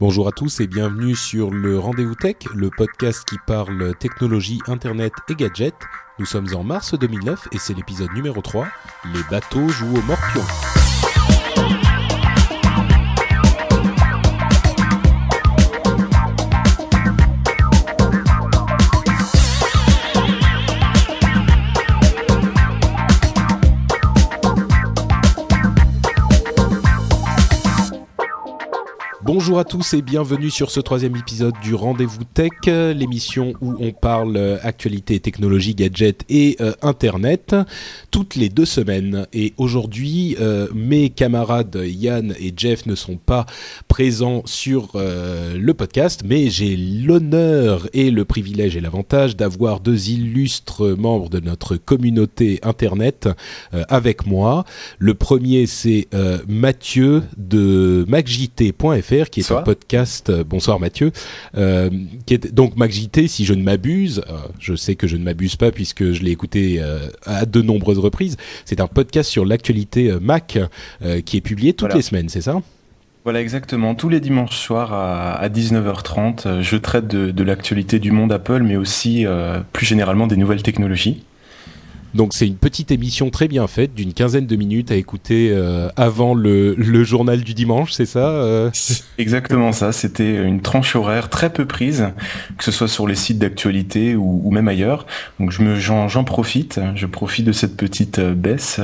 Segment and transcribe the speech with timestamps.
[0.00, 5.12] Bonjour à tous et bienvenue sur le Rendez-vous Tech, le podcast qui parle technologie, internet
[5.28, 5.78] et gadgets.
[6.18, 8.66] Nous sommes en mars 2009 et c'est l'épisode numéro 3.
[9.14, 10.42] Les bateaux jouent au morpion.
[29.34, 33.90] Bonjour à tous et bienvenue sur ce troisième épisode du Rendez-vous Tech, l'émission où on
[33.90, 37.56] parle euh, actualité, technologie, gadgets et euh, Internet
[38.12, 39.26] toutes les deux semaines.
[39.32, 43.44] Et aujourd'hui, euh, mes camarades Yann et Jeff ne sont pas
[43.88, 50.96] présents sur le podcast, mais j'ai l'honneur et le privilège et l'avantage d'avoir deux illustres
[50.96, 53.28] membres de notre communauté Internet
[53.88, 54.64] avec moi.
[54.98, 56.06] Le premier, c'est
[56.46, 58.04] Mathieu de
[59.30, 60.30] qui est un podcast.
[60.30, 61.12] Euh, bonsoir Mathieu,
[61.56, 61.90] euh,
[62.26, 64.22] qui est donc MacJT, si je ne m'abuse.
[64.28, 66.82] Euh, je sais que je ne m'abuse pas puisque je l'ai écouté
[67.24, 68.36] à de nombreuses reprises.
[68.64, 70.58] C'est un podcast sur l'actualité Mac
[71.24, 72.60] qui est publié toutes les semaines, c'est ça?
[73.24, 73.94] Voilà, exactement.
[73.94, 79.24] Tous les dimanches soirs à, 19h30, je traite de, l'actualité du monde Apple, mais aussi
[79.72, 81.22] plus généralement des nouvelles technologies.
[82.14, 85.88] Donc c'est une petite émission très bien faite, d'une quinzaine de minutes à écouter euh,
[85.96, 88.70] avant le, le, journal du dimanche, c'est ça euh
[89.18, 92.08] Exactement ça, c'était une tranche horaire très peu prise,
[92.56, 95.06] que ce soit sur les sites d'actualité ou, même ailleurs.
[95.40, 98.80] Donc je me j'en profite, je profite de cette petite euh, baisse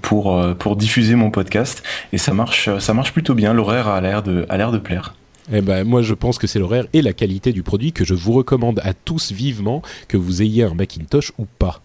[0.00, 1.82] pour pour diffuser mon podcast
[2.12, 5.14] et ça marche ça marche plutôt bien, l'horaire a l'air de a l'air de plaire.
[5.52, 8.14] Eh ben, moi, je pense que c'est l'horaire et la qualité du produit que je
[8.14, 11.82] vous recommande à tous vivement, que vous ayez un Macintosh ou pas.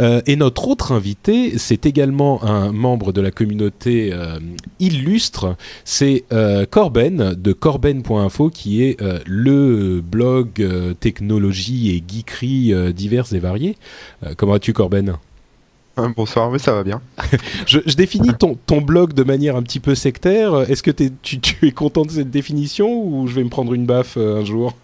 [0.00, 4.38] Euh, et notre autre invité, c'est également un membre de la communauté euh,
[4.80, 10.48] illustre, c'est euh, Corben de corben.info, qui est euh, le blog
[11.00, 13.76] technologie et geekerie diverses et variées.
[14.36, 15.16] comment vas-tu, Corben?
[16.16, 17.00] Bonsoir, mais ça va bien.
[17.66, 20.70] je, définis ton, blog de manière un petit peu sectaire.
[20.70, 23.86] Est-ce que tu, tu, es content de cette définition ou je vais me prendre une
[23.86, 24.74] baffe euh, un jour?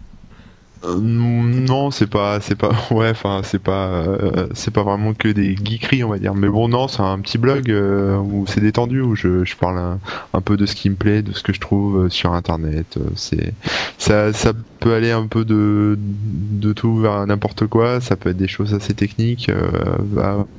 [0.84, 5.28] Euh, non, c'est pas, c'est pas, ouais, enfin, c'est pas, euh, c'est pas vraiment que
[5.28, 6.34] des geekeries, on va dire.
[6.34, 9.99] Mais bon, non, c'est un petit blog où c'est détendu, où je, je parle
[10.33, 12.99] un, peu de ce qui me plaît, de ce que je trouve sur Internet.
[13.17, 13.55] c'est,
[13.99, 18.01] ça, ça peut aller un peu de, de tout vers n'importe quoi.
[18.01, 19.51] Ça peut être des choses assez techniques,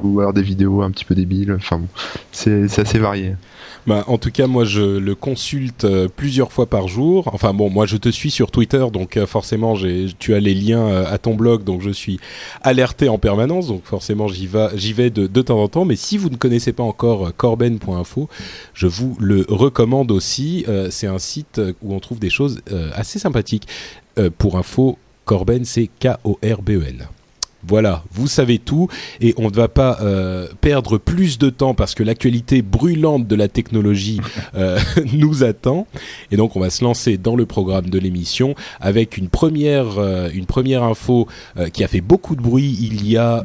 [0.03, 1.53] ou alors des vidéos un petit peu débiles.
[1.53, 1.87] Enfin, bon,
[2.31, 3.35] c'est assez varié.
[3.87, 7.29] Bah, en tout cas, moi, je le consulte euh, plusieurs fois par jour.
[7.33, 9.75] Enfin bon, moi, je te suis sur Twitter, donc euh, forcément,
[10.17, 12.19] tu as les liens euh, à ton blog, donc je suis
[12.63, 13.67] alerté en permanence.
[13.67, 15.85] Donc forcément, j'y j'y vais de, de, temps en temps.
[15.85, 18.27] Mais si vous ne connaissez pas encore corben.info,
[18.73, 20.65] je vous le recommande aussi.
[20.89, 22.61] c'est un site où on trouve des choses
[22.93, 23.67] assez sympathiques.
[24.37, 27.07] pour info, Corben, c'est K-O-R-B-E-N.
[27.67, 28.87] Voilà, vous savez tout
[29.21, 33.35] et on ne va pas euh, perdre plus de temps parce que l'actualité brûlante de
[33.35, 34.21] la technologie
[34.55, 34.79] euh,
[35.13, 35.87] nous attend.
[36.31, 40.29] Et donc on va se lancer dans le programme de l'émission avec une première euh,
[40.33, 41.27] une première info
[41.73, 43.43] qui a fait beaucoup de bruit il y a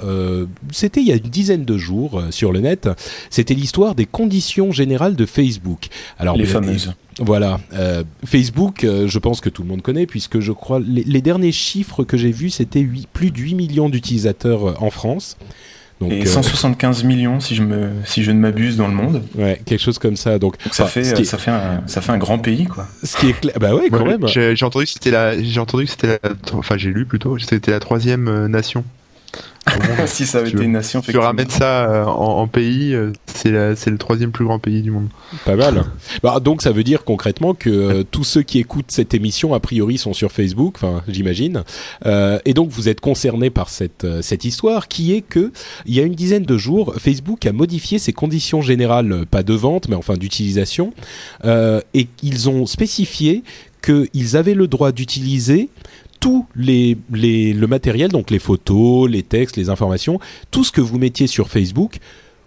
[0.73, 2.89] c'était il y a une dizaine de jours sur le net,
[3.31, 5.89] c'était l'histoire des conditions générales de Facebook.
[6.19, 10.41] Alors les fameuses voilà, euh, Facebook, euh, je pense que tout le monde connaît puisque
[10.41, 14.75] je crois les, derniers chiffres que j'ai vus, c'était plus de 8 millions d'utilisateurs euh,
[14.81, 15.37] en France.
[16.01, 19.23] Donc, et 175 millions si je me si je ne m'abuse dans le monde.
[19.37, 20.39] Ouais, quelque chose comme ça.
[20.39, 22.89] Donc, ça fait ça fait un ça fait un grand pays quoi.
[23.03, 24.27] Ce qui est bah ouais quand même.
[24.27, 26.19] J'ai entendu que c'était la j'ai entendu que c'était
[26.55, 28.83] enfin j'ai lu plutôt c'était la troisième nation
[30.07, 33.99] si ça avait été une nation, tu ramènes ça euh, en, pays, euh, c'est le
[33.99, 35.09] troisième plus grand pays du monde.
[35.45, 35.85] Pas mal.
[36.23, 39.61] Bah, donc ça veut dire concrètement que euh, tous ceux qui écoutent cette émission, a
[39.61, 41.63] priori, sont sur Facebook, enfin j'imagine.
[42.05, 45.53] et donc vous êtes concernés par cette, cette histoire qui est que
[45.87, 49.55] il y a une dizaine de jours, Facebook a modifié ses conditions générales, pas de
[49.55, 50.93] vente, mais enfin d'utilisation,
[51.45, 53.43] et ils ont spécifié
[53.83, 55.69] qu'ils avaient le droit d'utiliser
[56.21, 60.21] tout les, les, le matériel, donc les photos, les textes, les informations,
[60.51, 61.99] tout ce que vous mettiez sur Facebook,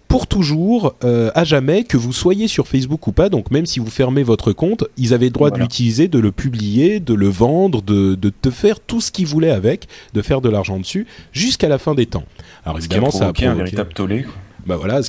[0.06, 3.28] pour toujours, euh, à jamais, que vous soyez sur Facebook ou pas.
[3.28, 6.30] Donc même si vous fermez votre compte, ils avaient le droit de l'utiliser, de le
[6.30, 10.40] publier, de le vendre, de, de te faire tout ce qu'ils voulaient avec, de faire
[10.40, 12.24] de l'argent dessus, jusqu'à la fin des temps.
[12.64, 14.24] Alors évidemment, ça a provoqué un véritable tollé.
[14.66, 15.00] Bah voilà,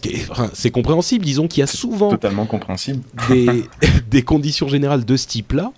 [0.53, 1.23] c'est compréhensible.
[1.23, 3.65] Disons qu'il y a souvent totalement compréhensible des,
[4.09, 5.71] des conditions générales de ce type-là.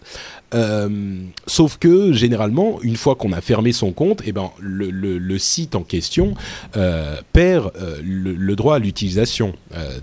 [0.53, 5.17] Euh, sauf que généralement, une fois qu'on a fermé son compte, eh ben, le, le,
[5.17, 6.35] le site en question
[6.77, 9.53] euh, perd euh, le, le, droit à l'utilisation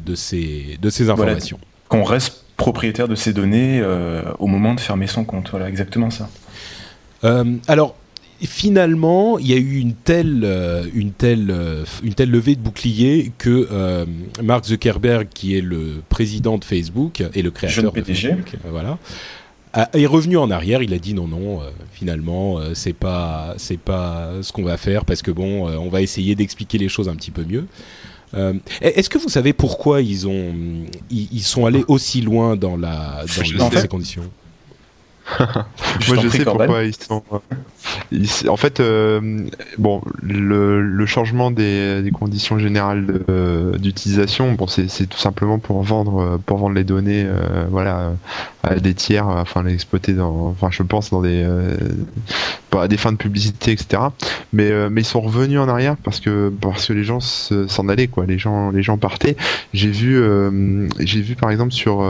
[0.05, 1.59] de ces, de ces informations.
[1.89, 3.83] Qu'on reste propriétaire de ces données
[4.39, 5.51] au moment de fermer son compte.
[5.51, 6.29] Voilà, exactement ça.
[7.67, 7.97] alors,
[8.43, 10.47] finalement, il y a eu une telle,
[10.95, 11.55] une telle,
[12.03, 14.05] une telle levée de bouclier que euh,
[14.43, 18.99] Mark Zuckerberg, qui est le président de Facebook et le créateur de Facebook, voilà,
[19.93, 20.83] est revenu en arrière.
[20.83, 24.77] Il a dit non, non, euh, finalement, euh, c'est pas, c'est pas ce qu'on va
[24.77, 27.67] faire parce que bon, euh, on va essayer d'expliquer les choses un petit peu mieux.
[28.81, 30.53] Est-ce que vous savez pourquoi ils ont,
[31.09, 33.25] ils, sont allés aussi loin dans la,
[33.57, 34.29] dans, ces conditions?
[36.09, 37.23] Moi, je sais pourquoi ils sont.
[38.49, 39.47] en fait, euh,
[39.79, 43.25] bon, le, le, changement des, des, conditions générales
[43.79, 48.13] d'utilisation, bon, c'est tout simplement pour vendre, pour vendre les données, euh, voilà,
[48.63, 51.77] à des tiers, enfin les exploiter dans, enfin, je pense dans des, euh,
[52.77, 54.03] à des fins de publicité, etc.
[54.53, 57.89] Mais, euh, mais ils sont revenus en arrière parce que parce que les gens s'en
[57.89, 58.27] allaient, quoi.
[58.27, 59.37] Les gens, les gens partaient.
[59.73, 60.21] J'ai vu,
[61.01, 62.07] j'ai vu par exemple sur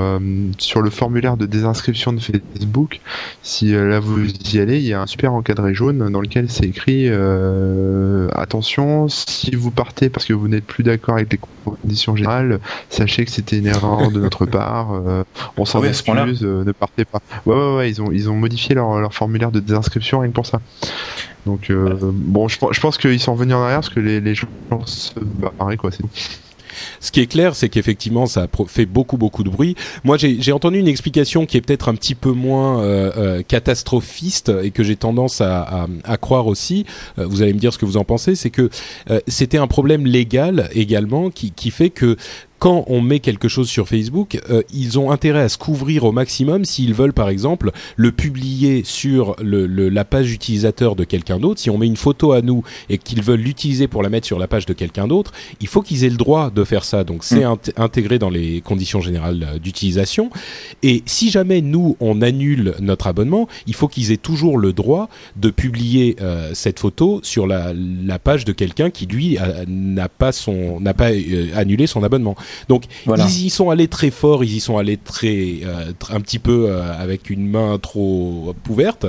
[0.59, 3.01] sur le formulaire de désinscription de Facebook
[3.43, 6.51] si euh, là vous y allez, il y a un super encadré jaune dans lequel
[6.51, 11.41] c'est écrit euh, attention, si vous partez parce que vous n'êtes plus d'accord avec les
[11.65, 14.93] conditions générales, sachez que c'était une erreur de notre part.
[14.95, 15.25] Euh,
[15.57, 17.21] on s'en ah excuse, ne partez pas.
[17.47, 20.35] Ouais, ouais, ouais, ils ont ils ont modifié leur, leur formulaire de désinscription rien que
[20.35, 20.61] pour ça.
[21.47, 24.49] Donc bon, je, je pense qu'ils sont revenus en arrière parce que les, les gens
[24.87, 25.13] se
[25.59, 26.09] barraient quoi, c'est tout.
[27.01, 29.77] Ce qui est clair, c'est qu'effectivement, ça fait beaucoup, beaucoup de bruit.
[30.05, 34.53] Moi, j'ai entendu une explication qui est peut-être un petit peu moins euh, euh, catastrophiste
[34.63, 36.87] et que j'ai tendance à, à, à, croire aussi.
[37.19, 38.35] Euh, vous allez me dire ce que vous en pensez.
[38.35, 38.71] C'est que
[39.11, 42.17] euh, c'était un problème légal également qui, qui fait que
[42.65, 46.13] quand on met quelque chose sur Facebook, euh, ils ont intérêt à se couvrir au
[46.13, 51.39] maximum s'ils veulent, par exemple, le publier sur le, le, la page utilisateur de quelqu'un
[51.39, 51.61] d'autre.
[51.61, 54.39] Si on met une photo à nous et qu'ils veulent l'utiliser pour la mettre sur
[54.39, 55.31] la page de quelqu'un d'autre,
[55.61, 57.05] il faut qu'ils aient le droit de faire ça.
[57.05, 57.59] Donc c'est mm.
[57.77, 60.31] intégré dans les conditions générales euh, d'utilisation.
[60.83, 65.11] Et si jamais nous, on annule notre abonnement, il faut qu'ils aient toujours le droit
[65.37, 69.37] de publier euh, cette photo sur la, la page de quelqu'un qui, lui,
[69.69, 72.37] n'a pas, son, n'a pas euh, annulé son abonnement.
[72.69, 76.39] Donc ils y sont allés très fort, ils y sont allés très euh, un petit
[76.39, 79.07] peu euh, avec une main trop ouverte,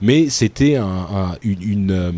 [0.00, 2.12] mais c'était un, un, une, une euh,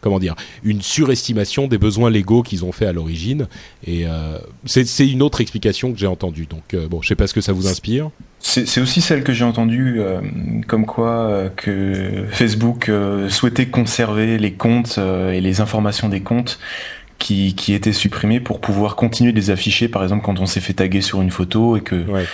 [0.00, 3.48] comment dire une surestimation des besoins légaux qu'ils ont fait à l'origine
[3.86, 6.46] et euh, c'est une autre explication que j'ai entendue.
[6.46, 8.10] Donc bon, je sais pas ce que ça vous inspire.
[8.40, 10.20] C'est aussi celle que j'ai entendue, euh,
[10.66, 12.90] comme quoi que Facebook
[13.30, 14.98] souhaitait conserver les comptes
[15.32, 16.58] et les informations des comptes
[17.18, 20.60] qui, qui étaient supprimés pour pouvoir continuer de les afficher, par exemple quand on s'est
[20.60, 22.26] fait taguer sur une photo et que ouais.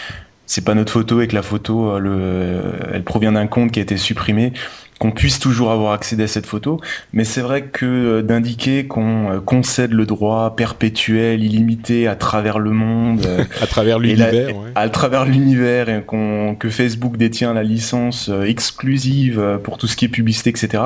[0.47, 3.73] c'est pas notre photo et que la photo, euh, le, euh, elle provient d'un compte
[3.73, 4.53] qui a été supprimé,
[4.99, 6.81] qu'on puisse toujours avoir accès à cette photo.
[7.13, 12.71] Mais c'est vrai que euh, d'indiquer qu'on concède le droit perpétuel, illimité à travers le
[12.71, 13.27] monde,
[13.61, 14.73] à travers l'univers, ouais.
[14.75, 20.07] à travers l'univers, et qu'on que Facebook détient la licence exclusive pour tout ce qui
[20.07, 20.85] est publicité, etc.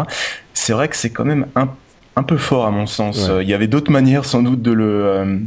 [0.52, 1.68] C'est vrai que c'est quand même un
[2.16, 3.28] un peu fort à mon sens.
[3.28, 3.42] Ouais.
[3.42, 5.38] Il y avait d'autres manières sans doute de le euh,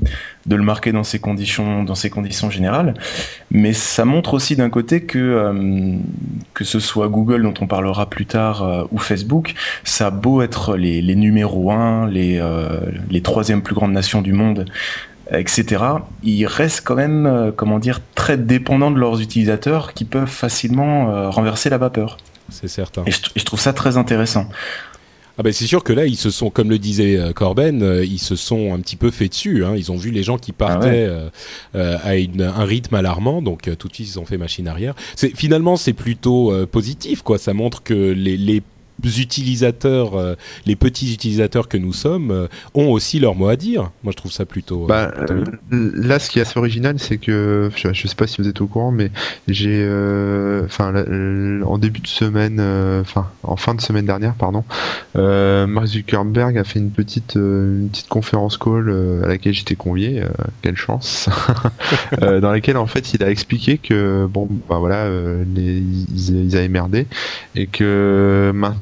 [0.45, 2.93] de le marquer dans ces conditions dans ces conditions générales,
[3.51, 5.95] mais ça montre aussi d'un côté que euh,
[6.53, 10.41] que ce soit Google dont on parlera plus tard euh, ou Facebook, ça a beau
[10.41, 14.65] être les les numéros un, les euh, les troisième plus grandes nations du monde
[15.31, 15.83] etc.
[16.23, 21.09] Ils restent quand même, euh, comment dire, très dépendants de leurs utilisateurs qui peuvent facilement
[21.09, 22.17] euh, renverser la vapeur.
[22.49, 23.03] C'est certain.
[23.05, 24.47] Et je, et je, trouve ça très intéressant.
[25.37, 28.03] Ah ben c'est sûr que là ils se sont, comme le disait euh, Corben, euh,
[28.03, 29.63] ils se sont un petit peu fait dessus.
[29.63, 29.73] Hein.
[29.77, 31.31] Ils ont vu les gens qui partaient ah ouais.
[31.75, 34.95] euh, à une, un rythme alarmant, donc tout de suite ils ont fait machine arrière.
[35.15, 37.37] C'est finalement c'est plutôt positif quoi.
[37.37, 38.63] Ça montre que les, les
[39.03, 40.35] utilisateurs, euh,
[40.65, 43.91] les petits utilisateurs que nous sommes, euh, ont aussi leur mot à dire.
[44.03, 44.83] Moi, je trouve ça plutôt.
[44.83, 45.13] Euh, bah,
[45.71, 48.61] là, ce qui est assez original, c'est que je, je, sais pas si vous êtes
[48.61, 49.11] au courant, mais
[49.47, 49.83] j'ai,
[50.65, 50.93] enfin,
[51.65, 52.59] en début de semaine,
[53.01, 54.63] enfin, en fin de semaine dernière, pardon,
[55.15, 60.23] Mark Zuckerberg a fait une petite, une petite conférence call à laquelle j'étais convié.
[60.61, 61.29] quelle chance
[62.21, 65.09] Dans laquelle, en fait, il a expliqué que bon, bah voilà,
[65.55, 67.07] les, ils, ils avaient merdé
[67.55, 68.77] et que maintenant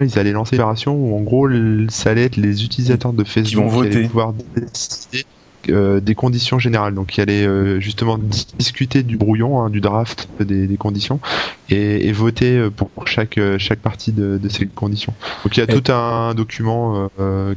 [0.00, 1.48] ils allaient lancer une opération où en gros
[1.88, 4.02] ça allait être les utilisateurs de Facebook qui vont voter.
[4.02, 5.24] pouvoir décider
[5.70, 6.94] euh, des conditions générales.
[6.94, 8.18] Donc il allait euh, justement
[8.58, 11.20] discuter du brouillon, hein, du draft des, des conditions
[11.70, 15.14] et, et, voter pour chaque chaque partie de, de, ces conditions.
[15.42, 17.08] Donc il y a tout un document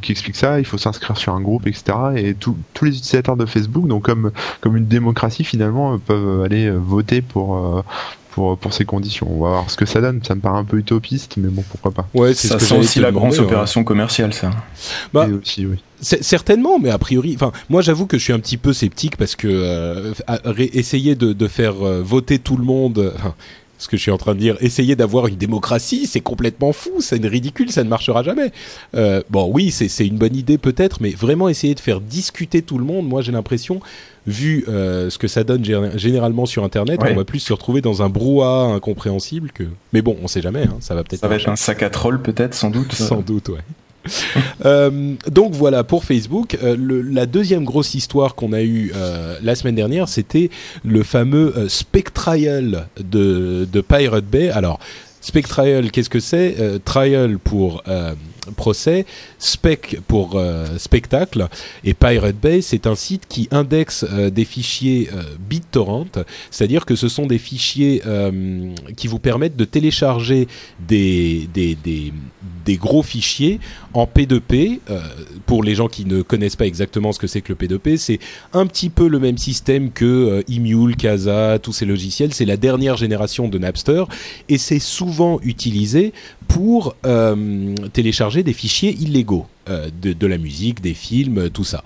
[0.02, 0.60] qui explique ça.
[0.60, 1.98] Il faut s'inscrire sur un groupe, etc.
[2.16, 7.22] Et tous les utilisateurs de Facebook, donc comme comme une démocratie finalement, peuvent aller voter
[7.22, 7.84] pour
[8.38, 9.27] pour, ces conditions.
[9.29, 10.22] On va voir ce que ça donne.
[10.24, 12.08] Ça me paraît un peu utopiste, mais bon, pourquoi pas.
[12.13, 14.51] Ouais, c'est ça sent aussi la grande opération commerciale, ça.
[15.13, 15.77] Bah, aussi, oui.
[16.00, 19.36] Certainement, mais a priori, enfin, moi j'avoue que je suis un petit peu sceptique parce
[19.36, 20.13] que euh,
[20.60, 23.13] essayer de, de faire euh, voter tout le monde,
[23.77, 26.91] ce que je suis en train de dire, essayer d'avoir une démocratie, c'est complètement fou,
[27.00, 28.51] c'est ridicule, ça ne marchera jamais.
[28.96, 32.77] Euh, bon, oui, c'est une bonne idée peut-être, mais vraiment essayer de faire discuter tout
[32.77, 33.79] le monde, moi j'ai l'impression,
[34.27, 35.63] vu euh, ce que ça donne
[35.96, 39.63] généralement sur Internet, on va plus se retrouver dans un brouhaha incompréhensible que.
[39.93, 41.22] Mais bon, on sait jamais, hein, ça va peut-être.
[41.22, 42.91] Ça va être un sac à troll peut-être, sans doute.
[42.93, 43.62] sans doute, ouais.
[44.65, 46.57] Euh, donc voilà pour Facebook.
[46.63, 46.75] Euh,
[47.10, 50.50] la deuxième grosse histoire qu'on a eue euh, la semaine dernière, c'était
[50.84, 54.50] le fameux Spectrial de, de Pirate Bay.
[54.50, 54.79] Alors
[55.22, 56.55] Spectrial, qu'est-ce que c'est?
[56.86, 57.84] Trial pour
[58.56, 59.06] procès,
[59.39, 61.48] Spec pour euh, spectacle
[61.84, 66.06] et Pirate Bay, c'est un site qui indexe euh, des fichiers euh, BitTorrent,
[66.51, 68.01] c'est-à-dire que ce sont des fichiers
[68.96, 70.48] qui vous permettent de télécharger
[70.80, 71.48] des,
[72.80, 73.60] gros fichiers
[73.94, 74.80] en P2P.
[75.46, 78.20] pour les gens qui ne connaissent pas exactement ce que c'est que le P2P, c'est
[78.54, 82.34] un petit peu le même système que Emule, Casa, tous ces logiciels.
[82.34, 84.04] C'est la dernière génération de Napster
[84.50, 86.13] et c'est souvent utilisé
[86.48, 86.96] pour
[87.94, 91.84] télécharger des fichiers illégaux euh, de, la musique, des films, tout ça.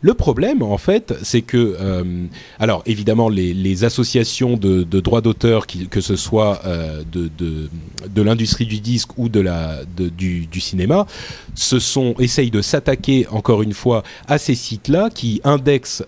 [0.00, 2.26] Le problème, en fait, c'est que, euh,
[2.60, 9.18] alors évidemment, les, associations de, droits d'auteur, que ce soit euh, de, l'industrie du disque
[9.18, 11.06] ou de la, du, du, cinéma,
[11.54, 16.04] se sont essayent de s'attaquer encore une fois à ces sites-là qui indexent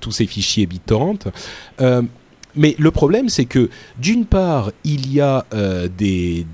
[0.00, 1.30] tous ces fichiers BitTorrent.
[2.54, 5.46] mais le problème, c'est que d'une part, il y a
[5.96, 6.46] des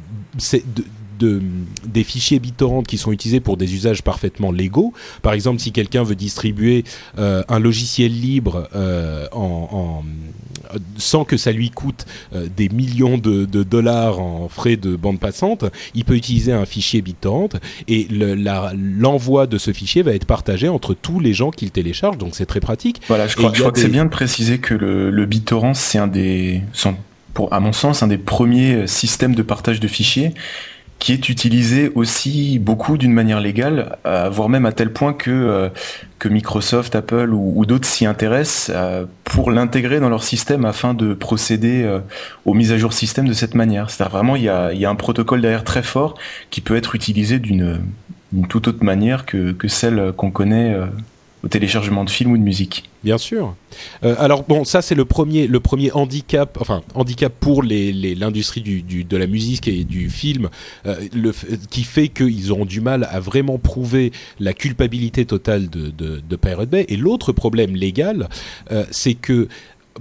[1.22, 4.92] des fichiers BitTorrent qui sont utilisés pour des usages parfaitement légaux.
[5.22, 6.84] Par exemple, si quelqu'un veut distribuer
[7.18, 10.02] euh, un logiciel libre euh, en,
[10.96, 15.64] sans que ça lui coûte euh, des millions de, dollars en frais de bande passante,
[15.94, 20.94] il peut utiliser un fichier BitTorrent et l'envoi de ce fichier va être partagé entre
[20.94, 22.18] tous les gens qui le téléchargent.
[22.18, 23.00] Donc c'est très pratique.
[23.08, 26.62] Voilà, je crois, que c'est bien de préciser que le, le BitTorrent c'est un des,
[27.34, 30.34] pour, à mon sens, un des premiers systèmes de partage de fichiers
[31.02, 35.32] qui est utilisé aussi beaucoup d'une manière légale, euh, voire même à tel point que,
[35.32, 35.68] euh,
[36.24, 41.84] Microsoft, Apple ou, d'autres s'y intéressent euh, pour l'intégrer dans leur système afin de procéder
[42.44, 43.90] aux mises à jour système de cette manière.
[43.90, 46.14] C'est-à-dire vraiment, il y a, un protocole derrière très fort
[46.50, 47.80] qui peut être utilisé d'une
[48.48, 50.76] toute autre manière que celle qu'on connaît
[51.42, 52.84] au téléchargement de films ou de musique.
[53.02, 53.56] Bien sûr.
[54.04, 58.82] Euh, alors bon, ça c'est le premier, le premier handicap, enfin handicap pour l'industrie les,
[58.82, 60.50] du, de la musique et du film,
[60.86, 61.32] euh, le,
[61.70, 66.36] qui fait qu'ils auront du mal à vraiment prouver la culpabilité totale de, de, de
[66.36, 66.86] Pirate Bay.
[66.88, 68.28] Et l'autre problème légal,
[68.70, 69.48] euh, c'est que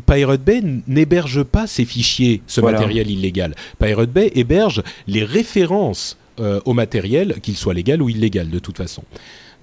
[0.06, 3.56] Pirate Bay n'héberge pas ces fichiers, ce matériel illégal.
[3.80, 6.18] Pirate Bay héberge les références
[6.66, 9.04] au matériel, qu'il soit légal ou illégal de toute façon.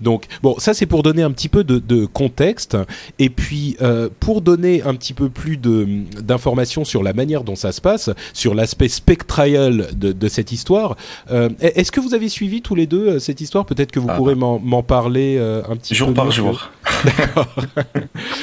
[0.01, 2.77] Donc bon, ça c'est pour donner un petit peu de, contexte
[3.19, 7.73] et puis euh, pour donner un petit peu plus d'informations sur la manière dont ça
[7.73, 10.97] se passe, sur l'aspect spectral de, cette histoire.
[11.31, 13.65] Euh, est-ce que vous avez suivi tous les deux euh, cette histoire?
[13.65, 14.17] Peut-être que vous ah.
[14.17, 16.15] pourrez m'en parler un petit jour peu.
[16.15, 16.71] Jour par jour.
[17.05, 17.55] D'accord.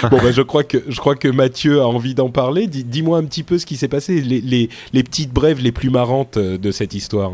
[0.10, 2.68] bon, ben, je crois que je crois que Mathieu a envie d'en parler.
[2.68, 6.38] Dis-moi un petit peu ce qui s'est passé, les, les petites brèves les plus marrantes
[6.38, 7.32] de cette histoire.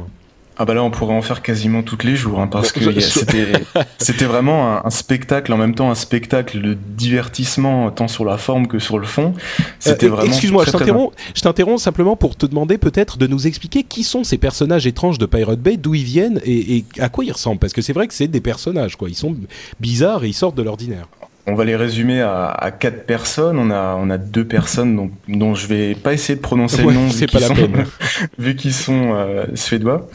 [0.62, 2.82] Ah bah là on pourrait en faire quasiment tous les jours hein, parce que
[3.98, 8.68] c'était vraiment un, spectacle en même temps un spectacle de divertissement tant sur la forme
[8.68, 9.34] que sur le fond.
[9.80, 10.27] C'était euh, vraiment.
[10.27, 11.82] Excuse-moi, je t'interromps.
[11.82, 15.60] simplement pour te demander peut-être de nous expliquer qui sont ces personnages étranges de Pirate
[15.60, 18.27] Bay, d'où ils viennent et, à quoi ils ressemblent parce que c'est vrai que c'est
[18.27, 19.10] des personnages quoi.
[19.10, 19.36] Ils sont
[19.80, 21.08] bizarres et ils sortent de l'ordinaire.
[21.48, 23.58] On va les résumer à, quatre personnes.
[23.58, 26.94] On a, on a deux personnes dont, dont je vais pas essayer de prononcer le
[26.94, 27.56] nom vu qu'ils sont,
[28.38, 30.08] vu qu'ils sont euh, suédois.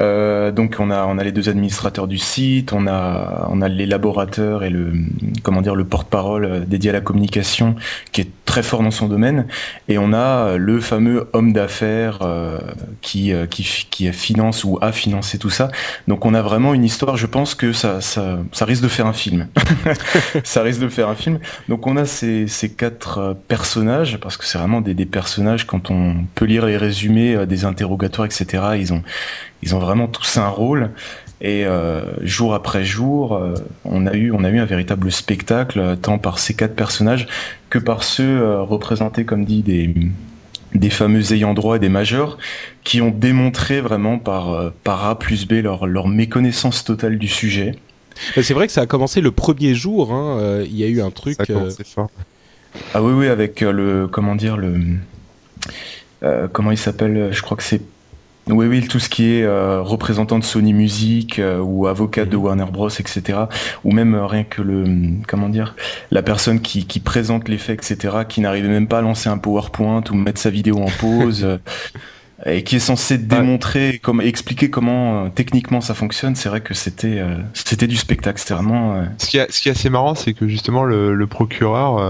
[0.00, 3.68] Euh, donc on a on a les deux administrateurs du site, on a on a
[3.68, 4.92] l'élaborateur et le
[5.42, 7.76] comment dire le porte-parole euh, dédié à la communication
[8.10, 9.46] qui est très fort dans son domaine
[9.88, 12.58] et on a le fameux homme d'affaires euh,
[13.02, 15.70] qui, qui qui finance ou a financé tout ça.
[16.08, 19.06] Donc on a vraiment une histoire, je pense que ça ça ça risque de faire
[19.06, 19.46] un film.
[20.44, 21.38] ça risque de faire un film.
[21.68, 25.90] Donc on a ces ces quatre personnages parce que c'est vraiment des des personnages quand
[25.90, 28.62] on peut lire les résumés des interrogatoires etc.
[28.76, 29.02] Ils ont
[29.64, 30.90] ils ont vraiment tous un rôle.
[31.40, 33.54] Et euh, jour après jour, euh,
[33.84, 37.26] on a eu on a eu un véritable spectacle tant par ces quatre personnages
[37.70, 39.94] que par ceux représentés comme dit des
[40.74, 42.38] des fameux ayants droit et des majeurs
[42.82, 47.74] qui ont démontré vraiment par par A plus B leur leur méconnaissance totale du sujet.
[48.40, 50.12] C'est vrai que ça a commencé le premier jour.
[50.12, 51.36] Hein, il y a eu un truc.
[51.36, 52.10] Ça fort.
[52.92, 54.76] Ah oui oui avec le comment dire le
[56.52, 57.82] comment il s'appelle Je crois que c'est
[58.48, 62.36] oui, oui, tout ce qui est euh, représentant de Sony Music euh, ou avocat de
[62.36, 62.42] mhm.
[62.42, 63.38] Warner Bros, etc.
[63.84, 64.84] Ou même euh, rien que le,
[65.26, 65.74] comment dire,
[66.10, 70.04] la personne qui, qui présente l'effet, etc., qui n'arrivait même pas à lancer un PowerPoint
[70.10, 71.58] ou mettre sa vidéo en pause.
[72.46, 76.36] et qui est censé démontrer, comme expliquer comment euh, techniquement ça fonctionne.
[76.36, 78.96] C'est vrai que c'était euh, c'était du spectacle, c'était vraiment.
[78.96, 82.00] Euh, ce qui, est, ce qui est assez marrant, c'est que justement le, le procureur,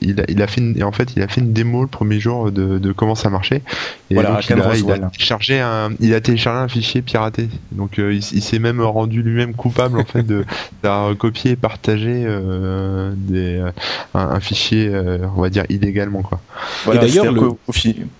[0.00, 2.20] il, a, il a fait une, en fait il a fait une démo le premier
[2.20, 3.62] jour de, de comment ça marchait.
[4.10, 7.48] Et voilà, donc, il, a, il, a, téléchargé un, il a téléchargé un fichier piraté.
[7.72, 10.44] Donc il, il s'est même rendu lui-même coupable en fait de
[10.84, 12.24] d'avoir copié et partagé
[13.16, 13.60] des
[14.14, 14.92] un, un fichier,
[15.36, 16.40] on va dire illégalement quoi.
[16.84, 17.50] Voilà, et d'ailleurs, le...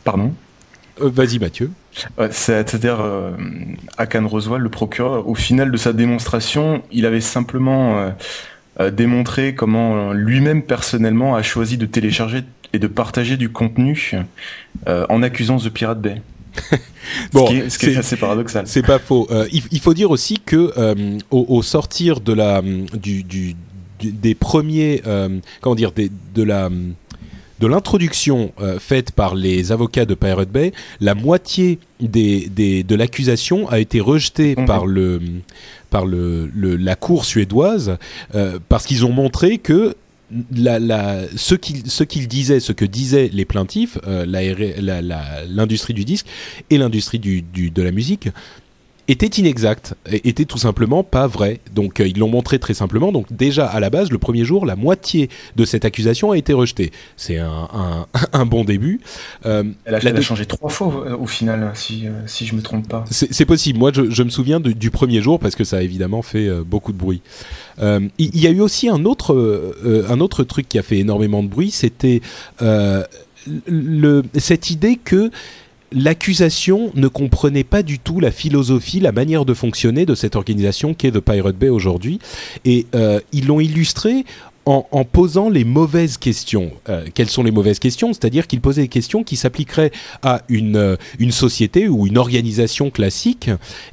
[0.02, 0.32] pardon.
[1.00, 1.70] Euh, vas-y Mathieu.
[2.30, 3.32] C'est-à-dire, euh,
[3.98, 8.12] Akan Roswell, le procureur, au final de sa démonstration, il avait simplement
[8.80, 14.12] euh, démontré comment lui-même personnellement a choisi de télécharger et de partager du contenu
[14.86, 16.20] en accusant The Pirate Bay.
[17.32, 18.66] bon, ce qui est, assez paradoxal.
[18.66, 19.28] C'est pas faux.
[19.52, 20.72] Il, faut dire aussi que
[21.30, 22.62] au, sortir de la
[22.94, 23.54] du,
[24.02, 25.02] des premiers
[25.60, 26.68] comment dire de la
[27.60, 32.94] de l'introduction euh, faite par les avocats de Pirate Bay, la moitié des, des de
[32.94, 34.66] l'accusation a été rejetée mhm.
[34.66, 35.20] par le
[35.90, 37.96] par le, la cour suédoise
[38.34, 39.94] euh, parce qu'ils ont montré que
[40.54, 44.26] la, la, ce qu'ils disaient, ce que disaient les plaintifs, euh,
[45.48, 46.26] l'industrie du disque
[46.68, 48.28] et l'industrie du, du, de la musique
[49.08, 51.60] était inexact, était tout simplement pas vrai.
[51.74, 53.12] Donc euh, ils l'ont montré très simplement.
[53.12, 56.52] Donc déjà à la base, le premier jour, la moitié de cette accusation a été
[56.52, 56.90] rejetée.
[57.16, 59.00] C'est un, un, un, bon début.
[59.44, 63.04] Euh, elle, a, changé trois fois euh, au, final, si, si je me trompe pas.
[63.10, 63.78] C'est possible.
[63.78, 66.92] Moi, je, je me souviens du premier jour parce que ça a évidemment fait beaucoup
[66.92, 67.22] de bruit.
[67.80, 69.74] Il y, a eu aussi un autre,
[70.08, 72.20] un autre truc qui a fait énormément de bruit, c'était
[74.38, 75.30] cette idée que
[75.92, 80.94] l'accusation ne comprenait pas du tout la philosophie, la manière de fonctionner de cette organisation
[80.94, 82.18] qu'est The Pirate Bay aujourd'hui.
[82.64, 84.24] Et euh, ils l'ont illustré
[84.68, 86.72] en, posant les mauvaises questions.
[86.88, 88.12] Euh, quelles sont les mauvaises questions?
[88.12, 92.90] C'est-à-dire qu'ils posaient des questions qui s'appliqueraient à une, euh, une société ou une organisation
[92.90, 93.48] classique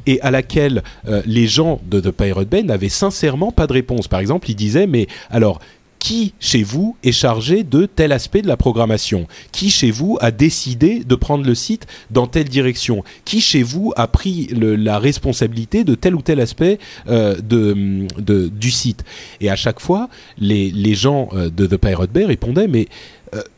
[0.07, 0.81] et à laquelle
[1.27, 4.07] les gens de The Pirate Bay n'avaient sincèrement pas de réponse.
[4.07, 5.59] Par exemple, ils disaient, mais alors,
[6.03, 10.31] qui chez vous est chargé de tel aspect de la programmation Qui chez vous a
[10.31, 15.85] décidé de prendre le site dans telle direction Qui chez vous a pris la responsabilité
[15.85, 19.05] de tel ou tel aspect euh, de, du site
[19.39, 22.89] Et à chaque fois, les, les gens euh, de The Pirate Bay répondaient mais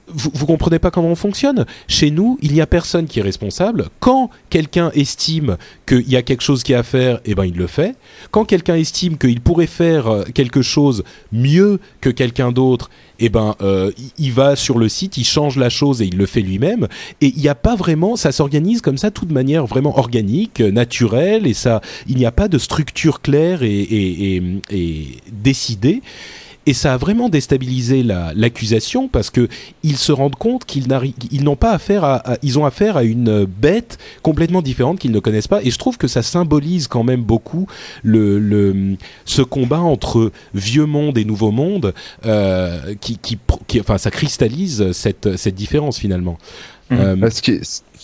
[0.07, 1.65] vous, vous comprenez pas comment on fonctionne?
[1.87, 3.89] Chez nous, il n'y a personne qui est responsable.
[3.99, 7.55] Quand quelqu'un estime qu'il y a quelque chose qui est à faire, eh ben il
[7.55, 7.95] le fait.
[8.31, 13.55] Quand quelqu'un estime qu'il pourrait faire euh, quelque chose mieux que quelqu'un d'autre, eh ben
[13.61, 16.87] euh, il va sur le site, il change la chose et il le fait lui-même.
[17.21, 20.59] Et il n'y a pas vraiment, ça s'organise comme ça, tout de manière vraiment organique,
[20.59, 24.41] naturelle, et ça, il n'y a pas de structure claire et
[25.31, 26.01] décidée
[26.65, 29.47] et ça a vraiment déstabilisé l'accusation parce que
[29.83, 30.87] ils se rendent compte qu'ils
[31.43, 35.47] n'ont pas affaire à, ils ont affaire à une bête complètement différente qu'ils ne connaissent
[35.47, 37.67] pas et je trouve que ça symbolise quand même beaucoup
[38.03, 41.93] le, le ce combat entre vieux monde et nouveau monde
[42.25, 46.37] euh, qui, qui, qui, enfin ça cristallise cette cette différence finalement.
[46.89, 46.97] Mmh.
[46.99, 47.29] Euh,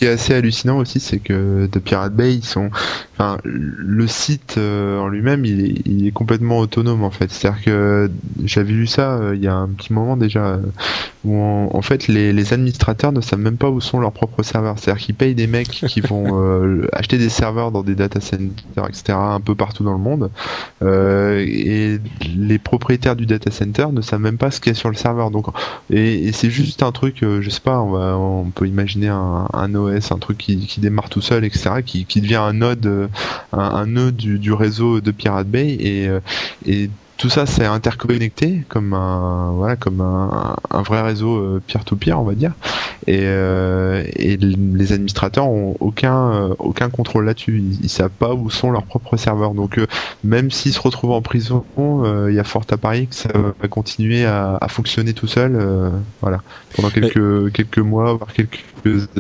[0.01, 2.71] qui est assez hallucinant aussi, c'est que de Pirate Bay, ils sont,
[3.13, 7.29] enfin, le site euh, en lui-même, il est, il est, complètement autonome en fait.
[7.31, 8.11] C'est-à-dire que
[8.43, 10.57] j'avais lu ça euh, il y a un petit moment déjà, euh,
[11.23, 14.79] où en, fait les, les, administrateurs ne savent même pas où sont leurs propres serveurs.
[14.79, 19.13] C'est-à-dire qu'ils payent des mecs qui vont acheter des serveurs dans des data centers, etc.,
[19.15, 20.31] un peu partout dans le monde,
[20.81, 21.99] et
[22.35, 24.95] les propriétaires du data center ne savent même pas ce qu'il y a sur le
[24.95, 25.29] serveur.
[25.29, 25.45] Donc,
[25.91, 29.47] et, et c'est juste un truc, je sais pas, on, va, on peut imaginer un,
[29.53, 33.07] un OS c'est un truc qui, démarre tout seul, etc., qui, devient un node, euh,
[33.51, 36.19] un, nœud du, réseau de Pirate Bay et, euh,
[36.65, 42.23] et tout ça c'est interconnecté comme un voilà comme un, un vrai réseau peer-to-peer on
[42.23, 42.53] va dire.
[43.05, 47.59] Et, et les administrateurs ont aucun aucun contrôle là-dessus.
[47.59, 49.53] Ils, ils, savent pas où sont leurs propres serveurs.
[49.53, 49.79] Donc
[50.23, 53.67] même s'ils se retrouvent en prison il y a fort à parier que ça va
[53.67, 55.59] continuer à, à fonctionner tout seul
[56.21, 56.41] voilà.
[56.75, 58.63] Pendant quelques quelques mois voire quelques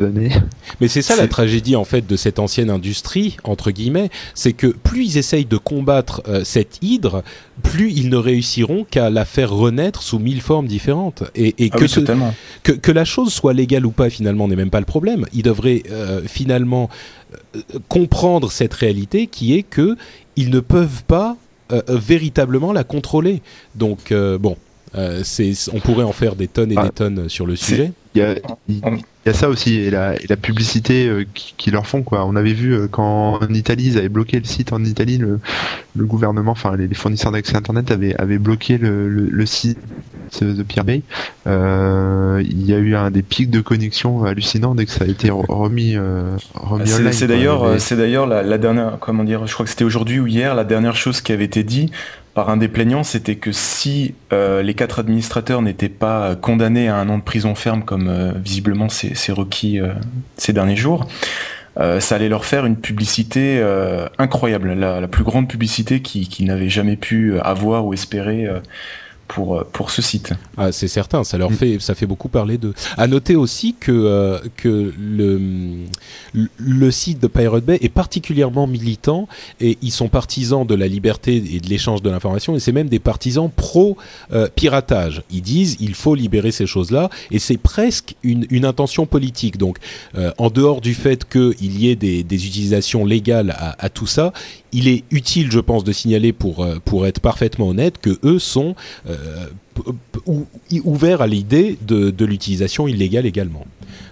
[0.01, 0.31] années
[0.79, 4.67] mais c'est ça la tragédie en fait de cette ancienne industrie entre guillemets c'est que
[4.67, 7.23] plus ils essayent de combattre euh, cette hydre,
[7.63, 11.23] plus ils ne réussiront qu'à la faire renaître sous mille formes différentes.
[11.35, 12.33] Et, et ah que, oui, ce, totalement.
[12.63, 15.25] que, que la chose soit légale ou pas finalement n'est même pas le problème.
[15.33, 16.89] Ils devraient euh, finalement
[17.55, 19.95] euh, comprendre cette réalité qui est que
[20.35, 21.37] ils ne peuvent pas
[21.87, 23.41] véritablement la contrôler.
[23.75, 24.57] Donc bon.
[25.23, 26.83] C'est, on pourrait en faire des tonnes et Ah.
[26.83, 27.91] des tonnes sur le sujet.
[28.13, 28.35] Il y a,
[28.67, 28.81] il-
[29.23, 32.01] il y a ça aussi et la, et la publicité euh, qui, qui leur font
[32.01, 32.25] quoi.
[32.25, 35.39] On avait vu euh, quand en Italie ils avaient bloqué le site en Italie, le,
[35.95, 39.77] le gouvernement, enfin les, les fournisseurs d'accès internet avaient, avaient bloqué le, le, le site
[40.41, 41.03] de Pierre Bay.
[41.47, 45.07] Euh, il y a eu un des pics de connexion hallucinants dès que ça a
[45.07, 49.23] été re- remis, euh, remis C'est- d'ailleurs, y euh, c'est d'ailleurs la, la dernière, comment
[49.23, 51.91] dire, je crois que c'était aujourd'hui ou hier, la dernière chose qui avait été dit
[52.33, 56.95] par un des plaignants, c'était que si euh, les quatre administrateurs n'étaient pas condamnés à
[56.95, 59.93] un an de prison ferme, comme euh, visiblement c'est requis euh,
[60.37, 61.07] ces derniers jours,
[61.77, 63.63] ça allait leur faire une publicité
[64.17, 68.45] incroyable, la, plus grande publicité qu'ils n'avaient jamais pu avoir ou espérer
[69.33, 70.33] pour, euh, pour ce site.
[70.57, 71.55] Ah, c'est certain, ça leur Mm.
[71.55, 72.73] fait, ça fait beaucoup parler d'eux.
[72.97, 75.39] À noter aussi que euh, que le
[76.57, 79.27] le site de Pirate Bay est particulièrement militant
[79.59, 82.89] et ils sont partisans de la liberté et de l'échange de l'information et c'est même
[82.89, 83.97] des partisans pro
[84.33, 85.23] euh, piratage.
[85.31, 89.57] Ils disent il faut libérer ces choses-là et c'est presque une une intention politique.
[89.57, 89.77] Donc
[90.17, 94.07] euh, en dehors du fait qu'il y ait des des utilisations légales à, à tout
[94.07, 94.33] ça,
[94.73, 98.75] il est utile, je pense, de signaler pour pour être parfaitement honnête que eux sont
[99.09, 99.15] euh,
[99.75, 99.81] p-
[100.11, 103.65] p- ou- y- ouverts à l'idée de, de l'utilisation illégale également.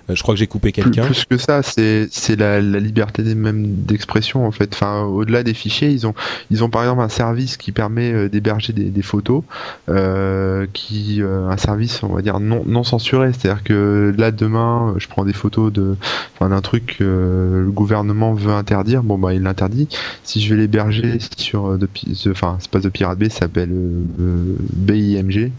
[0.10, 1.06] Euh, je crois que j'ai coupé quelqu'un.
[1.06, 4.74] plus que ça, c'est c'est la, la liberté même d'expression en fait.
[4.74, 6.13] Enfin, au-delà des fichiers, ils ont
[6.52, 9.43] ils ont par exemple un service qui permet euh, d'héberger des, des photos,
[9.89, 13.32] euh, qui euh, un service on va dire non non censuré.
[13.34, 15.95] C'est-à-dire que là demain, je prends des photos de
[16.36, 19.04] enfin, d'un truc que le gouvernement veut interdire.
[19.04, 19.88] Bon bah il l'interdit.
[20.24, 21.88] Si je vais l'héberger sur de
[22.30, 25.52] enfin c'est pas de Pirate Bay, ça s'appelle euh, BIMG.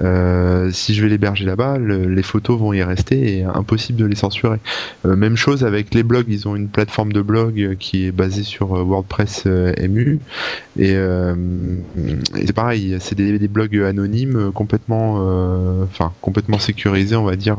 [0.00, 4.06] Euh, si je vais l'héberger là-bas, le- les photos vont y rester et impossible de
[4.06, 4.58] les censurer.
[5.04, 8.12] Euh, même chose avec les blogs, ils ont une plateforme de blog euh, qui est
[8.12, 10.20] basée sur euh, WordPress MU
[10.78, 11.34] et, euh,
[12.36, 17.36] et c'est pareil, c'est des, des blogs anonymes complètement, euh, enfin complètement sécurisés, on va
[17.36, 17.58] dire.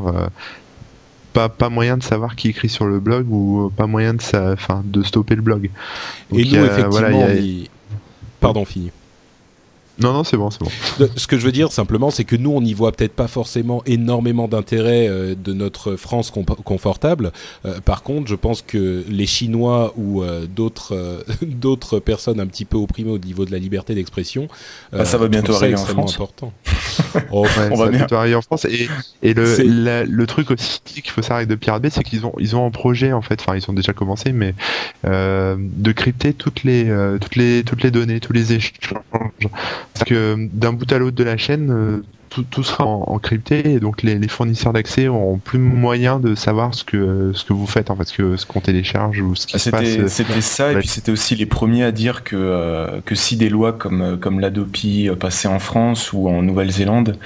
[1.32, 4.56] pas, pas moyen de savoir qui écrit sur le blog ou pas moyen de, sa,
[4.84, 5.70] de stopper le blog.
[6.30, 7.68] Donc, Et nous, a- effectivement, voilà, a-
[8.40, 8.90] Pardon, fini.
[10.00, 10.70] Non, non, c'est bon, c'est bon.
[11.16, 13.82] Ce que je veux dire simplement, c'est que nous, on n'y voit peut-être pas forcément
[13.86, 16.30] énormément d'intérêt euh, de notre France
[16.64, 17.32] confortable.
[17.66, 22.46] Euh, par contre, je pense que les Chinois ou euh, d'autres euh, d'autres personnes un
[22.46, 24.48] petit peu opprimées au niveau de la liberté d'expression,
[24.94, 26.14] euh, Bah, ça va bientôt trouvent ça arriver en extrêmement France.
[26.14, 26.52] important.
[27.32, 27.98] Oh, Ouais, On ça va bien.
[27.98, 28.88] bientôt arriver en France et,
[29.22, 32.24] et le, la- le truc aussi qu'il faut savoir avec de Pirate Bay, c'est qu'ils
[32.26, 34.54] ont ils ont en projet en fait, enfin ils ont déjà commencé, mais
[35.06, 38.72] euh, de crypter toutes les euh, toutes les toutes les données, tous les échanges.
[39.94, 43.18] Parce que d'un bout à l'autre de la chaîne, euh, tout, tout sera en, en
[43.18, 47.44] crypté et donc les, les fournisseurs d'accès auront plus moyen de savoir ce que ce
[47.44, 49.84] que vous faites en fait, ce que ce qu'on télécharge ou ce qui se passe.
[49.84, 53.14] C'était euh, c'était ça, et puis c'était aussi les premiers à dire que, euh, que
[53.16, 57.18] si des lois comme, euh, comme l'Adopi euh, passaient en France ou en Nouvelle-Zélande,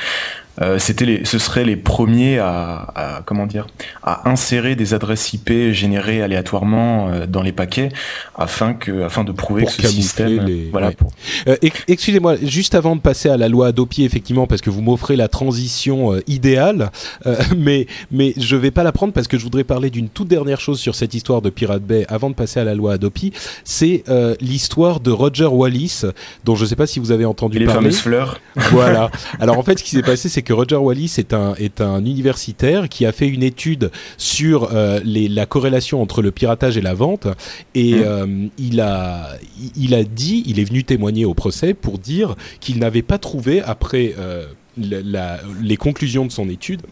[0.63, 3.67] euh, c'était les, ce seraient les premiers à, à comment dire
[4.03, 7.89] à insérer des adresses IP générées aléatoirement euh, dans les paquets
[8.37, 10.95] afin que afin de prouver Pour que ce système les- voilà ouais.
[10.95, 11.11] pour-
[11.49, 14.81] Euh, ex- Excusez-moi, juste avant de passer à la loi Adopi, effectivement, parce que vous
[14.83, 16.91] m'offrez la transition idéale,
[17.57, 20.61] mais mais je vais pas la prendre parce que je voudrais parler d'une toute dernière
[20.61, 23.33] chose sur cette histoire de Pirate Bay avant de passer à la loi Adopi.
[23.65, 24.05] C'est
[24.41, 26.03] l'histoire de Roger Wallis,
[26.45, 27.81] dont je sais pas si vous avez entendu et les parler.
[27.81, 28.41] fameuses fleurs
[28.71, 29.11] Voilà.
[29.41, 31.99] Alors en fait, ce qui s'est passé, c'est que Roger Wallis est un est un
[32.05, 36.81] universitaire qui a fait une étude sur euh, les, la corrélation entre le piratage et
[36.83, 37.27] la vente,
[37.75, 38.03] et Mm.
[38.05, 39.31] euh, il a
[39.77, 43.61] il a dit, il est venu témoigner au procès pour dire qu'il n'avait pas trouvé
[43.63, 46.83] après euh, la- la- les conclusions de son étude.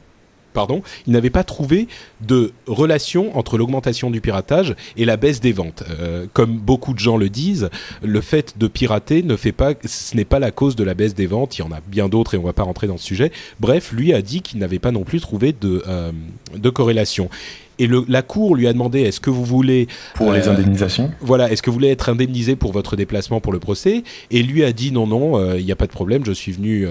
[0.52, 1.88] Pardon, il n'avait pas trouvé
[2.20, 5.82] de relation entre l'augmentation du piratage et la baisse des ventes.
[5.90, 7.70] Euh, comme beaucoup de gens le disent,
[8.02, 11.14] le fait de pirater ne fait pas, ce n'est pas la cause de la baisse
[11.14, 11.58] des ventes.
[11.58, 13.32] Il y en a bien d'autres et on va pas rentrer dans ce sujet.
[13.60, 16.12] Bref, lui a dit qu'il n'avait pas non plus trouvé de, euh,
[16.54, 17.28] de corrélation.
[17.78, 21.50] Et le, la cour lui a demandé est-ce que vous voulez pour les indemnisations Voilà,
[21.50, 24.02] est-ce que vous voulez être indemnisé pour votre déplacement pour le procès?
[24.30, 26.86] Et lui a dit non, non, il n'y a pas de problème, je suis venu,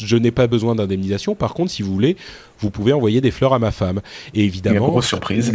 [0.00, 1.34] je n'ai pas besoin d'indemnisation.
[1.34, 2.16] Par contre, si vous voulez,
[2.58, 4.00] vous pouvez envoyer des fleurs à ma femme.
[4.34, 5.52] Et évidemment, surprise.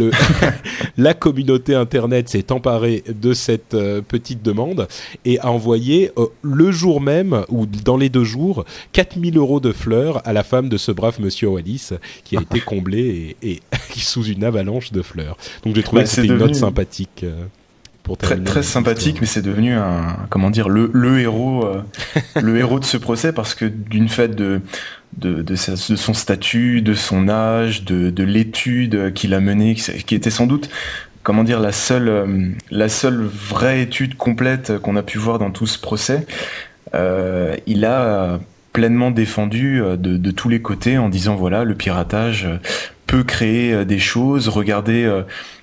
[0.96, 4.88] la communauté internet s'est emparée de cette euh, petite demande
[5.24, 9.72] et a envoyé euh, le jour même ou dans les deux jours 4000 euros de
[9.72, 11.90] fleurs à la femme de ce brave monsieur Wallis
[12.24, 13.60] qui a été comblé et, et
[13.96, 15.36] sous une avalanche de fleurs.
[15.64, 17.22] Donc j'ai trouvé bah, que c'était une note sympathique.
[17.24, 17.44] Euh,
[18.02, 21.64] pour très, très sympathique, mais c'est devenu un comment dire le, le héros
[22.34, 24.60] le héros de ce procès parce que d'une fête de
[25.16, 30.46] de, son statut, de son âge, de, de l'étude qu'il a menée, qui était sans
[30.46, 30.68] doute
[31.22, 35.50] comment dire la seule euh, la seule vraie étude complète qu'on a pu voir dans
[35.50, 36.26] tout ce procès.
[36.94, 38.40] Euh, il a
[38.72, 42.48] pleinement défendu euh, de, tous les côtés en disant voilà le piratage
[43.06, 44.48] peut créer des choses.
[44.48, 45.06] Regardez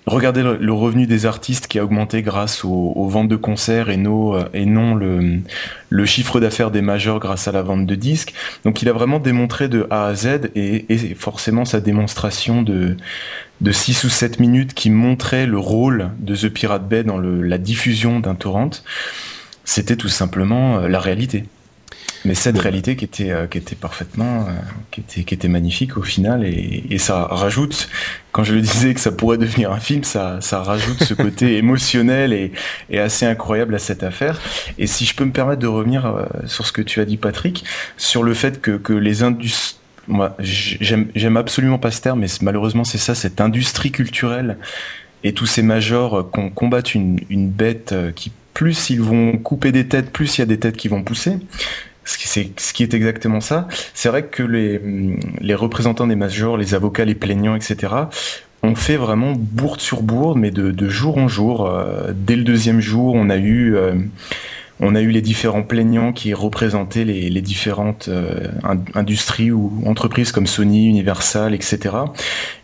[0.09, 4.95] regardez le, revenu des artistes qui a augmenté grâce aux, ventes de concerts et, non
[4.95, 8.33] le, chiffre d'affaires des majors grâce à la vente de disques.
[8.65, 12.97] Donc il a vraiment démontré de A à Z et, forcément sa démonstration de,
[13.61, 17.41] de 6 ou 7 minutes qui montrait le rôle de The Pirate Bay dans le,
[17.41, 18.71] la diffusion d'un torrent,
[19.63, 21.45] c'était tout simplement euh, la réalité
[22.25, 24.51] mais cette réalité qui était euh, qui était parfaitement euh,
[24.91, 27.89] qui était qui était magnifique au final et, et, ça rajoute
[28.31, 31.57] quand je le disais que ça pourrait devenir un film ça ça rajoute ce côté
[31.57, 32.51] émotionnel et,
[32.89, 34.39] et assez incroyable à cette affaire.
[34.77, 37.17] Et si je peux me permettre de revenir euh, sur ce que tu as dit
[37.17, 37.63] Patrick
[37.97, 39.77] sur le fait que que les industries
[40.07, 44.57] moi j'aime j'aime absolument pas ce terme mais malheureusement c'est ça cette industrie culturelle
[45.23, 49.87] et tous ces majors qu'on combattent une, une bête qui plus ils vont couper des
[49.87, 51.37] têtes, plus il y a des têtes qui vont pousser
[52.09, 53.67] ce qui est exactement ça.
[53.93, 57.93] C'est vrai que les, représentants des majors, les avocats, les plaignants, etc.,
[58.61, 61.65] ont fait vraiment bourde sur bourde, mais de, jour en jour.
[61.65, 63.93] Euh, dès le deuxième jour, on a eu, euh,
[64.79, 68.47] on a eu les différents plaignants qui représentaient les, les différentes euh,
[68.95, 71.95] industries ou entreprises comme Sony, Universal, etc.,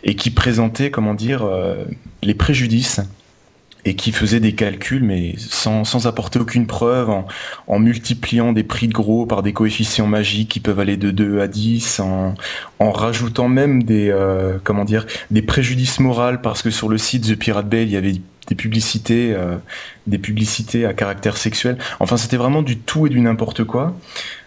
[0.03, 1.47] et qui présentaient, comment dire,
[2.23, 3.01] les préjudices
[3.85, 7.09] et qui faisait des calculs, mais sans, apporter aucune preuve,
[7.67, 11.39] en, multipliant des prix de gros par des coefficients magiques qui peuvent aller de 2
[11.39, 12.33] à 10, en,
[12.91, 14.57] rajoutant même des, euh,
[15.29, 18.15] des préjudices moraux, parce que sur le site The Pirate Bay, il y avait
[18.47, 19.57] des publicités, euh,
[20.07, 21.77] des publicités à caractère sexuel.
[21.99, 23.95] Enfin, c'était vraiment du tout et du n'importe quoi.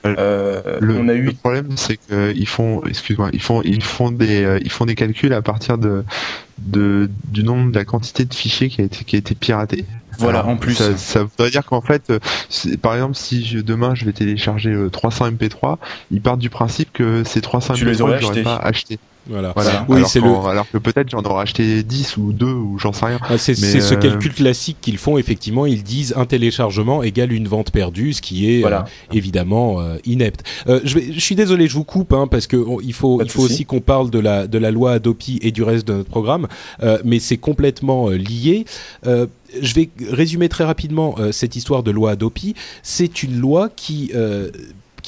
[0.07, 1.23] Euh, le, on a eu...
[1.23, 4.95] le problème, c'est qu'ils font, excuse-moi, ils font, ils font des, euh, ils font des
[4.95, 6.05] calculs à partir de,
[6.59, 9.85] de, du nombre, de la quantité de fichiers qui a été, qui a été piraté.
[10.19, 10.75] Voilà, en plus.
[10.75, 12.19] Ça, ça, voudrait dire qu'en fait, euh,
[12.83, 15.79] par exemple, si je, demain je vais télécharger 300 MP3,
[16.11, 18.99] ils partent du principe que ces 300 MP3, je n'aurais pas acheté.
[19.29, 19.55] Voilà.
[19.89, 20.29] Oui, alors, c'est le...
[20.29, 23.19] alors que peut-être j'en aurais acheté 10 ou 2 ou j'en sais rien.
[23.23, 25.67] Ah, c'est ce euh, calcul classique qu'ils font effectivement.
[25.67, 28.81] Ils disent un téléchargement égale une vente perdue, ce qui est euh,
[29.13, 30.45] évidemment euh, inepte.
[30.67, 33.43] je, vais, je suis désolé, je vous coupe hein, parce que il faut, il faut
[33.43, 36.49] aussi qu'on parle de la de la loi Adopi et du reste de notre programme,
[37.05, 38.65] mais c'est complètement lié
[39.63, 42.55] je vais résumer très rapidement cette histoire de loi Adopi.
[42.83, 44.13] C'est une loi qui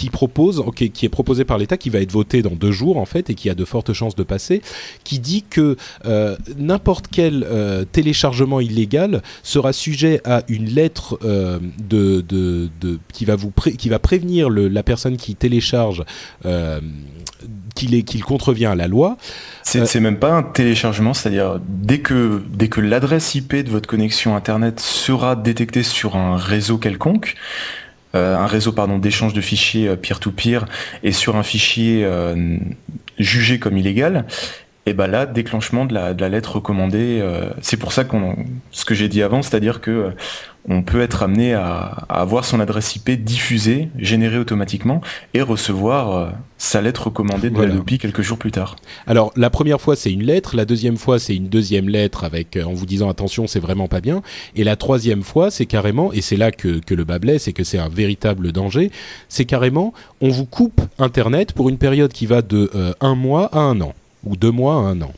[0.00, 3.04] qui propose, qui est proposé par l'État, qui va être voté dans deux jours en
[3.04, 4.62] fait et qui a de fortes chances de passer,
[5.04, 11.58] qui dit que euh, n'importe quel euh, téléchargement illégal sera sujet à une lettre euh,
[11.86, 16.02] de, de, de, qui va vous qui va prévenir le, la personne qui télécharge
[17.74, 19.18] qu'il qu'il contrevient à la loi.
[19.64, 24.34] C'est même pas un téléchargement, c'est-à-dire dès que dès que l'adresse IP de votre connexion
[24.34, 27.36] internet sera détectée sur un réseau quelconque,
[28.14, 30.66] un réseau pardon d'échange de fichiers euh, peer-to-peer
[31.02, 32.56] et sur un fichier euh,
[33.18, 34.26] jugé comme illégal,
[34.86, 37.22] et ben là déclenchement de la, de la lettre recommandée.
[37.60, 38.36] c'est pour ça qu'on
[38.70, 40.12] ce que j'ai dit avant, c'est-à-dire que
[40.68, 45.00] on peut être amené à, avoir son adresse IP diffusée, générée automatiquement,
[45.34, 47.74] et recevoir euh, sa lettre recommandée de voilà.
[47.98, 48.76] quelques jours plus tard.
[49.06, 52.56] Alors la première fois c'est une lettre, la deuxième fois c'est une deuxième lettre avec
[52.56, 54.22] euh, en vous disant attention c'est vraiment pas bien,
[54.54, 57.52] et la troisième fois c'est carrément, et c'est là que, que le bas blesse et
[57.52, 58.90] que c'est un véritable danger,
[59.28, 63.46] c'est carrément on vous coupe Internet pour une période qui va de euh, un mois
[63.52, 63.94] à un an,
[64.24, 65.12] ou deux mois à un an.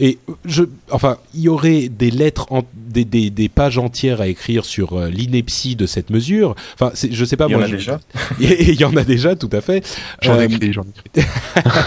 [0.00, 4.64] Et je, enfin, il y aurait des lettres, des, des, des, pages entières à écrire
[4.64, 6.54] sur euh, l'ineptie de cette mesure.
[6.74, 7.46] Enfin, je sais pas.
[7.48, 7.98] Il y en a déjà.
[8.40, 9.84] Il y en a déjà, tout à fait.
[10.22, 11.28] J'en ai écrit, j'en ai écrit.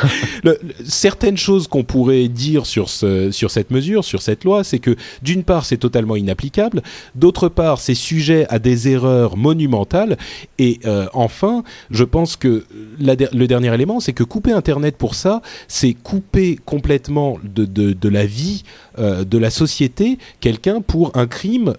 [0.44, 4.80] le, certaines choses qu'on pourrait dire sur ce, sur cette mesure, sur cette loi, c'est
[4.80, 6.84] que d'une part, c'est totalement inapplicable.
[7.16, 10.18] D'autre part, c'est sujet à des erreurs monumentales.
[10.60, 12.66] Et euh, enfin, je pense que
[13.00, 18.01] la, le dernier élément, c'est que couper Internet pour ça, c'est couper complètement de, de,
[18.02, 18.64] de la vie
[19.00, 21.74] euh, de la société quelqu'un pour un crime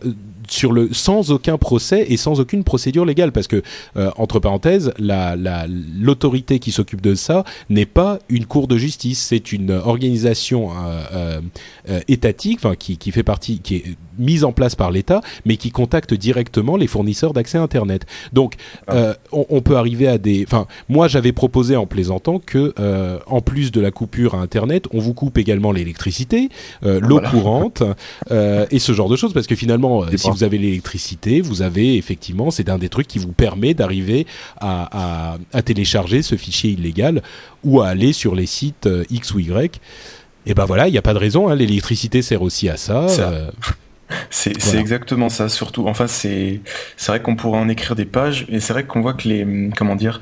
[0.53, 3.63] sur le sans aucun procès et sans aucune procédure légale parce que
[3.97, 5.37] euh, entre parenthèses la
[5.99, 11.41] l'autorité qui s'occupe de ça n'est pas une cour de justice c'est une organisation euh,
[11.89, 13.85] euh, étatique enfin qui, qui fait partie qui est
[14.19, 18.55] mise en place par l'État mais qui contacte directement les fournisseurs d'accès internet donc
[18.89, 19.15] ah.
[19.33, 22.75] on, on, peut arriver à des enfin moi j'avais proposé en plaisantant que
[23.27, 26.51] en plus de la coupure à internet on vous coupe également l'électricité
[26.83, 27.31] l'eau voilà.
[27.31, 27.83] courante
[28.31, 32.51] et ce genre de choses parce que finalement si vous avez l'électricité, vous avez effectivement,
[32.51, 34.27] c'est un des trucs qui vous permet d'arriver
[34.61, 37.23] à, à, à, télécharger ce fichier illégal
[37.65, 39.81] ou à aller sur les sites euh, X ou Y.
[40.47, 43.09] Et ben voilà, il n'y a pas de raison, hein, l'électricité sert aussi à ça.
[43.09, 43.31] ça.
[43.31, 43.51] Euh,
[44.31, 44.81] c'est voilà.
[44.81, 45.87] exactement ça, surtout.
[45.87, 46.61] Enfin, c'est
[47.07, 49.97] vrai qu'on pourrait en écrire des pages, et c'est vrai qu'on voit que les comment
[49.97, 50.21] dire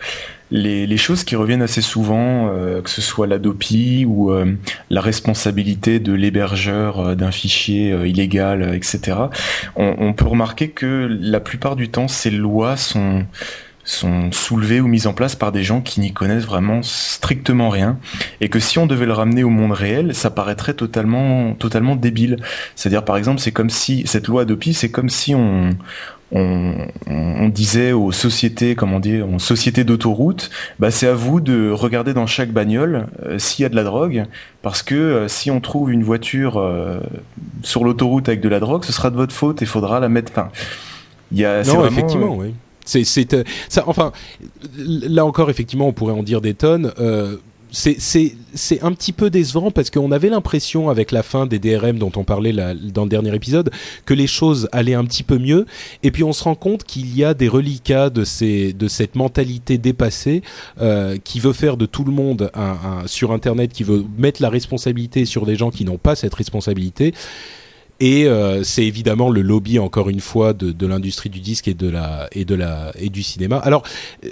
[0.52, 4.56] les, les, choses qui reviennent assez souvent, euh, que ce soit l'Adopi ou euh,
[4.90, 9.16] la responsabilité de l'hébergeur euh, d'un fichier illégal, etc.
[9.76, 13.24] On, on, peut remarquer que la plupart du temps, ces lois sont
[13.84, 17.98] sont soulevées ou mises en place par des gens qui n'y connaissent vraiment strictement rien
[18.40, 22.36] et que si on devait le ramener au monde réel, ça paraîtrait totalement totalement débile.
[22.76, 25.70] C'est-à-dire par exemple, c'est comme si cette loi Adopi, c'est comme si on
[26.32, 31.70] on, on, disait aux sociétés, comment dire, aux sociétés d'autoroute, bah c'est à vous de
[31.70, 34.26] regarder dans chaque bagnole euh, s'il y a de la drogue,
[34.62, 37.00] parce que euh, si on trouve une voiture euh,
[37.62, 40.30] sur l'autoroute avec de la drogue, ce sera de votre faute et faudra la mettre.
[40.32, 40.50] Enfin,
[41.32, 41.64] il y a.
[41.64, 42.54] Non, vraiment, effectivement, oui.
[42.84, 43.84] C'est, c'est, euh, ça.
[43.86, 44.12] Enfin,
[44.76, 46.92] là encore, effectivement, on pourrait en dire des tonnes.
[46.98, 47.36] Euh,
[47.72, 52.12] c'est un petit peu décevant parce qu'on avait l'impression avec la fin des DRM dont
[52.16, 53.70] on parlait la, dans le dernier épisode
[54.06, 55.66] que les choses allaient un petit peu mieux
[56.02, 59.14] et puis on se rend compte qu'il y a des reliquats de, ces, de cette
[59.14, 60.42] mentalité dépassée
[60.80, 64.42] euh, qui veut faire de tout le monde un, un, sur Internet, qui veut mettre
[64.42, 67.14] la responsabilité sur des gens qui n'ont pas cette responsabilité.
[68.00, 71.74] Et euh, c'est évidemment le lobby encore une fois de, de l'industrie du disque et
[71.74, 73.58] de la et de la et du cinéma.
[73.58, 73.82] Alors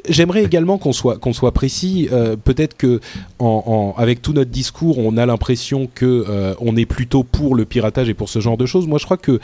[0.09, 2.09] j'aimerais également qu'on soit qu'on soit précis.
[2.11, 3.01] Euh, Peut-être que
[3.39, 7.55] en, en, avec tout notre discours, on a l'impression que euh, on est plutôt pour
[7.55, 8.87] le piratage et pour ce genre de choses.
[8.87, 9.39] Moi, je crois que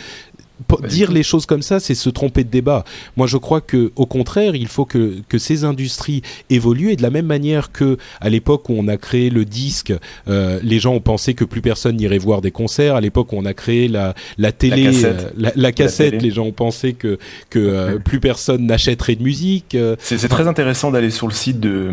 [0.88, 2.84] dire les choses comme ça, c'est se tromper de débat.
[3.16, 7.02] Moi, je crois que, au contraire, il faut que, que ces industries évoluent et de
[7.02, 9.92] la même manière que à l'époque où on a créé le disque,
[10.28, 12.94] euh, les gens ont pensé que plus personne n'irait voir des concerts.
[12.94, 16.22] À l'époque où on a créé la, la télé, la cassette, euh, la, la cassette
[16.22, 17.18] les gens ont pensé que,
[17.50, 19.74] que euh, plus personne n'achèterait de musique.
[19.74, 19.96] euh.
[19.98, 21.90] C'est très intéressant d'aller sur le site de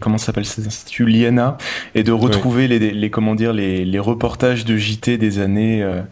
[0.00, 1.58] comment s'appelle cet institut Liena
[1.94, 2.78] et de retrouver ouais.
[2.78, 6.02] les, les, comment dire les, les reportages de JT des années euh,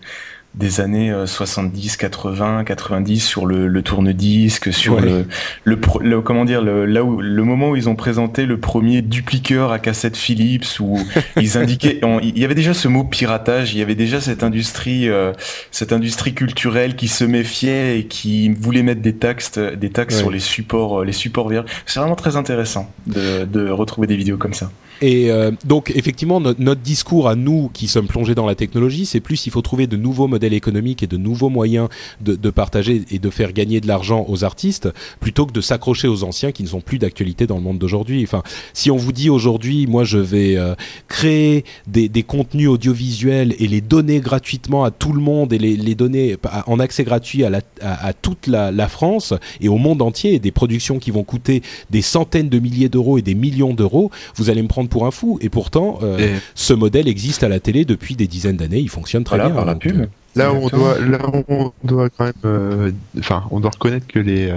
[0.55, 5.03] des années 70, 80, 90 sur le, le tourne-disque, sur ouais.
[5.03, 5.27] le,
[5.65, 9.03] le, le, comment dire le, là où le moment où ils ont présenté le premier
[9.03, 10.99] dupliqueur à cassette Philips où
[11.37, 14.43] ils indiquaient on, il y avait déjà ce mot piratage, il y avait déjà cette
[14.43, 15.33] industrie euh,
[15.71, 20.21] cette industrie culturelle qui se méfiait et qui voulait mettre des taxes des taxes ouais.
[20.21, 21.65] sur les supports les supports verts.
[21.87, 24.71] C'est vraiment très intéressant de, de retrouver des vidéos comme ça.
[25.01, 29.21] Et euh, donc effectivement notre, discours à nous qui sommes plongés dans la technologie, c'est
[29.21, 31.89] plus il faut trouver de nouveaux modèles économiques et de nouveaux moyens
[32.21, 34.89] de, de partager et de faire gagner de l'argent aux artistes
[35.21, 38.23] plutôt que de s'accrocher aux anciens qui ne sont plus d'actualité dans le monde d'aujourd'hui.
[38.23, 40.75] Enfin, si on vous dit aujourd'hui, moi je vais euh,
[41.09, 45.77] créer des, des, contenus audiovisuels et les donner gratuitement à tout le monde et les,
[45.77, 50.03] les donner en accès gratuit à, la, à toute la, la, France et au monde
[50.03, 54.11] entier, des productions qui vont coûter des centaines de milliers d'euros et des millions d'euros,
[54.37, 55.39] vous allez me prendre pour un fou.
[55.41, 56.31] Et pourtant, euh, et...
[56.55, 58.81] ce modèle existe à la télé depuis des dizaines d'années.
[58.81, 59.57] Il fonctionne très voilà, bien.
[59.57, 60.07] Par la pub.
[60.37, 64.09] Là où on doit, là où on doit quand même, euh, enfin, on doit reconnaître
[64.09, 64.53] que les,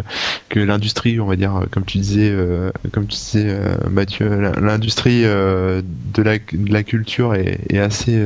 [0.49, 5.23] que l'industrie, on va dire, comme tu disais, euh, comme tu disais, euh, Mathieu, l'industrie
[5.25, 5.81] euh,
[6.13, 8.19] de la, de la culture est, est assez,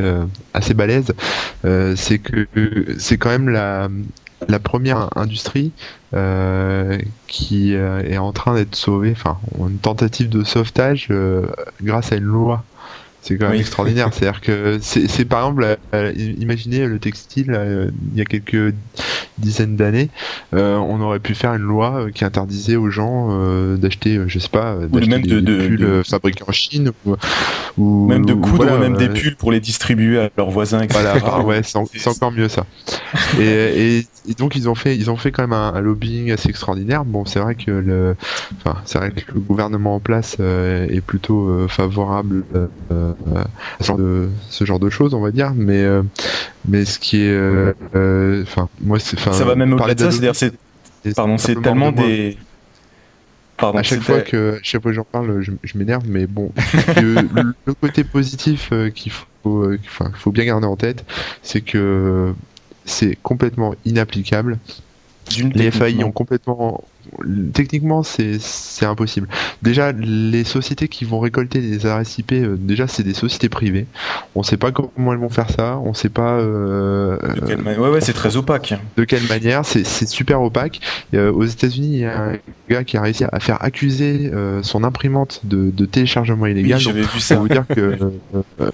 [0.54, 1.14] assez balèze.
[1.96, 2.48] c'est que
[2.98, 3.90] c'est quand même la,
[4.48, 5.72] la première industrie
[6.14, 11.48] euh, qui euh, est en train d'être sauvée, enfin, une tentative de sauvetage euh,
[11.82, 12.64] grâce à une loi.
[13.22, 13.60] C'est quand même oui.
[13.60, 14.10] extraordinaire.
[14.14, 18.74] C'est-à-dire que c'est par exemple, euh, imaginez le textile, euh, il y a quelques
[19.38, 20.10] dizaine d'années,
[20.52, 23.36] on aurait pu faire une loi qui interdisait aux gens
[23.76, 26.92] d'acheter, je sais pas, d'acheter des, de, pulls fabriqués en Chine
[27.78, 30.82] ou, même de coudre même des pulls pour les distribuer à leurs voisins.
[30.82, 31.00] Etc.
[31.22, 32.66] Voilà, ouais, c'est encore mieux ça.
[33.40, 37.04] et, et, donc ils ont fait, ils ont fait quand même un, lobbying assez extraordinaire.
[37.04, 38.16] Bon, c'est vrai que le,
[38.58, 42.44] enfin, c'est vrai que le gouvernement en place est plutôt favorable
[43.80, 45.86] ce genre de choses, on va dire, mais
[46.68, 47.74] mais ce qui est,
[48.44, 50.54] enfin, moi, c'est, ça va même au-delà de ça, c'est-à-dire c'est,
[51.16, 52.38] pardon, c'est tellement des
[53.58, 56.52] Pardon, à chaque fois que chaque fois j'en parle, je, m'énerve, mais bon,
[56.98, 59.68] le, côté positif qu'il faut,
[60.16, 61.06] faut bien garder en tête,
[61.44, 62.34] c'est que
[62.86, 64.58] c'est complètement inapplicable.
[65.54, 66.84] Les FAI ont complètement
[67.54, 68.40] techniquement c'est
[68.86, 69.28] impossible.
[69.62, 73.86] Déjà les sociétés qui vont récolter des adresses IP, euh, déjà c'est des sociétés privées.
[74.36, 76.40] On sait pas comment elles vont faire ça, on sait pas.
[76.40, 77.18] Euh,
[77.56, 78.74] ouais ouais c'est très opaque.
[78.98, 80.80] De quelle manière C'est super opaque.
[81.14, 82.34] Euh, aux États-Unis il y a un
[82.70, 84.32] gars qui a réussi à faire accuser
[84.64, 86.78] son imprimante de, de téléchargement illégal.
[86.78, 87.38] Oui, j'avais vu ça.
[87.38, 87.98] Faut dire que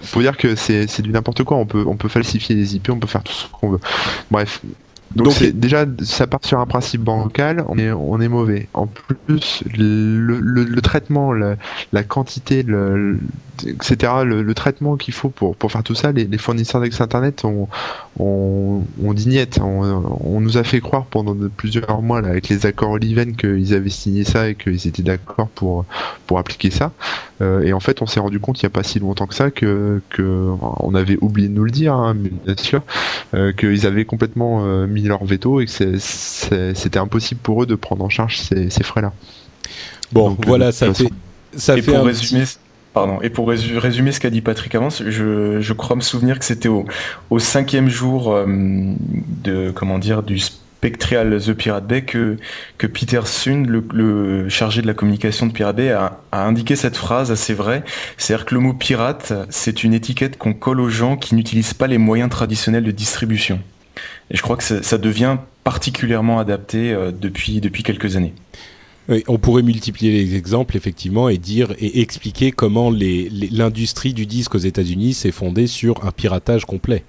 [0.02, 1.56] faut dire que c'est du n'importe quoi.
[1.56, 3.80] On peut on peut falsifier les IP, on peut faire tout ce qu'on veut.
[4.30, 4.60] Bref,
[5.14, 8.68] donc, déjà, ça part sur un principe bancal, on est, on est mauvais.
[8.74, 11.56] En plus, le, le, traitement, la,
[11.92, 13.18] la quantité, le,
[13.66, 17.44] etc., le, traitement qu'il faut pour, pour faire tout ça, les, les fournisseurs d'accès Internet
[17.44, 17.68] ont,
[18.18, 19.58] ont, ont dignette.
[19.62, 23.74] On, on, nous a fait croire pendant plusieurs mois là, avec les accords Oliven qu'ils
[23.74, 25.86] avaient signé ça et qu'ils étaient d'accord pour,
[26.26, 26.92] pour appliquer ça.
[27.40, 29.34] Euh, et en fait, on s'est rendu compte il n'y a pas si longtemps que
[29.34, 32.82] ça que, que on avait oublié de nous le dire, hein, bien sûr,
[33.34, 37.74] euh, qu'ils avaient complètement euh, mis leur veto et que c'était impossible pour eux de
[37.74, 39.12] prendre en charge ces, ces frais-là.
[40.12, 41.10] Bon, voilà, ça fait,
[41.56, 42.44] ça fait un résumer.
[42.94, 43.20] Pardon.
[43.22, 46.68] Et pour résumer ce qu'a dit Patrick avant, je, je, crois me souvenir que c'était
[46.68, 46.86] au,
[47.30, 48.46] au, cinquième jour euh,
[49.44, 50.40] de comment dire du
[50.78, 52.36] Spectral The Pirate Bay que,
[52.78, 57.32] que Peter Sund, le, chargé de la communication de Pirate Bay, a, indiqué cette phrase
[57.32, 57.82] assez vraie.
[58.16, 61.88] C'est-à-dire que le mot pirate, c'est une étiquette qu'on colle aux gens qui n'utilisent pas
[61.88, 63.60] les moyens traditionnels de distribution.
[64.30, 68.34] Et je crois que ça, devient particulièrement adapté euh, depuis, depuis quelques années
[69.26, 74.58] on pourrait multiplier les exemples effectivement et dire et expliquer comment l'industrie du disque aux
[74.58, 77.04] États-Unis s'est fondée sur un piratage complet.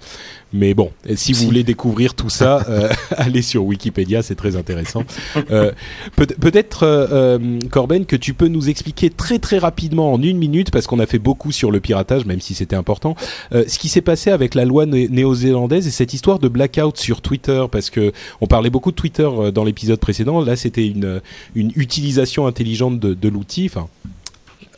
[0.52, 5.04] Mais bon, si vous voulez découvrir tout ça, euh, allez sur Wikipédia, c'est très intéressant.
[5.50, 5.70] Euh,
[6.16, 10.86] peut-être, euh, Corben, que tu peux nous expliquer très très rapidement en une minute, parce
[10.86, 13.14] qu'on a fait beaucoup sur le piratage, même si c'était important,
[13.52, 17.64] ce qui s'est passé avec la loi néo-zélandaise et cette histoire de blackout sur Twitter,
[17.70, 20.40] parce que on parlait beaucoup de Twitter dans l'épisode précédent.
[20.40, 21.20] Là, c'était une,
[21.54, 23.88] une utilisation intelligente de, de l'outil, enfin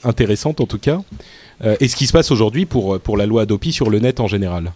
[0.04, 1.00] intéressante en tout cas.
[1.78, 4.26] et ce qui se passe aujourd'hui pour, pour la loi Adopi sur le net en
[4.26, 4.72] général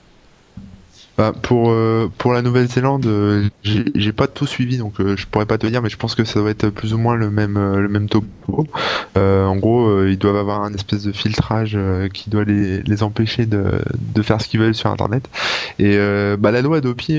[1.16, 5.46] bah, pour euh, pour la Nouvelle-Zélande, euh, j'ai pas tout suivi, donc euh, je pourrais
[5.46, 7.56] pas te dire, mais je pense que ça doit être plus ou moins le même
[7.56, 8.66] le même topo.
[9.16, 11.78] en gros, ils doivent avoir un espèce de filtrage
[12.12, 15.28] qui doit les, les empêcher de, de faire ce qu'ils veulent sur Internet.
[15.78, 15.96] Et
[16.38, 17.18] bah, la loi Adopi,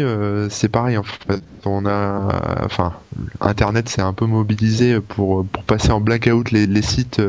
[0.49, 0.97] c'est pareil.
[0.97, 2.93] En fait, on a, enfin,
[3.41, 7.21] Internet s'est un peu mobilisé pour pour passer en blackout les, les sites.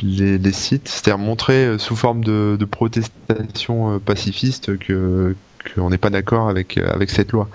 [0.00, 5.34] Les, les, sites, c'est-à-dire montrer sous forme de, de protestation pacifiste que,
[5.74, 7.48] qu'on n'est pas d'accord avec euh, avec cette loi.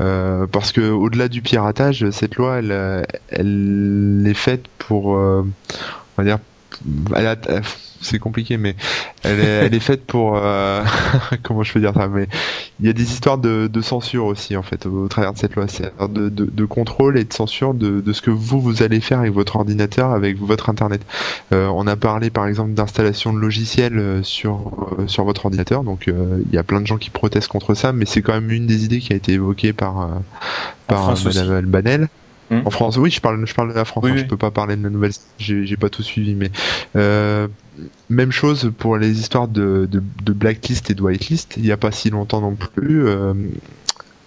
[0.00, 5.44] Euh, parce que au-delà du piratage cette loi elle elle est faite pour euh,
[6.16, 6.38] on va dire
[7.14, 7.36] elle a,
[8.00, 8.76] c'est compliqué, mais
[9.22, 10.84] elle est, elle est faite pour euh,
[11.42, 12.08] comment je peux dire ça.
[12.08, 12.28] Mais
[12.80, 15.54] il y a des histoires de, de censure aussi en fait au, travers de cette
[15.54, 18.82] loi, c'est de, de, de, contrôle et de censure de, de ce que vous vous
[18.82, 21.02] allez faire avec votre ordinateur, avec votre internet.
[21.52, 25.84] Euh, on a parlé par exemple d'installation de logiciels euh, sur euh, sur votre ordinateur,
[25.84, 28.50] donc il y a plein de gens qui protestent contre ça, mais c'est quand même
[28.50, 30.10] une des idées qui a été évoquée par
[30.86, 32.08] par Madame Banel.
[32.50, 32.62] Hmm.
[32.64, 34.04] En France, oui, je parle, je parle de la France.
[34.06, 35.12] Hein, je peux pas parler de la nouvelle.
[35.38, 36.50] J'ai pas tout suivi, mais
[36.96, 37.46] euh,
[38.08, 41.54] même chose pour les histoires de, de, de, blacklist et de whitelist.
[41.56, 43.06] Il n'y a pas si longtemps non plus.
[43.06, 43.34] Euh,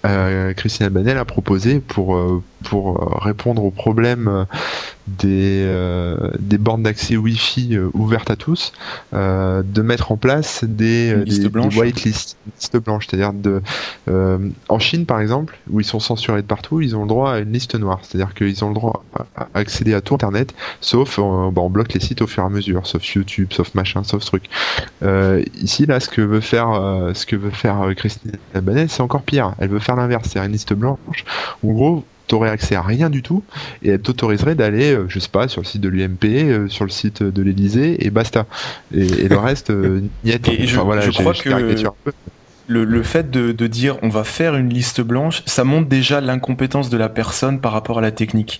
[0.05, 4.45] euh, Christine Albanel a proposé pour euh, pour euh, répondre aux problèmes
[5.07, 5.67] des
[6.39, 8.71] des bornes d'accès Wi-Fi ouvertes à tous,
[9.11, 13.61] de mettre en place des, des, des whitelists, listes blanches, c'est-à-dire de
[14.69, 17.39] en Chine par exemple où ils sont censurés de partout, ils ont le droit à
[17.39, 19.03] une liste noire, c'est-à-dire qu'ils ont le droit
[19.35, 22.49] à accéder à tout Internet, sauf bah, on bloque les sites au fur et à
[22.49, 24.43] mesure, sauf YouTube, sauf machin, sauf truc.
[25.61, 29.53] ici là, ce que veut faire ce que veut faire Christine Albanel, c'est encore pire.
[29.59, 31.25] Elle veut faire l'inverse, c'est une liste blanche.
[31.63, 33.43] En gros, t'aurais accès à rien du tout
[33.83, 36.85] et elle t'autoriserait d'aller, euh, je sais pas, sur le site de l'UMP, euh, sur
[36.85, 38.45] le site de l'Elysée et basta.
[38.93, 41.75] Et, le reste, euh, Et je, voilà, je crois que
[42.73, 46.21] le, le fait de, de dire on va faire une liste blanche, ça montre déjà
[46.21, 48.59] l'incompétence de la personne par rapport à la technique.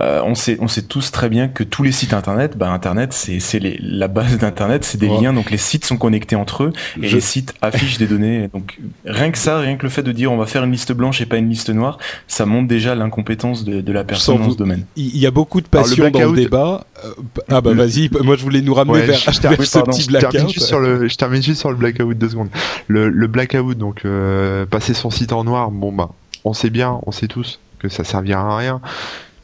[0.00, 3.12] Euh, on sait, on sait tous très bien que tous les sites internet, bah internet,
[3.12, 5.20] c'est, la base d'internet, c'est des Ouais.
[5.20, 8.48] liens, donc les sites sont connectés entre eux et Je- les sites affichent des données.
[8.54, 10.92] Donc rien que ça, rien que le fait de dire on va faire une liste
[10.92, 14.40] blanche et pas une liste noire, ça montre déjà l'incompétence de, de la personne Sans
[14.40, 14.84] dans vous- ce domaine.
[14.96, 16.86] Il y a beaucoup de le passion dans le débat.
[17.04, 17.08] Euh,
[17.50, 19.72] ah bah vas-y, moi je voulais nous ramener Ouais, vers, je- je termine- vers ce
[19.78, 20.54] pardon, petit je termine blackout.
[20.54, 22.48] juste sur le, je termine juste sur le blackout deux secondes.
[22.88, 26.10] Le, le blackout, donc euh, passer son site en noir, bon bah,
[26.44, 28.80] on sait bien, on sait tous que ça servira à rien,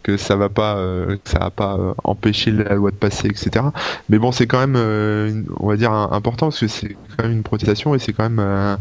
[0.02, 3.28] que ça va pas, euh, que ça va pas euh, empêcher la loi de passer,
[3.28, 3.66] etc.
[4.08, 4.76] Mais bon, c'est quand même,
[5.60, 8.78] on va dire important parce que c'est quand même une protestation et c'est quand même.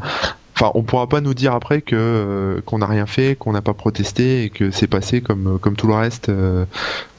[0.62, 3.51] Euh, Enfin, on pourra pas nous dire après que euh, qu'on n'a rien fait, qu'on
[3.51, 6.66] n'a pas protesté et que c'est passé comme comme tout le reste, euh,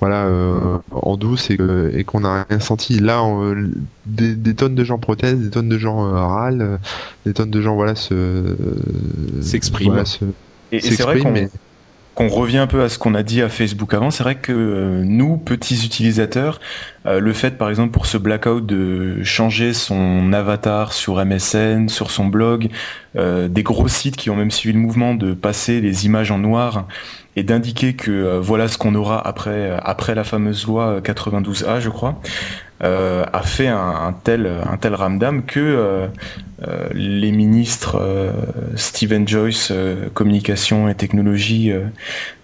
[0.00, 2.98] voilà, euh, en douce et, qu'on n'a rien senti.
[2.98, 3.54] Là, on-
[4.06, 6.78] des, des tonnes de gens protestent, des tonnes de gens euh, râlent, euh,
[7.26, 8.56] des tonnes de gens voilà se
[9.40, 9.90] S'expriment.
[9.90, 10.24] voilà, se-
[10.72, 11.48] Et, et c'est vrai s'expriment, qu'on mais
[12.18, 14.50] qu'on revient un peu à ce qu'on a dit à Facebook avant, c'est vrai que
[14.50, 16.58] euh, nous, petits utilisateurs,
[17.06, 22.10] euh, le fait par exemple pour ce blackout de changer son avatar sur MSN, sur
[22.10, 22.70] son blog,
[23.14, 26.38] euh, des gros sites qui ont même suivi le mouvement de passer les images en
[26.38, 26.88] noir
[27.38, 31.00] et d'indiquer que euh, voilà ce qu'on aura après euh, après la fameuse loi euh,
[31.00, 32.20] 92A, je crois,
[32.82, 36.06] euh, a fait un, tel un tel ramdam que euh,
[36.66, 38.32] euh, les ministres euh,
[38.74, 41.84] Stephen Joyce, euh, communication et technologie euh,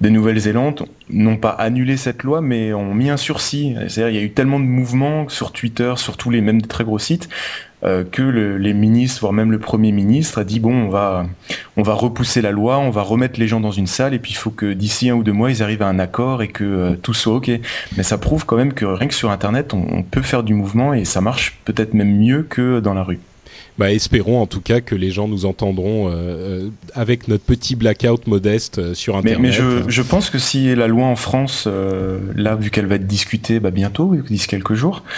[0.00, 3.74] de Nouvelle-Zélande, n'ont pas annulé cette loi, mais ont mis un sursis.
[3.88, 6.84] C'est-à-dire, il y a eu tellement de mouvements sur Twitter, sur tous les mêmes très
[6.84, 7.73] gros sites, euh,
[8.10, 11.26] que le- les ministres, voire même le premier ministre, a dit bon, on va,
[11.76, 14.32] on va repousser la loi, on va remettre les gens dans une salle, et puis
[14.32, 16.64] il faut que d'ici un ou deux mois, ils arrivent à un accord et que
[16.64, 17.50] euh, tout soit ok.
[17.96, 20.54] Mais ça prouve quand même que rien que sur Internet, on, on peut faire du
[20.54, 23.18] mouvement et ça marche peut-être même mieux que dans la rue.
[23.76, 27.74] Bah, espérons en tout cas que les gens nous entendront euh, euh, avec notre petit
[27.74, 29.40] blackout modeste euh, sur Mais, Internet.
[29.40, 32.94] mais je, je pense que si la loi en France, euh, là, vu qu'elle va
[32.94, 35.10] être discutée bah, bientôt, d'ici quelques jours, euh,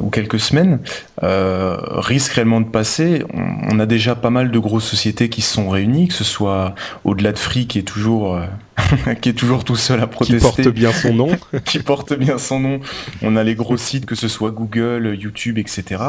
[0.00, 0.80] ou quelques semaines,
[1.22, 3.24] euh, risque réellement de passer.
[3.32, 6.24] On, on a déjà pas mal de grosses sociétés qui se sont réunies, que ce
[6.24, 6.74] soit
[7.04, 8.46] au-delà de Free qui est toujours euh,
[9.20, 11.28] qui est toujours tout seul à qui protester, porte bien son nom.
[11.64, 12.80] qui porte bien son nom.
[13.22, 16.02] On a les gros sites, que ce soit Google, YouTube, etc.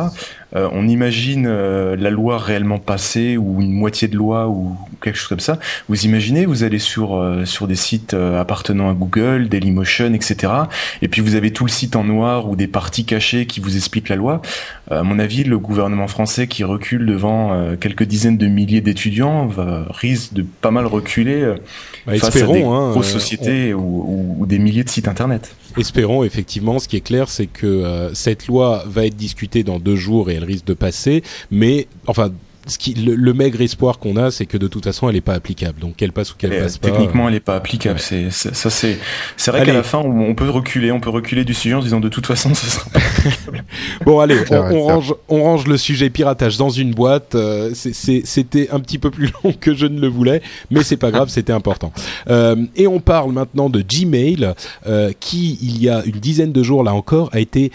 [0.55, 5.17] Euh, on imagine euh, la loi réellement passée ou une moitié de loi ou quelque
[5.17, 5.59] chose comme ça.
[5.89, 10.51] Vous imaginez, vous allez sur euh, sur des sites euh, appartenant à Google, Dailymotion, etc.
[11.01, 13.75] Et puis vous avez tout le site en noir ou des parties cachées qui vous
[13.75, 14.41] expliquent la loi.
[14.91, 18.81] Euh, à mon avis, le gouvernement français qui recule devant euh, quelques dizaines de milliers
[18.81, 21.55] d'étudiants va, risque de pas mal reculer euh,
[22.05, 25.07] Bah, face à des hein, grosses euh, sociétés ou, ou- ou des milliers de sites
[25.07, 25.55] internet.
[25.77, 26.79] Espérons effectivement.
[26.79, 30.29] Ce qui est clair, c'est que euh, cette loi va être discutée dans deux jours
[30.29, 31.23] et elle risque de passer.
[31.51, 32.31] Mais enfin,
[32.67, 35.21] ce qui, le, le maigre espoir qu'on a, c'est que de toute façon, elle n'est
[35.21, 35.79] pas applicable.
[35.79, 36.89] Donc qu'elle passe ou qu'elle Et, euh, passe pas.
[36.89, 37.95] techniquement, elle est pas applicable.
[37.99, 38.01] ouais.
[38.05, 38.97] C'est, c'est- ça, c'est,
[39.37, 39.71] c'est vrai Allez.
[39.71, 41.99] qu'à la fin, on, on peut reculer, on peut reculer du sujet en se disant
[41.99, 42.99] de toute façon, ce sera pas.
[44.05, 47.35] Bon allez, on, range, on range le sujet piratage dans une boîte.
[47.35, 50.41] Euh, c'est- c'est- C'était un petit peu plus long que je ne le voulais,
[50.71, 51.91] mais c'est pas grave, c'était important.
[52.29, 54.53] Euh, et on parle maintenant de Gmail,
[54.87, 57.71] euh, qui il y a une dizaine de jours là encore a été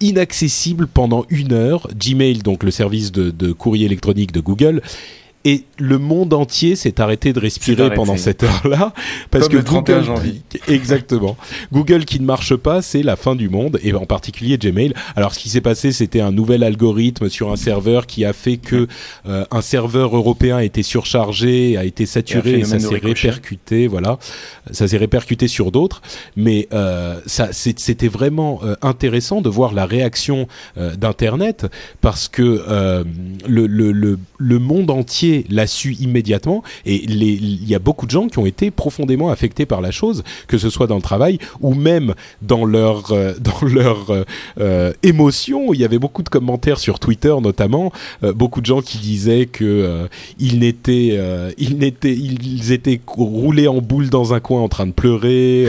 [0.00, 1.88] inaccessible pendant une heure.
[1.94, 4.82] Gmail, donc le service de, courrier électronique de Google.
[5.48, 7.94] Et le monde entier s'est arrêté de respirer arrêté.
[7.94, 8.92] pendant cette heure-là
[9.30, 10.42] parce Comme que le 31 Google, janvier.
[10.68, 11.36] exactement,
[11.72, 14.92] Google qui ne marche pas, c'est la fin du monde et en particulier Gmail.
[15.14, 18.56] Alors ce qui s'est passé, c'était un nouvel algorithme sur un serveur qui a fait
[18.56, 18.88] que
[19.28, 24.18] euh, un serveur européen a été surchargé, a été saturé Et ça s'est répercuté, voilà,
[24.72, 26.02] ça s'est répercuté sur d'autres.
[26.34, 31.66] Mais euh, ça, c'était vraiment euh, intéressant de voir la réaction euh, d'internet
[32.00, 33.04] parce que euh,
[33.46, 38.10] le, le, le, le monde entier l'a su immédiatement et il y a beaucoup de
[38.10, 41.38] gens qui ont été profondément affectés par la chose, que ce soit dans le travail
[41.60, 44.24] ou même dans leur euh, dans leur euh,
[44.60, 45.72] euh, émotion.
[45.72, 50.08] Il y avait beaucoup de commentaires sur Twitter notamment, beaucoup de gens qui disaient que
[50.38, 55.66] ils n'étaient ils ils étaient roulés en boule dans un coin en train de pleurer,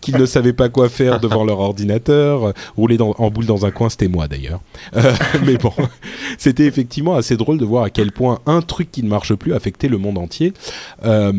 [0.00, 3.70] qu'ils ne savaient pas quoi faire devant leur ordinateur, rouler dans, en boule dans un
[3.70, 4.60] coin, c'était moi d'ailleurs.
[5.46, 5.72] Mais bon,
[6.38, 9.52] c'était effectivement assez drôle de voir à quel point un truc qui ne marche plus
[9.54, 10.52] affectait le monde entier.
[11.04, 11.32] Euh,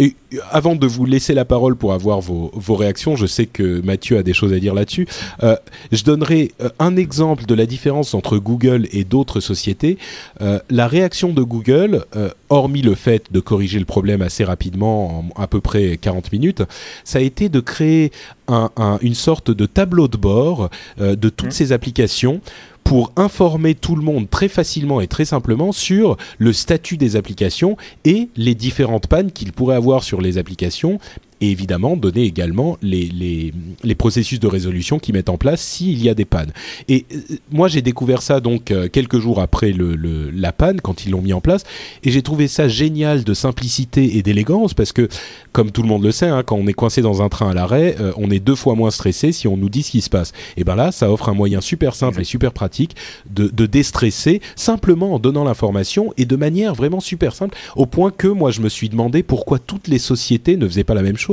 [0.00, 0.14] et
[0.52, 4.16] avant de vous laisser la parole pour avoir vos, vos réactions, je sais que Mathieu
[4.16, 5.08] a des choses à dire là-dessus.
[5.42, 5.56] Euh,
[5.90, 9.98] je donnerai euh, un exemple de la différence entre Google et d'autres sociétés.
[10.40, 15.24] Euh, la réaction de Google, euh, hormis le fait de corriger le problème assez rapidement,
[15.36, 16.62] en à peu près 40 minutes,
[17.02, 18.12] ça a été de créer
[18.46, 21.50] un, un- une sorte de tableau de bord de toutes Mhm.
[21.50, 22.40] ces applications
[22.88, 27.76] pour informer tout le monde très facilement et très simplement sur le statut des applications
[28.06, 30.98] et les différentes pannes qu'il pourrait avoir sur les applications
[31.40, 33.52] et évidemment donner également les, les,
[33.84, 36.52] les, processus de résolution qu'ils mettent en place s'il y a des pannes.
[36.88, 40.80] Et euh, moi j'ai découvert ça donc euh, quelques jours après le, le, la panne
[40.80, 41.64] quand ils l'ont mis en place
[42.02, 45.08] et j'ai trouvé ça génial de simplicité et d'élégance parce que
[45.52, 47.54] comme tout le monde le sait hein, quand on est coincé dans un train à
[47.54, 50.10] l'arrêt euh, on est deux fois moins stressé si on nous dit ce qui se
[50.10, 50.32] passe.
[50.56, 52.96] Et ben là ça offre un moyen super simple et super pratique
[53.30, 58.10] de, de déstresser simplement en donnant l'information et de manière vraiment super simple au point
[58.10, 61.16] que moi je me suis demandé pourquoi toutes les sociétés ne faisaient pas la même
[61.16, 61.27] chose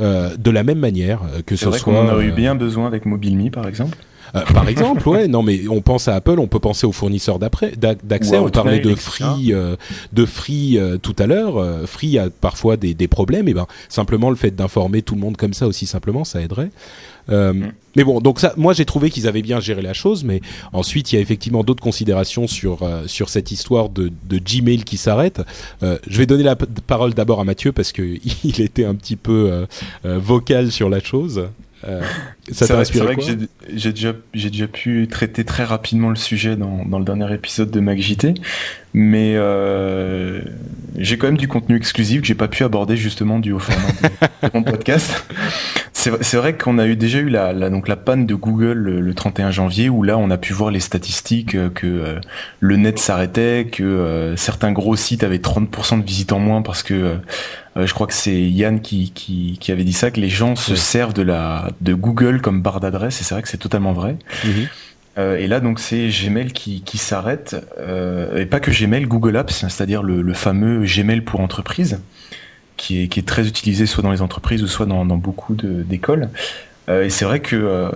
[0.00, 1.92] euh, de la même manière euh, que ce vrai soit.
[1.92, 3.96] On en a eu bien besoin avec MobileMe par exemple.
[4.34, 7.38] Euh, par exemple, ouais, non, mais on pense à Apple, on peut penser aux fournisseurs
[7.38, 8.38] d'accès.
[8.38, 9.76] On parlait de Free, euh,
[10.12, 11.64] de Free euh, tout à l'heure.
[11.86, 13.48] Free a parfois des, des, problèmes.
[13.48, 16.70] Et ben, simplement le fait d'informer tout le monde comme ça aussi simplement, ça aiderait.
[17.28, 17.72] Mm.
[17.96, 20.40] Mais bon, donc ça, moi j'ai trouvé qu'ils avaient bien géré la chose, mais
[20.72, 24.96] ensuite il y a effectivement d'autres considérations sur sur cette histoire de, de Gmail qui
[24.96, 25.42] s'arrête.
[25.82, 28.02] je vais donner la parole d'abord à Mathieu parce que
[28.44, 29.66] il était un petit peu
[30.04, 31.48] vocal sur la chose.
[31.86, 32.02] Euh,
[32.50, 33.48] ça t'a inspiré C'est vrai que
[34.32, 38.34] j'ai déjà, pu traiter très rapidement le sujet dans, dans le dernier épisode de MacJT,
[38.94, 40.40] mais euh,
[40.96, 43.92] j'ai quand même du contenu exclusif que j'ai pas pu aborder justement du haut format
[44.42, 45.24] de, mon podcast.
[45.92, 49.14] C'est vrai qu'on a eu déjà eu la, la, donc la panne de Google le,
[49.14, 52.20] 31 janvier où là on a pu voir les statistiques euh, que euh,
[52.60, 56.84] le net s'arrêtait, que euh, certains gros sites avaient 30% de visites en moins parce
[56.84, 57.16] que
[57.86, 60.74] je crois que c'est Yann qui, qui, qui, avait dit ça que les gens se
[60.74, 64.16] servent de la de Google comme barre d'adresse et c'est vrai que c'est totalement vrai.
[64.44, 64.68] Mhm.
[65.18, 69.36] Euh, et là, donc, c'est Gmail qui, qui s'arrête, euh, et pas que Gmail, Google
[69.36, 72.00] Apps, c'est-à-dire le, le, fameux Gmail pour entreprise,
[72.76, 75.54] qui est, qui est très utilisé soit dans les entreprises ou soit dans, dans beaucoup
[75.54, 76.28] d'écoles.
[76.88, 77.90] Euh, et c'est vrai que euh,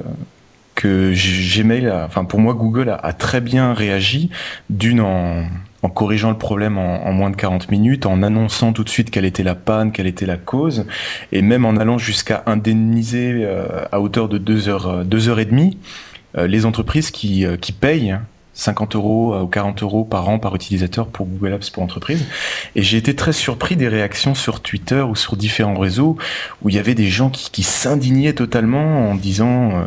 [0.74, 4.30] que Gmail, a, enfin pour moi, Google a, a très bien réagi,
[4.70, 5.44] d'une en,
[5.82, 9.10] en corrigeant le problème en, en, moins de 40 minutes, en annonçant tout de suite
[9.10, 10.86] quelle était la panne, quelle était la cause,
[11.32, 15.44] et même en allant jusqu'à indemniser euh, à hauteur de deux heures, deux heures et
[15.44, 15.78] demie
[16.38, 18.16] euh, les entreprises qui, euh, qui payent
[18.54, 22.24] 50 euros ou 40 euros par an par utilisateur pour Google Apps pour entreprise.
[22.76, 26.18] Et j'ai été très surpris des réactions sur Twitter ou sur différents réseaux
[26.60, 29.84] où il y avait des gens qui, qui s'indignaient totalement en disant euh,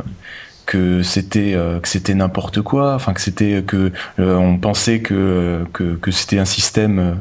[0.66, 5.64] que c'était euh, que c'était n'importe quoi enfin que c'était que euh, on pensait que
[5.74, 7.14] que, que c'était un système euh,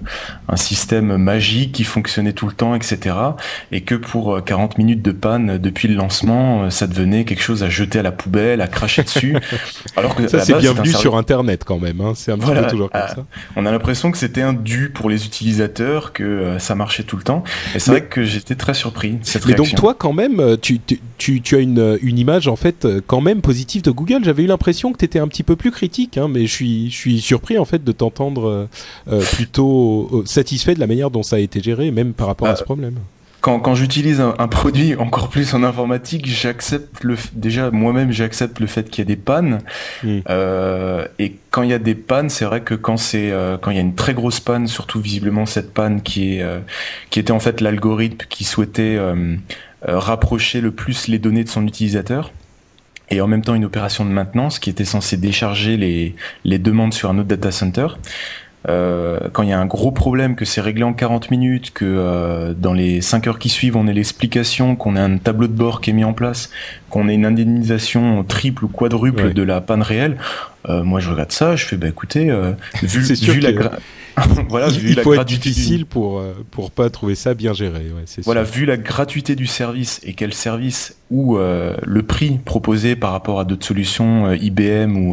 [0.49, 3.17] un système magique qui fonctionnait tout le temps etc
[3.71, 7.69] et que pour 40 minutes de panne depuis le lancement ça devenait quelque chose à
[7.69, 9.37] jeter à la poubelle à cracher dessus.
[9.97, 12.13] Alors que ça c'est bienvenu sur internet quand même hein.
[12.15, 13.25] c'est un petit peu toujours comme ça.
[13.57, 17.23] on a l'impression que c'était un dû pour les utilisateurs que ça marchait tout le
[17.23, 17.45] temps.
[17.75, 20.81] Et c'est vrai que j'étais très surpris cette mais donc toi quand même tu,
[21.19, 24.25] tu, tu as une, une image en fait quand même positif de Google.
[24.25, 26.91] J'avais eu l'impression que tu étais un petit peu plus critique, hein, mais je suis,
[26.91, 28.69] je suis surpris en fait de t'entendre euh,
[29.09, 32.49] euh, plutôt euh, satisfait de la manière dont ça a été géré, même par rapport
[32.49, 32.95] à ce problème.
[33.41, 38.67] Quand, quand j'utilise un, produit encore plus en informatique, j'accepte le déjà moi-même j'accepte le
[38.67, 39.59] fait qu'il y a des pannes.
[40.03, 40.21] Hmm.
[41.19, 43.79] et quand il y a des pannes, c'est vrai que quand c'est quand il y
[43.79, 46.45] a une très grosse panne, surtout visiblement cette panne qui est
[47.11, 48.99] qui était en fait l'algorithme qui souhaitait
[49.83, 52.33] rapprocher le plus les données de son utilisateur
[53.11, 57.11] et en même temps une opération de maintenance qui était censée décharger les, demandes sur
[57.11, 57.89] un autre data center.
[58.69, 61.85] Euh, quand il y a un gros problème, que c'est réglé en 40 minutes, que
[61.85, 65.53] euh, dans les 5 heures qui suivent, on ait l'explication, qu'on ait un tableau de
[65.53, 66.51] bord qui est mis en place,
[66.91, 70.17] qu'on ait une indemnisation triple ou quadruple de la panne réelle,
[70.69, 72.53] euh, moi je regarde ça, je fais bah écoutez, euh,
[72.83, 73.53] vu, vu la
[74.49, 77.91] voilà, il, il faut être difficile pour euh, pour pas trouver ça bien géré.
[77.97, 82.97] Ouais, voilà, vu la gratuité du service et quel service ou euh, le prix proposé
[82.97, 85.13] par rapport à d'autres solutions euh, IBM ou.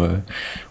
[0.00, 0.16] Euh,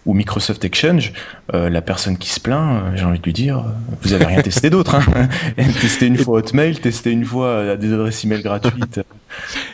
[0.06, 1.12] ou Microsoft Exchange,
[1.52, 4.24] euh, la personne qui se plaint, euh, j'ai envie de lui dire, euh, vous avez
[4.24, 4.94] rien testé d'autre.
[4.94, 5.28] Hein
[5.80, 9.00] testez une fois Hotmail, testez une fois des adresses email gratuites.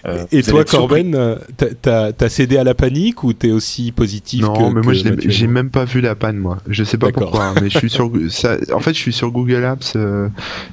[0.07, 0.64] Euh, Et toi.
[0.64, 1.38] Corben,
[1.82, 5.70] t'as- cédé à la panique ou t'es aussi positif Non, que mais moi j'ai même
[5.70, 6.59] pas vu la panne moi.
[6.66, 9.30] Je sais pas pourquoi, hein, mais je suis sur ça, en fait je suis sur
[9.30, 10.28] Google Apps, euh,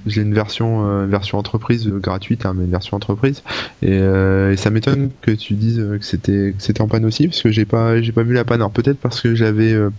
[0.07, 3.43] j'ai une version euh, version entreprise euh, gratuite hein, mais une version entreprise
[3.84, 6.05] et, euh, et ça m'étonne que tu dises que
[6.57, 8.63] c'était en panne aussi parce que j'ai pas j'ai pas vu la panne.
[8.72, 9.89] Alors peut-être parce que j'avais euh,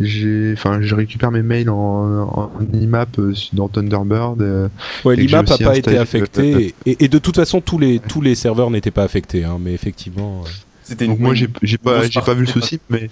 [0.00, 4.68] j'ai enfin je récupère mes mails en, en IMAP euh, dans Thunderbird euh,
[5.04, 7.98] Ouais, l'IMAP n'a pas été affecté euh, et, et- et de toute façon tous les
[7.98, 10.42] tous les serveurs n'étaient pas affectés, hein, mais effectivement.
[10.44, 10.48] euh,
[10.84, 13.08] C'était Donc moi j'ai pas j'ai pas vu le souci mais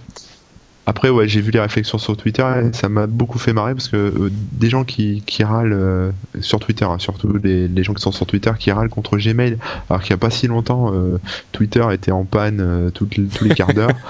[0.90, 3.86] après ouais j'ai vu les réflexions sur Twitter et ça m'a beaucoup fait marrer parce
[3.88, 6.10] que euh, des gens qui, qui râlent euh,
[6.40, 9.56] sur Twitter hein, surtout les, les gens qui sont sur Twitter qui râlent contre Gmail
[9.88, 11.18] alors qu'il y a pas si longtemps euh,
[11.52, 13.90] Twitter était en panne euh, toutes les- tous les quarts d'heure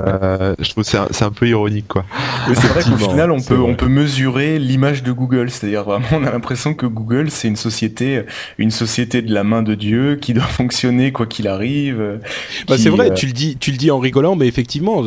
[0.00, 2.04] Euh, je trouve que c'est un, c'est un peu ironique quoi
[2.48, 3.70] Mais c'est vrai qu'au Effectivement, final, on peut, vrai.
[3.70, 5.50] on peut mesurer l'image de Google.
[5.50, 8.22] C'est-à-dire vraiment, on a l'impression que Google, c'est une société,
[8.58, 12.20] une société de la main de Dieu qui doit fonctionner quoi qu'il arrive.
[12.68, 15.02] Bah, c'est vrai, euh, tu le dis, tu le dis en rigolant, mais effectivement,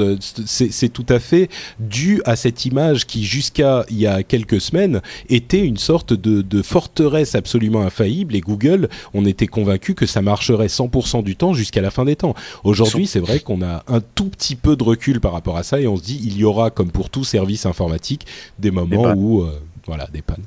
[0.45, 4.61] c'est c'est tout à fait dû à cette image qui, jusqu'à il y a quelques
[4.61, 8.35] semaines, était une sorte de, de forteresse absolument infaillible.
[8.35, 12.15] Et Google, on était convaincu que ça marcherait 100% du temps jusqu'à la fin des
[12.15, 12.35] temps.
[12.63, 15.81] Aujourd'hui, c'est vrai qu'on a un tout petit peu de recul par rapport à ça,
[15.81, 18.25] et on se dit, il y aura, comme pour tout service informatique,
[18.57, 19.19] des moments pannes.
[19.19, 20.43] où euh, voilà, des pannes.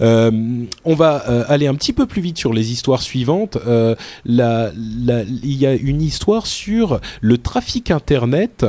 [0.00, 0.30] Euh,
[0.84, 3.58] on va euh, aller un petit peu plus vite sur les histoires suivantes.
[3.66, 4.36] Euh, il
[5.42, 8.64] y a une histoire sur le trafic Internet,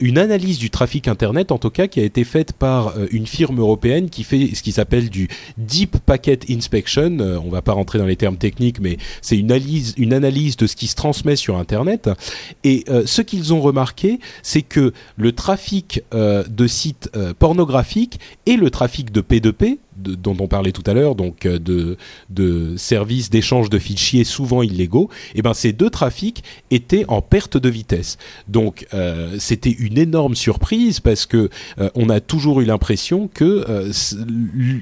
[0.00, 3.60] une analyse du trafic Internet en tout cas qui a été faite par une firme
[3.60, 5.28] européenne qui fait ce qui s'appelle du
[5.58, 7.18] Deep Packet Inspection.
[7.20, 10.66] On va pas rentrer dans les termes techniques, mais c'est une analyse, une analyse de
[10.66, 12.10] ce qui se transmet sur Internet.
[12.64, 19.12] Et ce qu'ils ont remarqué, c'est que le trafic de sites pornographiques et le trafic
[19.12, 21.96] de P2P, de- dont on parlait tout à l'heure, donc euh, de,
[22.30, 27.56] de services d'échange de fichiers souvent illégaux, et ben ces deux trafics étaient en perte
[27.56, 28.18] de vitesse.
[28.48, 33.64] Donc euh, c'était une énorme surprise parce que euh, on a toujours eu l'impression que
[33.68, 33.92] euh,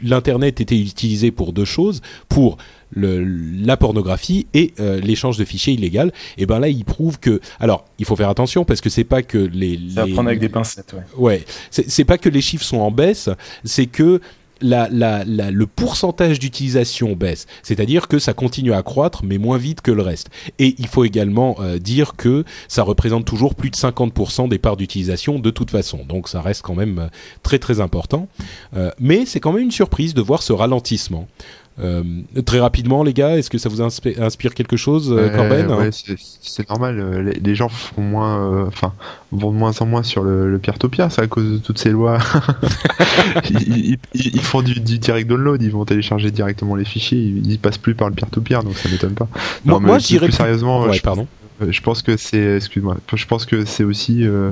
[0.03, 2.57] l'internet était utilisé pour deux choses, pour
[2.97, 6.13] le, la pornographie et euh, l'échange de fichiers illégal.
[6.39, 9.23] Et ben là, il prouve que, alors, il faut faire attention parce que c'est pas
[9.23, 11.03] que les, les- prendre avec des pincettes, ouais.
[11.17, 13.29] Ouais, c'est pas que les chiffres sont en baisse,
[13.65, 14.21] c'est que
[14.65, 17.47] la, la, la- le pourcentage d'utilisation baisse.
[17.63, 20.31] C'est-à-dire que ça continue à croître, mais moins vite que le reste.
[20.59, 24.77] Et il faut également euh, dire que ça représente toujours plus de 50% des parts
[24.77, 26.05] d'utilisation de toute façon.
[26.09, 27.07] Donc ça reste quand même euh,
[27.43, 28.29] très très important.
[28.77, 31.29] Euh, mais c'est quand même une surprise de voir ce ralentissement.
[31.81, 32.03] Euh,
[32.47, 35.73] très rapidement, les gars, est-ce que ça vous inspi- inspire quelque chose, euh, Ouais, Corben
[35.73, 37.01] ouais, c'est- normal.
[37.01, 38.93] euh, Les, les gens font moins, euh, enfin,
[39.33, 41.11] vont de moins en moins sur le, le peer-to-peer.
[41.11, 42.19] C'est à cause de toutes ces lois.
[43.51, 43.61] ils,
[43.93, 45.61] ils- ils- ils font du, du direct download.
[45.63, 47.19] Ils vont télécharger directement les fichiers.
[47.19, 49.29] Ils, ils passent plus par le peer-to-peer, donc ça m'étonne pas.
[49.65, 50.83] Moi- Non, mais moi, plus- sérieusement.
[50.85, 51.27] Ouais, je, pardon.
[51.69, 52.97] je pense que c'est, excuse-moi.
[53.15, 54.51] Je pense que c'est aussi, euh,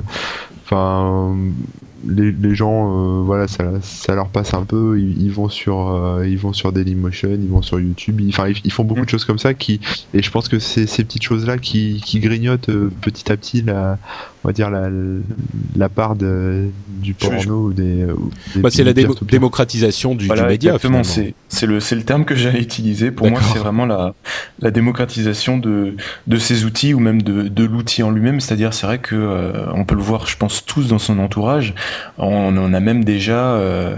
[0.73, 1.35] enfin.
[2.05, 4.99] les, les gens, euh, voilà, ça, ça leur passe un peu.
[4.99, 8.19] Ils, ils vont sur, euh, ils vont sur Dailymotion, ils vont sur YouTube.
[8.19, 9.05] ils- Enfin, ils, ils font beaucoup Mm.
[9.05, 9.79] de choses comme ça qui,
[10.13, 13.61] et je pense que c'est ces petites choses-là qui, qui grignotent euh, petit à petit
[13.61, 13.97] la,
[14.43, 14.89] on va dire la,
[15.77, 18.03] la part de, du Je- porno ou des.
[18.03, 20.71] ou des Bah, c'est la démo- démocratisation du, Voilà, du média.
[20.75, 21.03] exactement.
[21.05, 23.11] C'est c'est le c'est le terme que j'allais utiliser.
[23.11, 24.13] Pour moi, c'est vraiment la
[24.59, 25.95] la démocratisation de
[26.27, 28.41] de ces outils ou même de de l'outil en lui-même.
[28.41, 31.73] C'est-à-dire, c'est vrai que euh, on peut le voir, je pense tous dans son entourage.
[32.17, 33.53] On en a même déjà.
[33.55, 33.95] euh,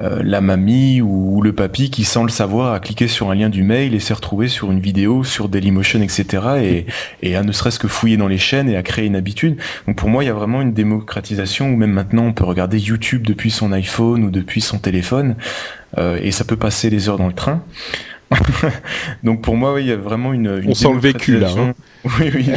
[0.00, 3.34] euh, la mamie ou, ou le papy qui, sans le savoir, a cliqué sur un
[3.34, 6.26] lien du mail et s'est retrouvé sur une vidéo sur Dailymotion, etc.
[6.62, 6.86] Et,
[7.22, 9.58] et a ne serait-ce que fouillé dans les chaînes et a créé une habitude.
[9.86, 12.78] Donc pour moi, il y a vraiment une démocratisation où même maintenant, on peut regarder
[12.78, 15.36] YouTube depuis son iPhone ou depuis son téléphone
[15.98, 17.62] euh, et ça peut passer les heures dans le train.
[19.22, 20.60] Donc pour moi, oui, il y a vraiment une.
[20.62, 21.74] une On sent le vécu, là, hein.
[22.18, 22.50] Oui, oui.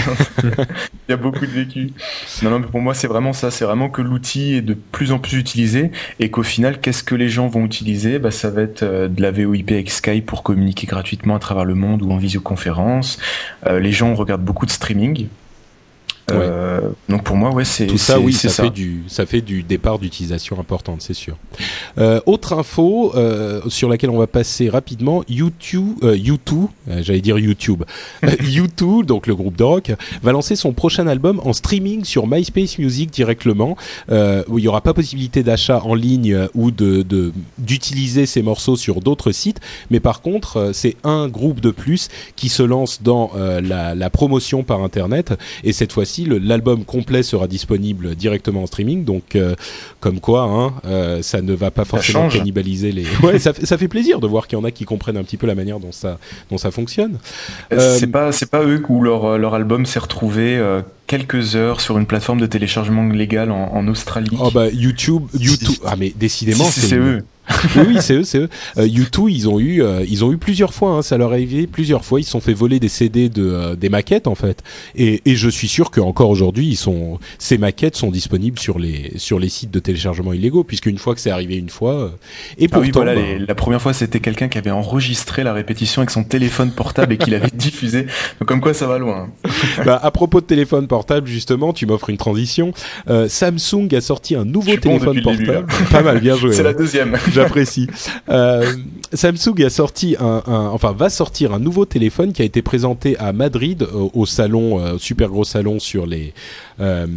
[0.44, 1.94] il y a beaucoup de vécu.
[2.42, 3.52] Non, non, mais pour moi, c'est vraiment ça.
[3.52, 7.14] C'est vraiment que l'outil est de plus en plus utilisé et qu'au final, qu'est-ce que
[7.14, 8.18] les gens vont utiliser?
[8.18, 11.66] Bah, Ça va être euh, de la VoIP avec Skype pour communiquer gratuitement à travers
[11.66, 13.20] le monde ou en visioconférence.
[13.68, 15.28] Euh, les gens regardent beaucoup de streaming.
[16.32, 18.20] Euh, donc pour moi, ouais, c'est tout ça.
[18.20, 21.38] Oui, c'est ça, fait du ça fait du départ d'utilisation importante, c'est sûr.
[21.98, 27.38] Euh, autre info euh, sur laquelle on va passer rapidement, YouTube, U2, euh, j'allais dire
[27.38, 27.84] YouTube,
[28.24, 29.92] U2, donc le groupe de rock,
[30.24, 33.78] va lancer son prochain album en streaming sur MySpace Music directement,
[34.10, 37.06] où il n'y aura pas possibilité d'achat en ligne ou de
[37.58, 39.60] d'utiliser ces morceaux sur d'autres sites,
[39.90, 44.64] mais par contre, c'est un groupe de plus qui se lance dans la, la promotion
[44.64, 49.56] par internet et cette fois-ci l'album complet sera disponible directement en streaming donc euh,
[50.00, 53.78] comme quoi hein, euh, ça ne va pas forcément cannibaliser les ouais ça, fait- ça
[53.78, 55.80] fait plaisir de voir qu'il y en a qui comprennent un petit peu la manière
[55.80, 56.18] dont ça
[56.50, 57.18] dont ça fonctionne
[57.74, 60.62] Euh, C'est pas, c'est pas eux où leur, leur album s'est retrouvé
[61.08, 64.36] quelques heures sur une plateforme de téléchargement légale en, en Australie.
[64.40, 67.24] oh bah YouTube YouTube ah mais décidément Si, si, c'est une- eux.
[67.76, 68.50] Oui, oui, c'est eux, c'est eux.
[68.78, 70.92] Euh, U2, ils ont eu, euh, ils ont eu plusieurs fois.
[70.92, 72.20] Hein, ça leur est arrivé plusieurs fois.
[72.20, 74.64] Ils se sont fait voler des CD de euh, des maquettes en fait.
[74.96, 79.14] Et, et je suis sûr qu'encore aujourd'hui, ils sont, ces maquettes sont disponibles sur les
[79.18, 81.94] sur les sites de téléchargement illégaux, puisque une fois que c'est arrivé une fois.
[81.94, 82.10] euh,
[82.58, 85.44] et Ah pourtant, oui, voilà, bah, les- la première fois, c'était quelqu'un qui avait enregistré
[85.44, 88.04] la répétition avec son téléphone portable et qui l'avait diffusé.
[88.40, 89.30] Donc, comme quoi, ça va loin.
[89.86, 92.74] bah, à propos de téléphone portable, justement, tu m'offres une transition.
[93.10, 95.68] Euh, Samsung a sorti un nouveau bon téléphone début, portable.
[95.92, 96.52] Pas mal, bien joué.
[96.54, 96.64] C'est ouais.
[96.64, 97.18] la deuxième.
[97.36, 97.88] J'apprécie.
[98.30, 98.74] Euh,
[99.14, 103.18] Samsung a sorti un, un- enfin va sortir un nouveau téléphone qui a été présenté
[103.18, 106.34] à Madrid au, au salon, euh, super gros salon sur les
[106.82, 107.08] euh,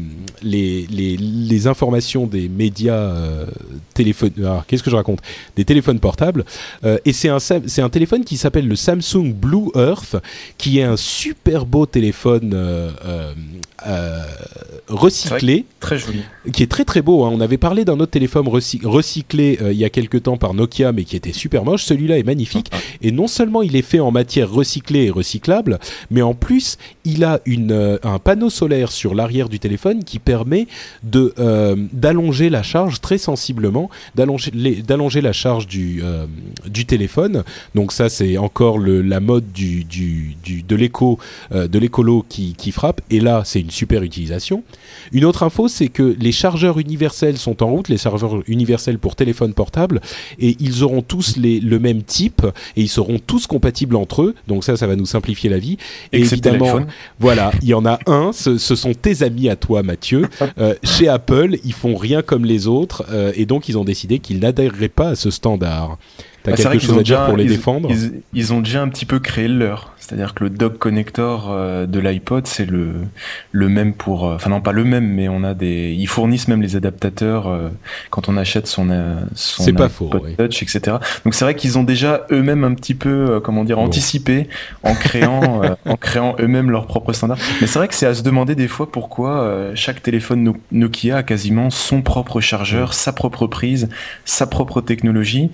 [0.43, 3.47] les, les les informations des médias euh,
[3.95, 4.31] téléphones.
[4.47, 5.21] ah, Qu'est-ce que je raconte?
[5.57, 6.45] Des téléphones portables.
[6.85, 10.17] Euh, et c'est un c'est un téléphone qui s'appelle le Samsung Blue Earth,
[10.59, 13.33] qui est un super beau téléphone euh, euh,
[13.87, 14.23] euh,
[14.89, 16.23] recyclé Très joli.
[16.53, 17.25] qui est très très beau.
[17.25, 17.31] hein.
[17.33, 20.55] On avait parlé d'un autre téléphone recy- recyclé euh, il y a quelques temps par
[20.55, 21.85] Nokia, mais qui était super moche.
[21.85, 22.71] Celui-là est magnifique.
[23.03, 25.79] Et non seulement il est fait en matière recyclée et recyclable,
[26.11, 30.19] mais en plus il a une, euh, un panneau solaire sur l'arrière du téléphone qui
[30.19, 30.67] permet
[31.03, 36.27] de euh, d'allonger la charge très sensiblement, d'allonger les- d'allonger la charge du euh,
[36.67, 37.45] du téléphone.
[37.75, 41.19] Donc ça c'est encore le, la mode du, du, du de l'éco
[41.53, 43.01] euh, de l'écolo qui, qui frappe.
[43.11, 44.63] Et là c'est une super utilisation.
[45.13, 49.17] Une autre info, c'est que les chargeurs universels sont en route, les chargeurs universels pour
[49.17, 49.98] téléphone portable,
[50.39, 52.43] et ils auront tous les, le même type,
[52.77, 55.79] et ils seront tous compatibles entre eux, donc ça, ça va nous simplifier la vie.
[56.13, 56.87] Et Excepté évidemment,
[57.19, 60.29] voilà, il y en a un, ce, ce sont tes amis à toi, Mathieu.
[60.59, 64.19] Euh, chez Apple, ils font rien comme les autres, euh, et donc ils ont décidé
[64.19, 65.99] qu'ils n'adhéreraient pas à ce standard.
[66.45, 67.91] T'as Bah, c'est vrai quelque qu'ils chose ont à dire déjà- pour les ils- défendre
[67.91, 69.93] ils, ils ont déjà un petit peu créé le leur.
[69.99, 72.93] C'est-à-dire que le dock connector euh, de l'iPod, c'est le,
[73.53, 74.27] le même pour.
[74.27, 75.95] euh, Enfin, non, pas le même, mais on a des.
[75.99, 77.69] Ils fournissent même les adaptateurs euh,
[78.11, 78.89] quand on achète son,
[79.35, 80.11] son pas iPod faux.
[80.39, 80.97] Touch, etc.
[81.25, 83.83] Donc c'est vrai qu'ils ont déjà eux-mêmes un petit peu, comment dire, Bon.
[83.85, 84.49] anticipé
[84.83, 87.39] en créant, euh, en créant eux-mêmes leurs propres standards.
[87.61, 90.57] Mais c'est vrai que c'est à se demander des fois pourquoi euh, chaque téléphone No-
[90.73, 93.91] Nokia a quasiment son propre chargeur, sa propre prise,
[94.25, 95.51] sa propre technologie.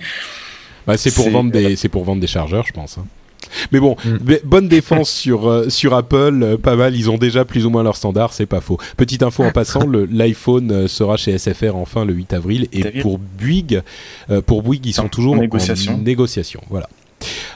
[0.87, 2.99] Bah, c'est pour vendre des, c'est pour vendre des chargeurs, je pense.
[2.99, 3.07] hein.
[3.73, 4.17] Mais bon, Mm.
[4.17, 6.97] b- bonne défense sur euh, sur Apple, euh, pas mal.
[6.97, 8.79] Ils ont déjà plus ou moins leur standard, c'est pas faux.
[8.97, 13.01] Petite info en passant, le- l'iPhone euh, sera chez SFR enfin le 8 avril et
[13.01, 13.83] pour Bouygues,
[14.31, 15.95] euh, pour Bouygues, ils sont En toujours négociation.
[15.95, 16.63] en négociation.
[16.71, 16.89] Voilà.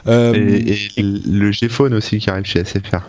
[0.07, 3.01] Euh, Et, et le G-Phone aussi qui arrive chez SFR.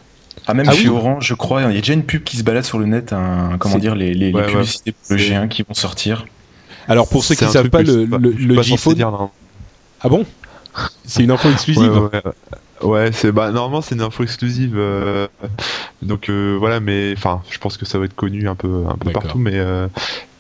[0.48, 0.96] Ah, même Ah chez oui.
[0.96, 3.14] Orange, je crois, il y a déjà une pub qui se balade sur le net,
[3.14, 4.52] un, comment dire, les, les, les Ouais, ouais.
[4.52, 6.26] publicités pour le C'est- G1 qui vont sortir.
[6.88, 8.96] alors pour ceux qui un savent pas, le, le, le G-Phone.
[10.02, 10.26] Ah bon?
[11.04, 11.91] C'est une info exclusive.
[11.91, 12.32] Ouais, ouais, ouais.
[12.82, 15.28] Ouais, c'est bah normalement c'est une info exclusive, euh,
[16.02, 18.95] donc euh, voilà, mais enfin, je pense que ça va être connu un peu un
[18.95, 19.89] peu partout, mais euh,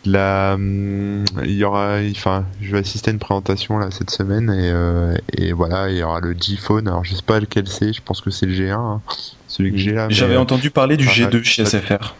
[0.05, 4.49] la, hum, il y aura, enfin, je vais assister à une présentation là cette semaine
[4.49, 6.87] et, euh, et voilà, il y aura le G-Phone.
[6.87, 9.01] Alors je sais pas lequel c'est, je pense que c'est le G1, hein,
[9.47, 10.07] celui que j'ai là.
[10.09, 11.65] J'avais euh, entendu parler du ah, G2 chez.
[11.65, 12.15] SFR.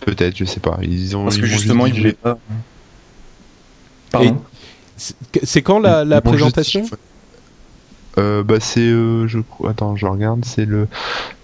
[0.00, 0.78] Peut-être, je sais pas.
[0.82, 2.38] Ils ont Parce ils que justement, ils voulaient pas.
[4.10, 4.42] Pardon?
[5.42, 6.82] C'est- quand la, présentation.
[8.18, 10.86] Euh, bah c'est, euh, je crois, attends, je regarde, c'est le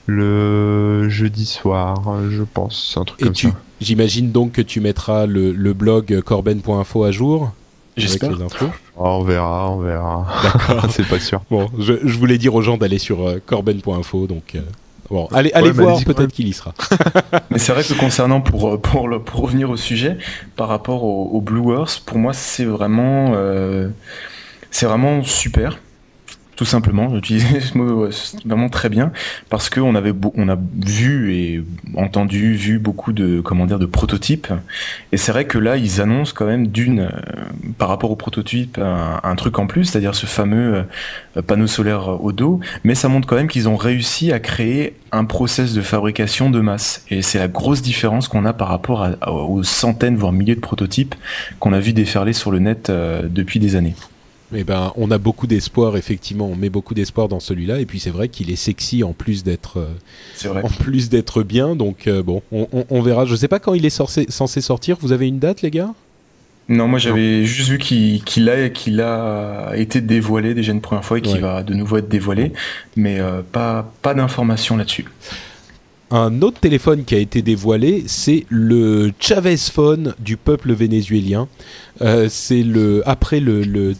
[0.06, 1.96] le jeudi soir,
[2.30, 3.54] je pense, un truc Et comme tu, ça.
[3.80, 7.42] j'imagine donc que tu mettras le, le blog corben.info à jour
[7.96, 8.32] avec J'espère.
[8.36, 8.66] les infos.
[8.96, 10.26] Oh, on verra, on verra.
[10.90, 11.42] c'est pas sûr.
[11.50, 14.60] Bon, je, je voulais dire aux gens d'aller sur euh, corben.info, donc euh,
[15.10, 16.74] bon, allez, allez Ouais, mais voir, peut-être qu'il y sera.
[17.50, 20.18] Mais c'est vrai que concernant, pour, euh, pour, le, pour revenir au sujet,
[20.56, 23.88] par rapport au, au Blue Earth, pour moi, c'est vraiment, euh,
[24.70, 25.78] c'est vraiment super.
[26.58, 27.08] Tout simplement.
[27.14, 28.08] J'utilisais ce mot
[28.44, 29.12] vraiment très bien
[29.48, 31.62] parce qu'on on a vu et
[31.94, 34.48] entendu, vu beaucoup de comment de prototypes.
[35.12, 37.10] Et c'est vrai que là, ils annoncent quand même d'une euh,
[37.78, 40.84] par rapport au prototype un, truc en plus, c'est-à-dire ce fameux
[41.36, 42.58] euh, panneau solaire au dos.
[42.82, 46.60] Mais ça montre quand même qu'ils ont réussi à créer un process de fabrication de
[46.60, 47.04] masse.
[47.08, 51.14] Et c'est la grosse différence qu'on a par rapport aux centaines voire milliers de prototypes
[51.60, 53.94] qu'on a vu déferler sur le net euh, depuis des années.
[54.54, 56.46] Eh ben, on a beaucoup d'espoir, effectivement.
[56.46, 57.80] On met beaucoup d'espoir dans celui-là.
[57.80, 61.76] Et puis, c'est vrai qu'il est sexy en plus d'être, euh, en plus d'être bien.
[61.76, 63.26] Donc, euh, bon, on, verra.
[63.26, 64.96] Je sais pas quand il est censé, sortir.
[65.00, 65.92] Vous avez une date, les gars?
[66.70, 71.18] Non, moi, j'avais juste vu qu'il a, qu'il a été dévoilé déjà une première fois
[71.18, 72.52] et qu'il va de nouveau être dévoilé.
[72.96, 75.06] Mais euh, pas, pas d'informations là-dessus.
[76.10, 81.48] Un autre téléphone qui a été dévoilé, c'est le Chavez Phone du peuple vénézuélien.
[82.02, 83.94] Euh, c'est le après le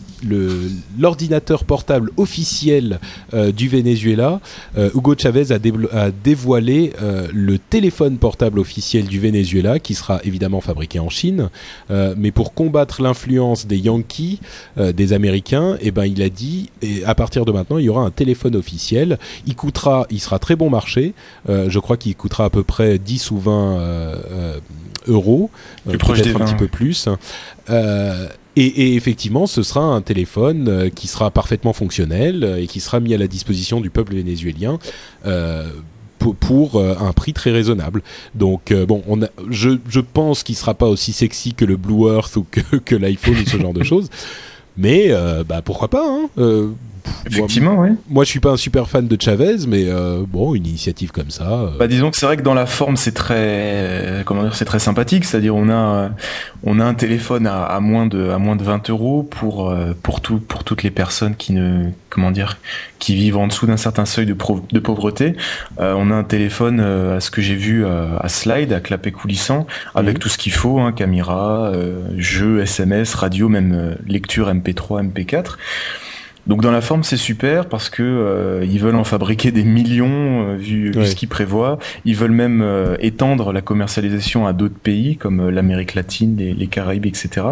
[0.99, 2.99] l'ordinateur portable officiel
[3.35, 4.41] euh, du Venezuela.
[4.77, 5.59] Euh, Hugo Chavez a,
[5.97, 6.93] a dévoilé
[7.33, 11.51] le téléphone portable officiel du Venezuela, qui sera évidemment fabriqué en Chine,
[11.91, 14.41] mais pour combattre l'influence des Yankees,
[14.77, 17.89] des Américains, et eh ben il a dit et à partir de maintenant il y
[17.89, 19.19] aura un téléphone officiel.
[19.47, 21.15] Il coûtera, il sera très bon marché.
[21.49, 23.79] je crois qu'il coûtera à peu près 10 ou 20
[25.07, 25.51] euros,
[25.87, 27.09] peut-être un petit peu plus.
[27.71, 32.81] Euh, et, effectivement, ce sera un téléphone euh, qui sera parfaitement fonctionnel euh, et qui
[32.81, 34.79] sera mis à la disposition du peuple vénézuélien.
[36.41, 38.03] pour, un prix très raisonnable.
[38.35, 39.03] Donc bon,
[39.49, 43.47] je, pense qu'il sera pas aussi sexy que le Blue Earth ou que, l'iPhone ou
[43.47, 44.09] ce genre de choses.
[44.77, 45.13] Mais
[45.47, 46.29] bah pourquoi pas hein
[47.27, 47.97] Effectivement, moi, oui.
[48.09, 51.31] Moi, je suis pas un super fan de Chavez, mais euh, bon, une initiative comme
[51.31, 51.51] ça.
[51.51, 51.71] Euh.
[51.79, 54.79] Bah, disons que c'est vrai que dans la forme, c'est très, comment dire, c'est très
[54.79, 55.25] sympathique.
[55.25, 56.11] C'est-à-dire, on a,
[56.65, 60.21] on a un téléphone à, moins de, à moins de 20 euros pour, euh, pour
[60.21, 62.59] tout, pour toutes les personnes qui ne, comment dire,
[62.99, 64.37] qui vivent en dessous d'un certain seuil de,
[64.73, 65.37] de pauvreté.
[65.79, 70.15] on a un téléphone, à ce que j'ai vu, à slide, à clapet coulissant, avec
[70.15, 70.21] mhm.
[70.21, 71.73] tout ce qu'il faut, hein, caméra,
[72.17, 75.57] jeux, SMS, radio, même lecture MP3, MP4.
[76.47, 80.49] Donc dans la forme c'est super parce que euh, ils veulent en fabriquer des millions
[80.49, 81.79] euh, vu, ce qu'ils prévoient.
[82.05, 86.67] Ils veulent même euh, étendre la commercialisation à d'autres pays comme l'Amérique latine, les, les,
[86.67, 87.47] Caraïbes, etc.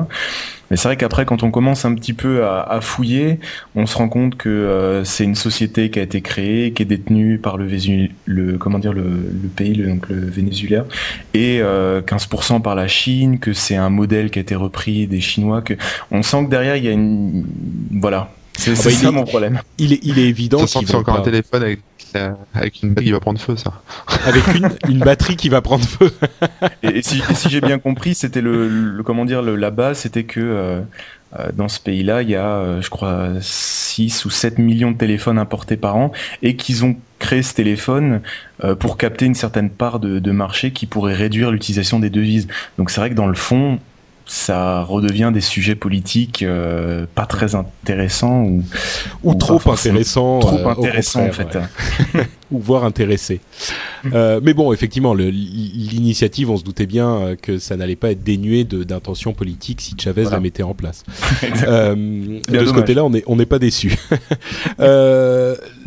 [0.70, 3.38] Mais c'est vrai qu'après quand on commence un petit peu à, à fouiller,
[3.74, 7.38] on se rend compte que c'est une société qui a été créée, qui est détenue
[7.38, 7.68] par le,
[8.24, 10.86] le comment dire le, le pays, le, donc le Venezuela,
[11.34, 15.62] et 15% par la Chine, que c'est un modèle qui a été repris des Chinois.
[15.62, 15.74] Que
[16.10, 17.46] on sent que derrière il y a une
[17.92, 19.60] voilà c'est ah bah, ça mon problème.
[19.78, 20.66] Il est, il est évident.
[20.66, 21.80] Ça c'est encore un téléphone avec,
[22.14, 23.82] euh, avec une batterie qui va prendre feu, ça.
[24.24, 26.12] Avec une, une batterie qui va prendre feu.
[26.82, 30.24] et, si, si j'ai bien compris, c'était le, le, comment dire, le, la base, c'était
[30.24, 30.80] que euh,
[31.38, 34.96] euh dans ce pays-là, il y a, euh, je crois, 6 ou 7 millions de
[34.96, 38.20] téléphones importés par an et qu'ils ont créé ce téléphone
[38.78, 42.46] pour capter une certaine part de, de marché qui pourrait réduire l'utilisation des devises.
[42.76, 43.78] Donc c'est vrai que dans le fond,
[44.26, 48.64] ça redevient des sujets politiques euh, pas très intéressants ou,
[49.22, 51.56] ou, trop intéressants trop euh, intéressants en fait
[52.50, 53.40] ou voire intéressés
[54.12, 58.64] euh, mais bon effectivement l'initiative on se doutait bien que ça n'allait pas être dénué
[58.64, 61.04] d'intention politique si Chavez la mettait en place.
[61.42, 63.96] De ce côté-là on n'est on n'est pas déçu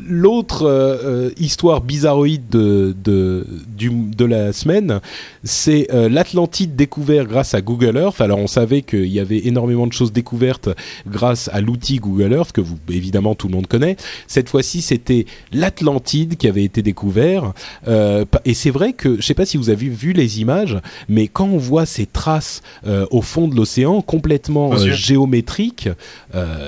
[0.07, 4.99] l'autre histoire bizarroïde de de, du, de la semaine
[5.43, 8.21] c'est l'Atlantide découvert grâce à Google Earth.
[8.21, 10.69] Alors on savait qu'il y avait énormément de choses découvertes
[11.07, 13.95] grâce à l'outil Google Earth que vous évidemment tout le monde connaît.
[14.27, 17.53] Cette fois-ci, c'était l'Atlantide qui avait été découvert.
[17.87, 20.77] Euh, et c'est vrai que je ne sais pas si vous avez vu les images,
[21.07, 25.89] mais quand on voit ces traces euh, au fond de l'océan complètement euh, géométriques,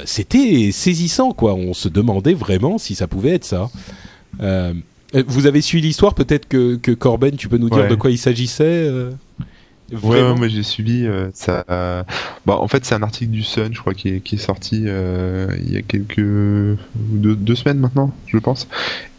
[0.05, 1.53] c'était saisissant quoi.
[1.53, 3.69] On se demandait vraiment si ça pouvait être ça.
[5.27, 8.89] vous avez suivi l'histoire, peut-être que, Corben, tu peux nous dire de quoi il s'agissait
[10.03, 11.65] Ouais, moi j'ai suivi euh, ça.
[12.45, 14.83] bah, en fait, c'est un article du Sun, je crois, qui est, qui est sorti
[14.85, 18.67] euh, il y a quelques deux, deux, semaines maintenant, je pense.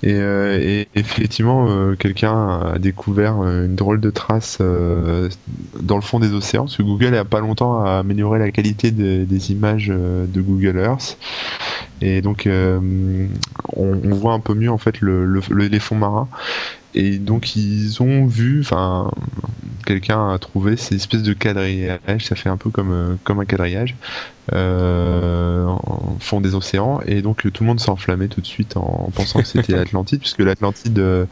[0.03, 6.19] Et, euh, et effectivement, euh, quelqu'un a découvert une drôle de trace dans le fond
[6.19, 10.41] des océans, parce que Google a pas longtemps a amélioré la qualité des images de
[10.41, 11.19] Google Earth.
[12.01, 13.29] Et donc, on,
[13.77, 16.29] on, voit un peu mieux en fait le, le, les fonds marins.
[16.95, 19.11] Et donc ils ont vu, enfin
[19.87, 23.45] quelqu'un a trouvé ces espèces de quadrillages, ça fait un peu comme euh, comme un
[23.45, 23.97] quadrillage
[24.53, 28.77] euh, en fond des océans, et donc tout le monde s'est enflammé tout de suite
[28.77, 31.27] en, pensant que c'était l'Atlantide, puisque l'Atlantide, euh,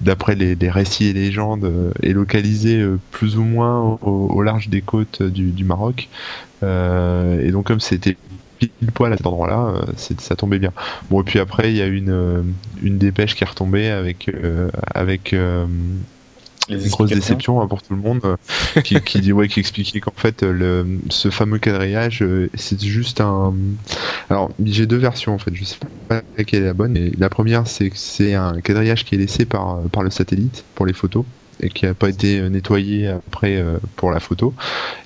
[0.00, 5.50] d'après les, récits et légendes, est localisée plus ou moins au, large des côtes du,
[5.50, 6.08] du Maroc,
[6.62, 8.16] et donc comme c'était
[8.68, 10.72] pile poil à cet endroit-là, ça tombait bien.
[11.10, 14.30] Bon, et puis après, il y a une, une dépêche qui est retombée avec,
[14.94, 15.34] avec
[16.68, 20.00] une grosse déception hein, pour tout le monde euh, qui, qui, dit ouais qui expliquait
[20.00, 23.54] qu'en fait le, ce fameux quadrillage euh, c'est juste un
[24.30, 25.54] alors j'ai deux versions en fait.
[25.54, 25.76] Je sais
[26.08, 29.18] pas laquelle est la bonne et la première c'est que c'est un quadrillage qui est
[29.18, 31.24] laissé par par le satellite pour les photos
[31.60, 34.54] et qui a pas été nettoyé après euh, pour la photo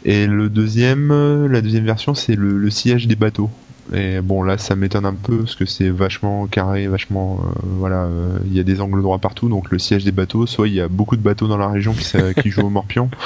[0.04, 3.50] et le deuxième la deuxième version c'est le, le sillage des bateaux
[3.94, 7.40] et bon, là, ça m'étonne un peu parce que c'est vachement carré, vachement.
[7.42, 9.48] Euh, voilà, euh, il y a des angles droits partout.
[9.48, 11.94] Donc, le siège des bateaux, soit il y a beaucoup de bateaux dans la région
[11.94, 12.06] qui,
[12.42, 13.10] qui jouent au morpion.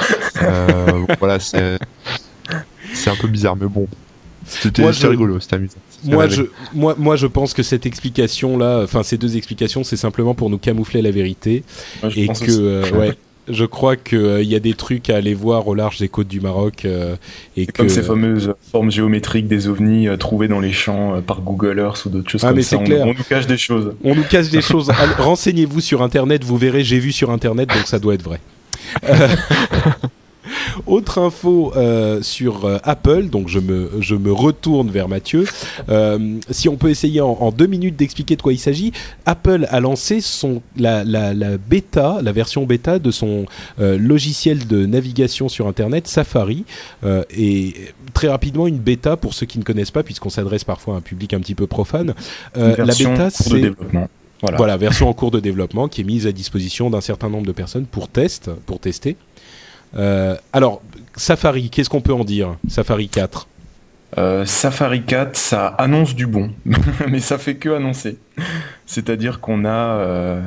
[0.42, 1.78] Euh, voilà, c'est
[2.94, 3.86] c'est un peu bizarre, mais bon.
[4.44, 5.78] C'était rigolo, c'était amusant.
[6.05, 6.42] Moi je,
[6.74, 10.59] moi, moi, je pense que cette explication-là, enfin, ces deux explications, c'est simplement pour nous
[10.59, 11.62] camoufler la vérité.
[12.16, 13.16] et que, ouais,
[13.48, 16.28] je crois qu'il euh, y a des trucs à aller voir au large des côtes
[16.28, 16.84] du Maroc.
[16.84, 17.16] Euh,
[17.57, 17.72] et que...
[17.72, 22.05] Comme ces fameuses formes géométriques des ovnis euh, trouvées dans les champs par Google Earth
[22.05, 22.78] ou d'autres choses ah, comme mais ça.
[22.78, 23.07] Clair.
[23.07, 23.94] On, nous cache des choses.
[24.05, 24.90] On nous cache des choses.
[25.18, 28.40] Renseignez-vous sur Internet, vous verrez, j'ai vu sur Internet, donc ça doit être vrai.
[30.86, 35.44] Autre info euh, sur euh, Apple, donc je me, je me retourne vers Mathieu.
[35.88, 38.92] Euh, si on peut essayer en, deux minutes d'expliquer de quoi il s'agit,
[39.26, 43.46] Apple a lancé son, la, la, la bêta, la version bêta de son
[43.78, 46.64] logiciel de navigation sur Internet, Safari.
[47.36, 47.74] et
[48.14, 51.00] très rapidement, une bêta, pour ceux qui ne connaissent pas, puisqu'on s'adresse parfois à un
[51.00, 52.14] public un petit peu profane,
[52.55, 53.72] la bêta c'est...
[54.42, 54.57] Voilà.
[54.57, 54.76] voilà.
[54.76, 57.86] version en cours de développement qui est mise à disposition d'un certain nombre de personnes
[57.86, 59.16] pour test, pour tester.
[59.97, 60.82] Euh, alors,
[61.16, 63.49] Safari, qu'est-ce qu'on peut en dire Safari 4
[64.18, 66.51] euh, Safari 4, ça annonce du bon,
[67.09, 68.18] mais ça fait que annoncer.
[68.84, 70.43] C'est-à-dire qu'on a, euh,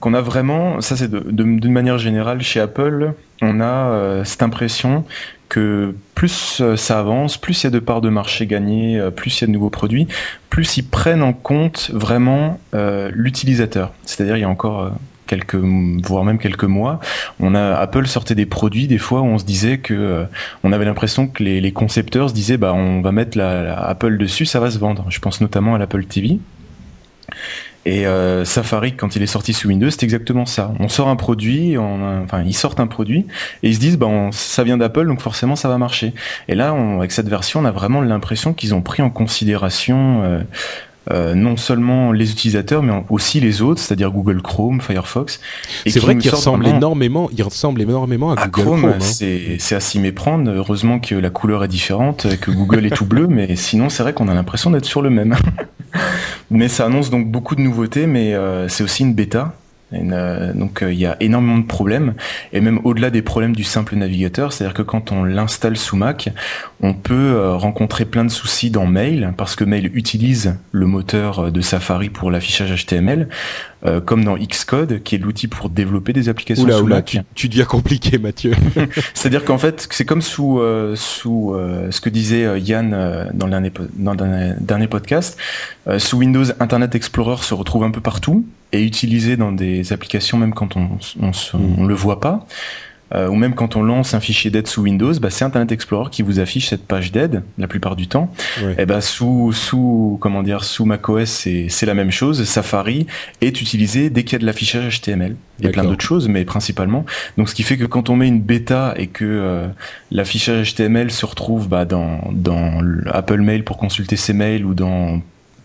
[0.00, 5.04] a vraiment, ça c'est d'une manière générale chez Apple, on a cette impression
[5.48, 9.40] que plus ça avance, plus il y a de parts de marché gagnées, plus il
[9.40, 10.06] y a de nouveaux produits,
[10.48, 13.92] plus ils prennent en compte vraiment l'utilisateur.
[14.04, 14.92] C'est-à-dire il y a encore
[15.28, 16.98] quelques voire même quelques mois,
[17.38, 20.24] on a Apple sortait des produits des fois où on se disait que euh,
[20.64, 24.46] on avait l'impression que les, concepteurs se disaient bah on va mettre la, Apple dessus,
[24.46, 25.06] ça va se vendre.
[25.10, 26.38] Je pense notamment à l'Apple TV.
[27.86, 30.74] Et euh, Safari, quand il est sorti sous Windows, c'est exactement ça.
[30.78, 33.26] On sort un produit, on, enfin ils sortent un produit
[33.62, 36.12] et ils se disent bah ça vient d'Apple donc forcément ça va marcher.
[36.48, 40.40] Et là, avec cette version, on a vraiment l'impression qu'ils ont pris en considération euh,
[41.10, 45.40] euh, non seulement les utilisateurs, mais aussi les autres, c'est-à-dire Google Chrome, Firefox.
[45.86, 48.84] C'est vrai qu'il ressemble énormément, il ressemble énormément à, Google Chrome.
[48.84, 48.98] Hein.
[49.00, 50.50] C'est à s'y méprendre.
[50.50, 54.12] Heureusement que la couleur est différente, que Google est tout bleu, mais sinon c'est vrai
[54.12, 55.36] qu'on a l'impression d'être sur le même.
[56.50, 59.54] mais ça annonce donc beaucoup de nouveautés, mais euh, c'est aussi une bêta.
[59.94, 62.14] Euh, donc il y a énormément de problèmes
[62.52, 66.30] et même au-delà des problèmes du simple navigateur, c'est-à-dire que quand on l'installe sous Mac,
[66.80, 71.38] on peut euh, rencontrer plein de soucis dans Mail parce que Mail utilise le moteur
[71.38, 73.28] euh, de Safari pour l'affichage HTML,
[73.84, 77.18] euh, comme dans Xcode, qui est l'outil pour développer des applications oula, sous oula, Tu,
[77.34, 78.52] tu deviens compliqué, Mathieu.
[79.14, 80.60] C'est-à-dire qu'en fait, c'est comme sous
[80.94, 81.56] sous
[81.90, 85.38] ce que disait Yann dans le dernier, dans le dernier podcast.
[85.98, 90.52] sous Windows, Internet Explorer se retrouve un peu partout et utilisé dans des applications même
[90.52, 91.30] quand on on,
[91.78, 92.46] on le voit pas.
[93.14, 96.10] Euh, ou même quand on lance un fichier d'aide sous Windows, bah, c'est Internet Explorer
[96.10, 98.30] qui vous affiche cette page d'aide la plupart du temps.
[98.60, 102.44] Et eh bah, sous sous comment dire sous macOS c'est c'est la même chose.
[102.44, 103.06] Safari
[103.40, 107.04] est utilisé dès qu'il y a de l'affichage HTML et plein d'autres choses, mais principalement.
[107.36, 109.68] Donc ce qui fait que quand on met une bêta et que euh,
[110.10, 115.20] l'affichage HTML se retrouve bah, dans dans Apple Mail pour consulter ses mails ou dans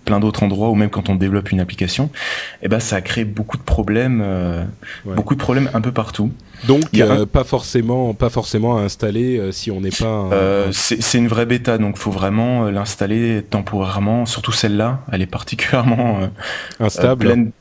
[0.06, 2.10] plein d'autres endroits ou même quand on développe une application,
[2.62, 4.64] eh ben ça crée beaucoup de problèmes, euh,
[5.06, 6.32] beaucoup de problèmes un peu partout.
[6.68, 10.30] Donc euh, pas forcément, pas forcément à installer euh, si on n'est pas.
[10.72, 14.26] c'est une vraie bêta, donc faut vraiment l'installer temporairement.
[14.26, 16.30] Surtout celle-là, elle est particulièrement
[16.80, 17.52] instable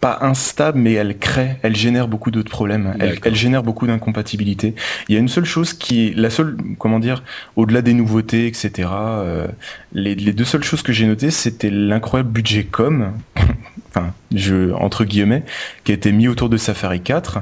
[0.00, 2.94] pas instable, mais elle crée, elle génère beaucoup d'autres problèmes.
[2.98, 4.74] Elle, génère beaucoup d'incompatibilités.
[5.08, 7.22] Il y a une seule chose qui est la seule, comment dire,
[7.56, 8.88] au-delà des nouveautés, etc.
[8.92, 9.46] Euh,
[9.92, 13.12] les, les, deux seules choses que j'ai notées, c'était l'incroyable budget com,
[13.88, 15.44] enfin, je entre guillemets,
[15.84, 17.40] qui a été mis autour de Safari 4.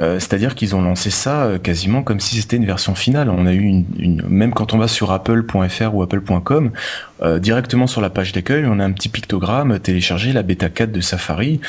[0.00, 3.30] Euh, c'est-à-dire qu'ils ont lancé ça euh, quasiment comme si c'était une version finale.
[3.30, 6.72] On a eu une, une même quand on va sur apple.fr ou apple.com,
[7.22, 10.90] euh, directement sur la page d'accueil, on a un petit pictogramme télécharger la bêta 4
[10.90, 11.60] de Safari.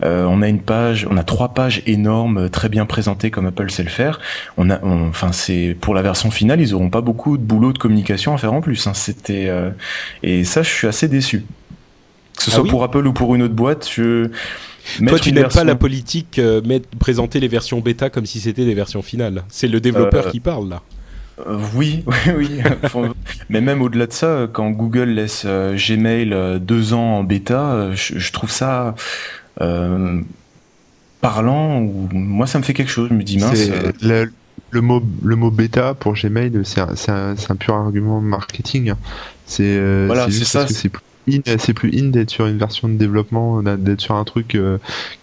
[0.00, 3.82] on a une page, on a trois pages énormes, très bien présentées comme Apple sait
[3.82, 4.20] le faire.
[4.56, 7.78] On a, enfin c'est pour la version finale, ils auront pas beaucoup de boulot de
[7.78, 8.86] communication à faire en plus.
[8.86, 8.94] Hein.
[8.94, 9.50] C'était
[10.22, 11.44] et ça, je suis assez déçu.
[12.36, 14.30] Que ce ah soit pour Apple ou pour une autre boîte, je
[15.06, 16.60] toi, tu n'aimes pas la politique, euh,
[16.98, 19.44] présenter les versions bêta comme si c'était des versions finales.
[19.48, 20.82] C'est le développeur euh, qui parle là.
[21.46, 22.04] Euh, oui,
[22.36, 22.60] oui,
[22.94, 23.10] oui.
[23.48, 27.90] Mais même au-delà de ça, quand Google laisse euh, Gmail euh, deux ans en bêta,
[27.94, 28.94] je, trouve ça
[31.20, 31.80] parlant.
[31.80, 33.08] Ou moi, ça me fait quelque chose.
[33.10, 33.70] Je me dis mince.
[34.74, 38.94] Le, mot, le mot bêta pour Gmail, c'est un, un, pur argument marketing.
[39.46, 40.66] C'est voilà, c'est ça.
[41.28, 44.58] C'est c'est plus in d'être sur une version de développement, d'être sur un truc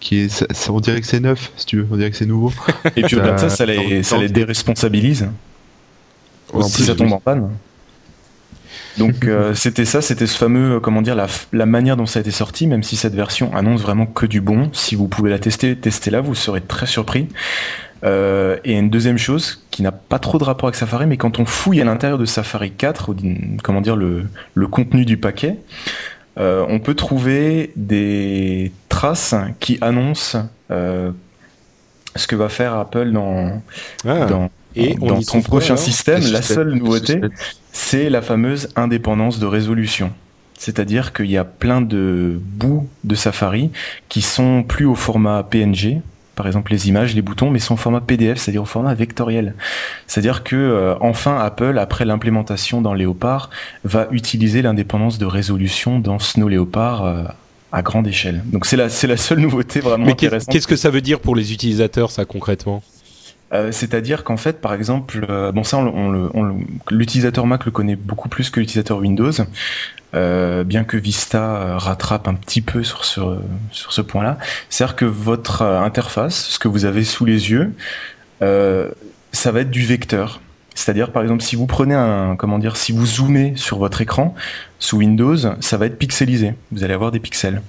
[0.00, 2.52] qui est, on dirait que c'est neuf, si tu veux, on dirait que c'est nouveau.
[2.96, 5.28] Et puis au-delà de ça, ça les, ça les déresponsabilise
[6.62, 7.50] si ça tombe en panne.
[8.98, 12.18] Donc euh, c'était ça, c'était ce fameux, euh, comment dire, la, la, manière dont ça
[12.18, 14.70] a été sorti, même si cette version annonce vraiment que du bon.
[14.72, 17.28] Si vous pouvez la tester, testez-la, vous serez très surpris.
[18.02, 21.38] Euh, et une deuxième chose qui n'a pas trop de rapport avec Safari, mais quand
[21.38, 23.14] on fouille à l'intérieur de Safari 4,
[23.62, 25.56] comment dire, le, le contenu du paquet,
[26.36, 30.38] on peut trouver des traces qui annoncent
[30.70, 33.62] ce que va faire Apple dans,
[34.06, 34.24] ah.
[34.24, 37.20] dans et on dans son prochain système, la seule nouveauté,
[37.72, 40.12] c'est la fameuse indépendance de résolution.
[40.58, 43.70] C'est-à-dire qu'il y a plein de bouts de Safari
[44.10, 46.02] qui sont plus au format PNG,
[46.36, 49.54] par exemple les images, les boutons, mais sont au format PDF, c'est-à-dire au format vectoriel.
[50.06, 53.50] C'est-à-dire que euh, enfin Apple, après l'implémentation dans Léopard,
[53.84, 57.24] va utiliser l'indépendance de résolution dans Snow Léopard euh,
[57.72, 58.42] à grande échelle.
[58.46, 60.52] Donc c'est la c'est la seule nouveauté vraiment mais intéressante.
[60.52, 62.82] Qu'est-ce que ça veut dire pour les utilisateurs ça concrètement?
[63.52, 65.78] Euh, c'est-à-dire qu'en fait, par exemple, euh, bon ça,
[66.90, 69.32] l'utilisateur Mac le connaît beaucoup plus que l'utilisateur Windows,
[70.14, 74.38] euh, bien que Vista rattrape un petit peu sur ce point-là.
[74.68, 77.72] C'est-à-dire que votre interface, ce que vous avez sous les yeux,
[78.40, 80.40] ça va être du vecteur.
[80.74, 84.34] C'est-à-dire, par exemple, si vous prenez un, comment si vous zoomez sur votre écran
[84.78, 86.54] sous Windows, ça va être pixelisé.
[86.70, 87.60] Vous allez avoir des pixels.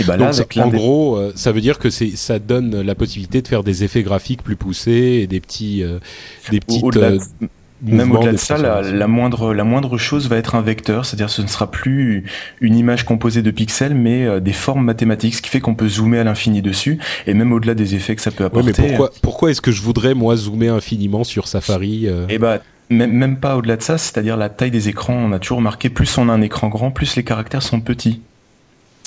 [0.00, 3.48] Et bah là, en gros, euh, ça veut dire que ça donne la possibilité de
[3.48, 5.98] faire des effets graphiques plus poussés et des petits, euh,
[6.50, 6.96] des petites.
[6.96, 7.18] Euh,
[7.84, 11.42] même au-delà de ça, la, moindre, la moindre chose va être un vecteur, c'est-à-dire ce
[11.42, 12.24] ne sera plus
[12.60, 16.20] une image composée de pixels, mais des formes mathématiques, ce qui fait qu'on peut zoomer
[16.20, 18.72] à l'infini dessus, et même au-delà des effets que ça peut apporter.
[18.78, 23.12] mais pourquoi, pourquoi est-ce que je voudrais moi zoomer infiniment sur Safari Eh bah, même,
[23.12, 25.14] même pas au-delà de ça, c'est-à-dire la taille des écrans.
[25.14, 28.20] On a toujours remarqué, plus on a un écran grand, plus les caractères sont petits.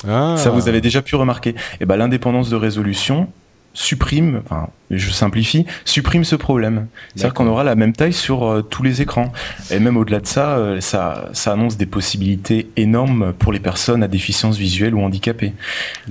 [0.08, 0.36] Ah.
[0.38, 1.52] Ça, vous avez déjà pu remarquer.
[1.52, 3.28] Et eh ben, l'indépendance de résolution
[3.76, 6.88] supprime, enfin, je simplifie, supprime ce problème.
[7.14, 9.32] C'est-à-dire qu'on aura la même taille sur euh, tous les écrans.
[9.70, 14.02] Et même au-delà de ça, euh, ça, ça annonce des possibilités énormes pour les personnes
[14.02, 15.54] à déficience visuelle ou handicapées.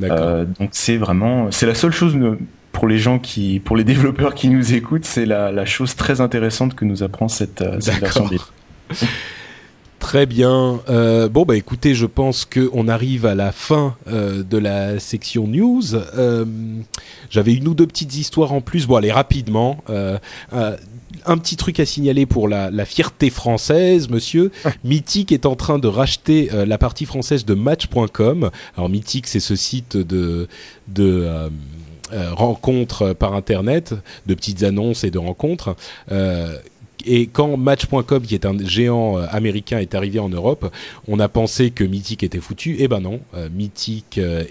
[0.03, 2.17] Euh, donc c'est vraiment, c'est la seule chose
[2.73, 6.21] pour les gens qui, pour les développeurs qui nous écoutent, c'est la, la chose très
[6.21, 8.29] intéressante que nous apprend cette, cette version.
[10.05, 10.83] Très bien.
[10.91, 15.01] Euh, bon bah écoutez, je pense que on arrive à la fin euh, de la
[15.01, 15.95] section news.
[15.95, 16.45] Euh,
[17.31, 18.87] J'avais une ou deux petites histoires en plus.
[18.87, 19.83] Bon allez rapidement.
[21.27, 24.53] Un petit truc à signaler pour la, la fierté française, monsieur.
[24.85, 28.51] Mythic est en train de racheter la partie française de Match.com.
[28.77, 30.49] Alors Mythic, c'est ce site de
[30.87, 31.49] de
[32.13, 33.95] rencontres par internet,
[34.27, 35.75] de petites annonces et de rencontres.
[37.07, 40.73] Et quand Match.com, qui est un géant euh, américain, est arrivé en Europe,
[41.09, 42.77] on a pensé que Mythic était foutu.
[42.79, 44.45] Eh ben non, euh, Mythic euh,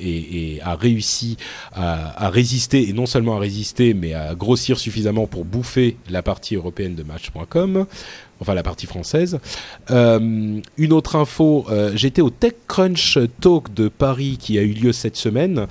[0.62, 1.38] a réussi
[1.74, 6.56] à, résister, et non seulement à résister, mais à grossir suffisamment pour bouffer la partie
[6.56, 7.86] européenne de Match.com
[8.40, 9.40] enfin la partie française.
[9.90, 15.68] une autre info, j'étais au TechCrunch Talk de Paris qui a eu lieu cette semaine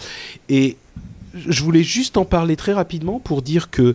[0.48, 0.76] et
[1.34, 3.94] je voulais juste en parler très rapidement pour dire que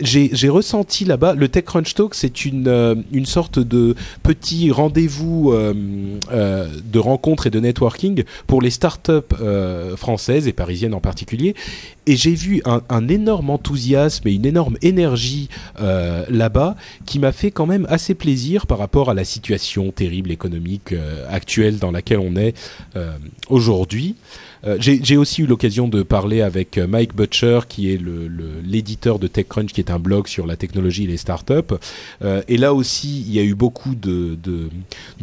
[0.00, 5.74] j'ai ressenti là-bas, le TechCrunch Talk, c'est une, euh, une sorte de petit rendez-vous euh,
[6.32, 9.34] euh, de rencontres et de networking pour les startups
[9.96, 11.54] françaises et parisiennes en particulier.
[12.06, 15.48] Et j'ai vu un, énorme enthousiasme et une énorme énergie
[15.80, 20.30] euh, là-bas qui m'a fait quand même assez plaisir par rapport à la situation terrible
[20.30, 20.94] économique
[21.28, 22.54] actuelle dans laquelle on est
[23.48, 24.14] aujourd'hui.
[24.66, 28.00] Euh, j'ai aussi eu l'occasion de parler avec euh, Mike Butcher, qui est
[28.64, 31.74] l'éditeur de TechCrunch, qui est un blog sur la technologie et les startups.
[32.22, 34.38] Euh, et là aussi, il y a eu beaucoup de,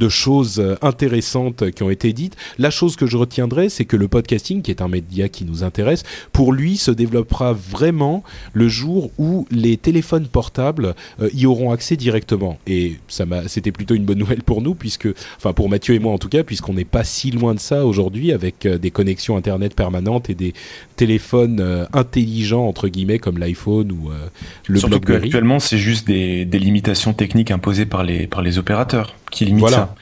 [0.09, 2.35] choses intéressantes qui ont été dites.
[2.57, 5.63] La chose que je retiendrai, c'est que le podcasting, qui est un média qui nous
[5.63, 8.23] intéresse, pour lui se développera vraiment
[8.53, 10.95] le jour où les téléphones portables
[11.33, 12.57] y auront accès directement.
[12.67, 16.13] Et ça c'était plutôt une bonne nouvelle pour nous, puisque, enfin pour Mathieu et moi
[16.13, 19.75] en tout cas, puisqu'on n'est pas si loin de ça aujourd'hui avec des connexions internet
[19.75, 20.53] permanente et des
[20.95, 24.27] téléphones euh, intelligents entre guillemets comme l'iPhone ou euh,
[24.67, 25.25] le Surtout BlackBerry.
[25.25, 29.77] actuellement c'est juste des, limitations techniques imposées par les par les opérateurs qui limite Voilà.
[29.77, 29.95] ça.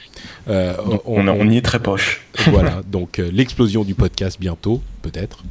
[0.49, 0.75] Euh,
[1.05, 2.21] On, on y est très poche.
[2.47, 5.43] voilà, donc euh, l'explosion du podcast bientôt, peut-être.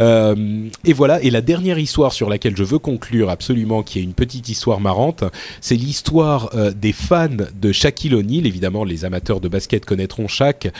[0.00, 4.02] Euh, et voilà, et la dernière histoire sur laquelle je veux conclure absolument, qui est
[4.02, 5.24] une petite histoire marrante,
[5.60, 8.46] c'est l'histoire des fans de Shaquille O'Neal.
[8.46, 10.72] Évidemment, les amateurs de basket connaîtront Shaq.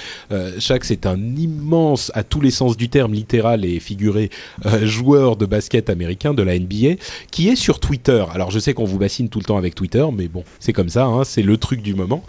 [0.58, 4.30] Shaq, c'est un immense, à tous les sens du terme, littéral et figuré,
[4.82, 6.96] joueur de basket américain de la NBA,
[7.30, 8.24] qui est sur Twitter.
[8.34, 10.88] Alors, je sais qu'on vous bassine tout le temps avec Twitter, mais bon, c'est comme
[10.88, 12.24] ça, hein, c'est le truc du moment.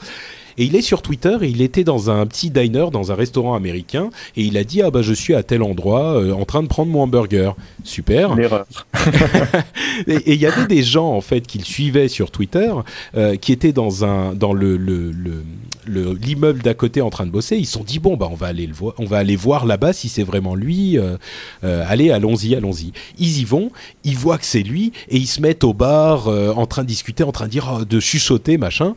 [0.57, 3.53] Et il est sur Twitter et il était dans un petit diner, dans un restaurant
[3.55, 6.61] américain, et il a dit ah bah je suis à tel endroit euh, en train
[6.63, 7.55] de prendre mon hamburger.
[7.85, 8.35] Super.
[8.35, 8.65] L'erreur.
[10.07, 12.71] Et il y avait des gens en fait qui le suivaient sur Twitter,
[13.15, 15.43] euh, qui étaient dans un dans le le le-
[15.85, 17.55] le- l'immeuble d'à côté en train de bosser.
[17.57, 19.65] Ils se sont dit bon bah on va aller le voir, on va aller voir
[19.65, 20.97] là-bas si c'est vraiment lui.
[20.97, 21.17] Euh,
[21.63, 22.91] allez allons-y allons-y.
[23.17, 23.71] Ils y vont,
[24.03, 27.23] ils voient que c'est lui et ils se mettent au bar en train de discuter,
[27.23, 28.93] en train de dire oh, de chuchoter machin.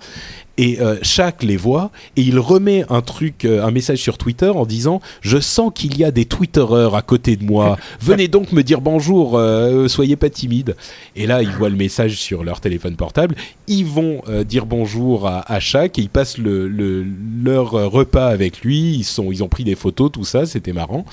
[0.58, 4.48] Et euh, Shaq les voit et il remet un truc, euh, un message sur Twitter
[4.50, 7.78] en disant je sens qu'il y a des Twittereurs à côté de moi.
[8.00, 10.76] Venez donc me dire bonjour, euh, soyez pas timide.
[11.16, 13.34] Et là ils voient le message sur leur téléphone portable.
[13.66, 17.06] Ils vont euh, dire bonjour à, à Shaq et ils passent le, le-
[17.42, 18.92] leur repas avec lui.
[18.94, 21.06] Ils sont, ils ont pris des photos, tout ça, c'était marrant.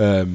[0.00, 0.26] Euh,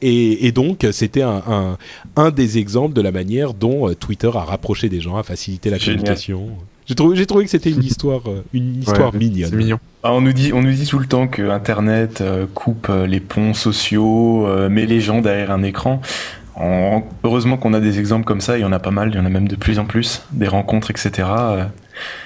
[0.00, 1.78] et, et donc c'était un, un,
[2.16, 5.68] un des exemples de la manière dont euh, Twitter a rapproché des gens, a facilité
[5.68, 5.98] la Génial.
[5.98, 6.48] communication.
[6.90, 9.48] J'ai trouvé, j'ai trouvé que c'était une histoire, euh, une histoire Ouais, mignonne.
[9.50, 9.78] C'est mignon.
[10.02, 13.06] Ah, on nous dit, on nous dit tout le temps que Internet euh, coupe euh,
[13.06, 16.00] les ponts sociaux, met les gens derrière un écran.
[16.56, 19.14] En- heureusement qu'on a des exemples comme ça, il y en a pas mal, il
[19.14, 21.28] y en a même de plus en plus, des rencontres, etc.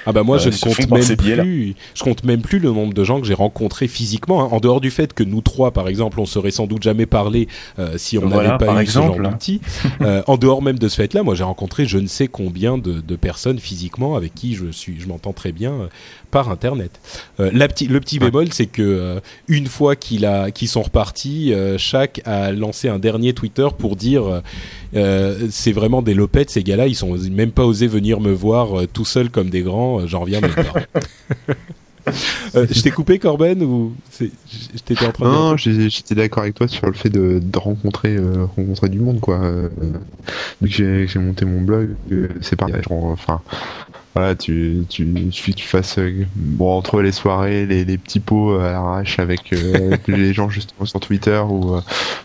[0.07, 2.95] Ah bah moi Euh, je ne compte même plus, je compte même plus le nombre
[2.95, 4.43] de gens que j'ai rencontrés physiquement.
[4.43, 4.49] hein.
[4.51, 7.49] En dehors du fait que nous trois, par exemple, on serait sans doute jamais parlé
[7.79, 9.17] euh, si on Voilà, n'avait pas eu exemple.
[9.19, 9.33] ce genre.
[10.01, 13.01] Euh, en dehors même de ce fait-là, moi j'ai rencontré je ne sais combien de,
[13.01, 15.87] de personnes physiquement avec qui je suis, je m'entends très bien euh,
[16.35, 16.91] par internet.
[17.39, 21.55] Euh, la le petit bémol, c'est que euh, une fois qu'il a, qu'ils sont repartis,
[21.55, 24.41] euh, chaque a lancé un dernier Twitter pour dire euh,
[24.97, 28.81] euh, c'est vraiment des lopettes ces gars-là, ils sont même pas osé venir me voir
[28.81, 31.55] euh, tout seuls comme des grands, euh, j'en reviens même pas.
[32.55, 33.95] Euh, je t'ai coupé Corben ou
[34.85, 38.15] t'étais en train de Non, j'étais d'accord avec toi sur le fait de, de rencontrer,
[38.15, 39.41] euh, rencontrer du monde, quoi.
[39.43, 39.71] Euh,
[40.63, 42.83] j'ai monté mon blog, euh, c'est pareil.
[42.87, 43.41] genre, enfin,
[44.15, 48.59] voilà, tu, tu, que tu fasses, euh, bon, entre les soirées, les, les petits pots
[48.59, 51.81] à l'arrache avec, euh, avec les gens justement sur Twitter ou, euh,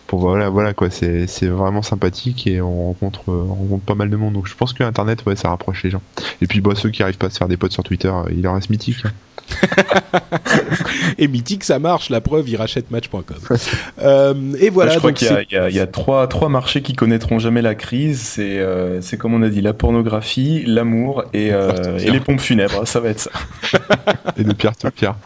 [0.06, 0.88] pour voilà, voilà, quoi.
[0.90, 4.34] C'est, c'est vraiment sympathique et on rencontre, euh, on rencontre pas mal de monde.
[4.34, 6.02] Donc je pense que Internet, ouais, ça rapproche les gens.
[6.40, 8.42] Et puis, bah, ceux qui arrivent pas à se faire des potes sur Twitter, il
[8.42, 9.04] leur reste mythique.
[9.04, 9.10] hein.
[11.18, 13.22] Et Mythique, ça marche, la preuve, il rachète match.com.
[14.02, 17.38] euh, et voilà, je crois qu'il y a, y y trois, trois marchés qui connaîtront
[17.38, 18.20] jamais la crise.
[18.20, 22.40] C'est euh, c'est comme on a dit, la pornographie, l'amour et, euh, et les pompes
[22.40, 22.86] funèbres.
[22.86, 23.30] Ça va être ça.
[24.36, 25.16] Et de pierre to pierre.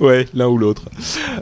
[0.00, 0.84] Ouais, l'un ou l'autre.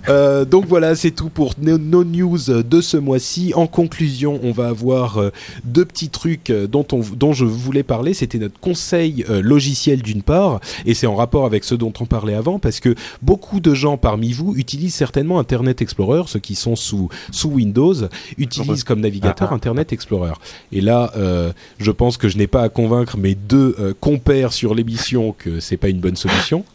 [0.09, 3.52] Euh, donc voilà, c'est tout pour nos, nos news de ce mois-ci.
[3.55, 5.20] En conclusion, on va avoir
[5.64, 8.14] deux petits trucs dont, on, dont je voulais parler.
[8.14, 12.34] C'était notre conseil logiciel d'une part, et c'est en rapport avec ce dont on parlait
[12.34, 16.76] avant, parce que beaucoup de gens parmi vous utilisent certainement Internet Explorer, ceux qui sont
[16.76, 17.94] sous, sous Windows,
[18.38, 20.34] utilisent comme navigateur Internet Explorer.
[20.72, 24.52] Et là, euh, je pense que je n'ai pas à convaincre mes deux euh, compères
[24.52, 26.64] sur l'émission que c'est pas une bonne solution.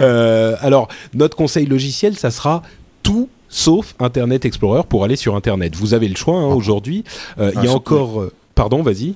[0.00, 2.62] Euh, alors, notre conseil logiciel, ça sera
[3.04, 5.76] tout sauf Internet Explorer pour aller sur Internet.
[5.76, 7.04] Vous avez le choix hein, aujourd'hui.
[7.38, 8.24] Euh, Il Ah, y a encore...
[8.56, 9.14] pardon, vas-y.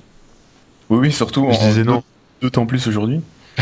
[0.89, 2.03] Oui, oui, surtout en, Je disais non.
[2.41, 3.19] d'autant plus aujourd'hui.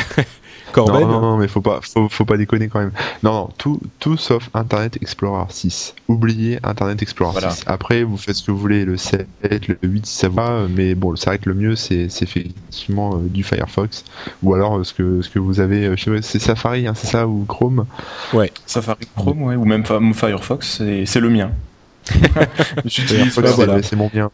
[0.73, 1.01] Corben.
[1.01, 2.91] Non, non, non, mais faut pas, faut, faut pas déconner quand même.
[3.23, 5.95] Non, non, tout, tout sauf Internet Explorer 6.
[6.07, 7.51] Oubliez Internet Explorer Voilà.
[7.51, 7.63] 6.
[7.67, 9.27] Après, vous faites ce que vous voulez, le 7,
[9.67, 13.15] le 8, si ça va, mais bon, c'est vrai que le mieux, c'est c'est effectivement
[13.15, 14.03] euh, du Firefox.
[14.43, 17.27] Ou alors, euh, ce que, ce que vous avez, euh, c'est Safari, hein, c'est ça,
[17.27, 17.85] ou Chrome?
[18.65, 19.83] Safari Chrome, ouais, ou même
[20.13, 21.51] Firefox, c'est c'est le mien.
[22.85, 23.81] J'utilise Firefox, voilà.
[23.81, 24.29] c'est- c'est mon bien.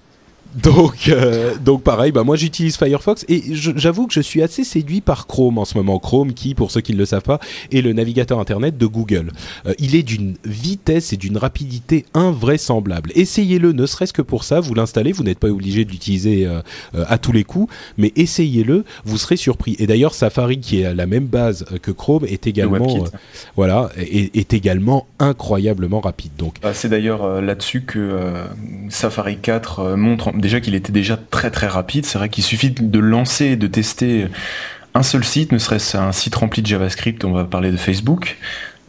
[0.62, 4.64] Donc, euh, donc pareil, bah moi j'utilise Firefox et je- j'avoue que je suis assez
[4.64, 5.98] séduit par Chrome en ce moment.
[6.00, 7.40] Chrome, qui, pour ceux qui ne le savent pas,
[7.72, 9.32] est le navigateur internet de Google.
[9.66, 13.12] Euh, il est d'une vitesse et d'une rapidité invraisemblable.
[13.16, 14.60] Essayez-le, ne serait-ce que pour ça.
[14.60, 16.62] Vous l'installez, vous n'êtes pas obligé de l'utiliser euh,
[16.96, 19.76] euh, à tous les coups, mais essayez-le, vous serez surpris.
[19.80, 22.76] Et d'ailleurs, Safari, qui est à la même base euh, que Chrome, est le également,
[23.06, 23.08] euh,
[23.56, 26.32] voilà, est, est également incroyablement rapide.
[26.38, 28.46] Donc, Ah, c'est d'ailleurs là-dessus que euh,
[28.90, 32.06] Safari 4 euh, montre en- déjà qu'il était déjà très très rapide.
[32.06, 34.28] C'est vrai qu'il suffit de lancer et de tester
[34.94, 38.38] un seul site, ne serait-ce un site rempli de JavaScript, on va parler de Facebook.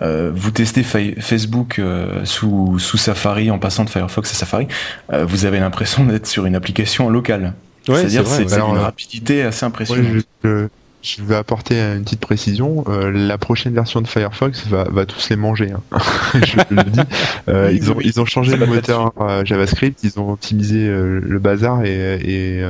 [0.01, 4.67] Euh, vous testez Fa- Facebook euh, sous, sous Safari en passant de Firefox à Safari,
[5.13, 7.55] euh, vous avez l'impression d'être sur une application en local.
[7.89, 10.25] ouais, c'est C'est-à-dire c'est une rapidité assez impressionnante.
[10.43, 10.67] je-
[11.05, 12.85] je vais apporter une petite précision.
[12.89, 15.71] Euh, la prochaine version de Firefox va, va tous les manger.
[15.71, 15.99] Hein.
[16.35, 17.01] je le dis.
[17.49, 19.13] Euh, ils ont ils ont changé le moteur
[19.45, 22.65] JavaScript, ils ont optimisé le bazar et, et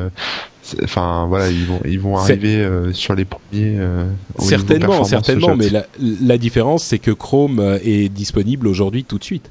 [0.82, 3.78] enfin voilà ils vont ils vont arriver sur les premiers
[4.39, 9.48] certainement certainement mais la, la différence c'est que Chrome est disponible aujourd'hui tout de suite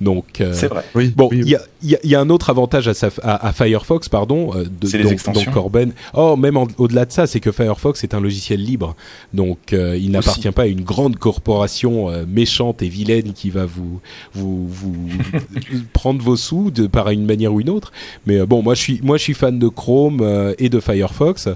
[0.00, 0.84] donc, euh, c'est vrai.
[0.94, 2.92] Oui, bon, il y a, y, y a, un autre avantage à,
[3.22, 5.50] à, à Firefox, pardon, euh, de, les extensions.
[5.50, 5.92] Corben.
[6.14, 8.94] Oh, même au-delà de ça, c'est que Firefox est un logiciel libre,
[9.34, 13.66] donc euh, il n'appartient pas à une grande corporation euh, méchante et vilaine qui va
[13.66, 14.00] vous
[14.34, 15.08] vous, vous
[15.92, 17.92] prendre vos sous de par une manière ou une autre.
[18.26, 21.48] Mais bon, moi je suis moi je suis fan de Chrome et de Firefox.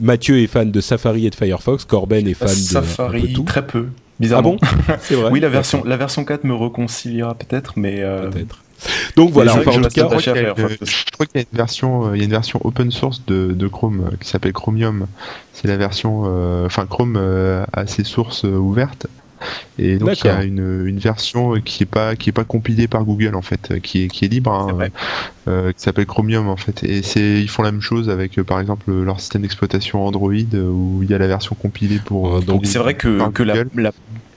[0.00, 1.84] Mathieu est fan de Safari et de Firefox.
[1.84, 3.86] Corben est fan de Safari, très peu.
[4.20, 4.56] Bizarrement.
[4.62, 5.30] Ah bon C'est vrai.
[5.30, 8.02] oui, la version, la version 4 me réconciliera peut-être, mais.
[8.02, 8.30] Euh...
[8.30, 8.62] Peut-être.
[9.16, 12.18] Donc voilà, enfin, en tout cas, je crois qu'il y, a une version, euh, il
[12.18, 15.06] y a une version open source de, de Chrome euh, qui s'appelle Chromium.
[15.52, 17.16] C'est la version, euh, enfin Chrome
[17.72, 19.06] a ses sources ouvertes.
[19.78, 22.88] Et donc il y a une, une, version qui est pas qui est pas compilée
[22.88, 24.88] par Google en fait, qui est qui est libre, hein,
[25.48, 26.84] euh, qui s'appelle Chromium en fait.
[26.84, 31.00] Et c'est ils font la même chose avec par exemple leur système d'exploitation Android où
[31.02, 32.40] il y a la version compilée pour.
[32.42, 33.92] donc c'est vrai que, que la, la,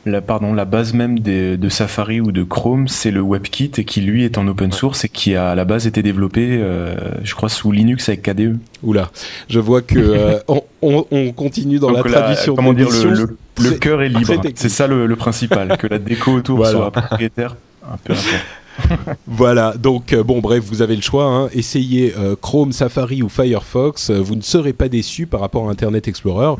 [0.05, 3.85] la, pardon, la base même des, de Safari ou de Chrome, c'est le WebKit et
[3.85, 6.95] qui lui est en open source et qui a à la base été développé, euh,
[7.23, 8.57] je crois, sous Linux avec KDE.
[8.83, 9.09] Oula,
[9.49, 12.55] je vois que euh, on, on, continue dans Donc la traduction.
[12.55, 14.41] Comment dire, le, le, le cœur est libre.
[14.55, 16.71] C'est ça le, le, principal, que la déco autour voilà.
[16.71, 17.55] soit propriétaire.
[17.83, 18.37] Un peu important.
[19.27, 21.25] voilà, donc euh, bon bref, vous avez le choix.
[21.25, 21.49] Hein.
[21.53, 25.71] Essayez euh, Chrome, Safari ou Firefox, euh, vous ne serez pas déçus par rapport à
[25.71, 26.55] Internet Explorer.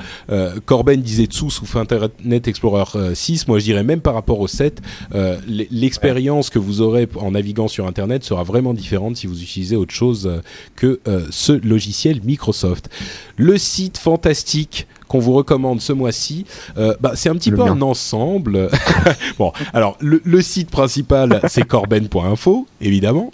[0.65, 4.81] Corben disait dessous sous Internet Explorer 6, moi je dirais même par rapport au 7,
[5.47, 9.93] l'expérience que vous aurez en naviguant sur Internet sera vraiment différente si vous utilisez autre
[9.93, 10.41] chose
[10.75, 12.89] que ce logiciel Microsoft.
[13.37, 16.45] Le site fantastique qu'on vous recommande ce mois-ci,
[16.77, 17.71] euh, bah, c'est un petit Le peu mien.
[17.71, 18.69] un ensemble.
[19.39, 23.31] bon, alors le, le site principal c'est corben.info évidemment,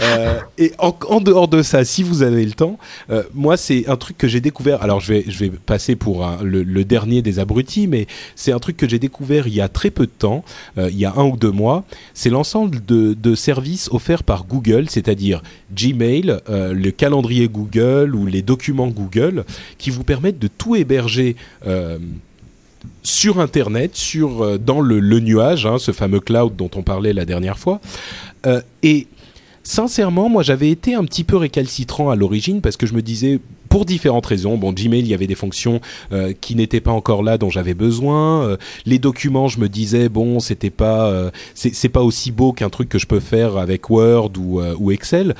[0.00, 2.78] euh, et en, en, dehors de ça, si vous avez le temps,
[3.10, 4.82] euh, moi c'est un truc que j'ai découvert.
[4.82, 8.50] Alors je vais je vais passer pour un, le, le, dernier des abrutis, mais c'est
[8.50, 10.44] un truc que j'ai découvert il y a très peu de temps,
[10.76, 11.84] il y a un ou deux mois.
[12.12, 15.42] C'est l'ensemble de, de services offerts par Google, c'est-à-dire
[15.72, 19.44] Gmail, le calendrier Google ou les documents Google,
[19.78, 21.19] qui vous permettent de tout héberger.
[21.66, 21.98] Euh,
[23.02, 27.26] sur Internet, sur euh, dans le, nuage, hein, ce fameux cloud dont on parlait la
[27.26, 27.80] dernière fois.
[28.46, 29.06] Euh, et
[29.62, 33.38] sincèrement, moi, j'avais été un petit peu récalcitrant à l'origine parce que je me disais,
[33.68, 34.56] pour différentes raisons.
[34.56, 35.80] Bon, Gmail, il y avait des fonctions
[36.40, 38.56] qui n'étaient pas encore là, dont j'avais besoin.
[38.84, 42.98] Les documents, je me disais, bon, c'était pas, c'est pas aussi beau qu'un truc que
[42.98, 45.36] je peux faire avec Word ou Excel.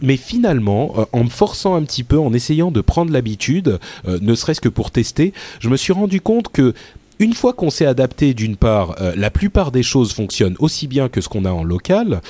[0.00, 4.18] Mais finalement, euh, en me forçant un petit peu, en essayant de prendre l'habitude, euh,
[4.20, 6.74] ne serait-ce que pour tester, je me suis rendu compte que
[7.18, 11.08] une fois qu'on s'est adapté, d'une part, euh, la plupart des choses fonctionnent aussi bien
[11.08, 12.20] que ce qu'on a en local.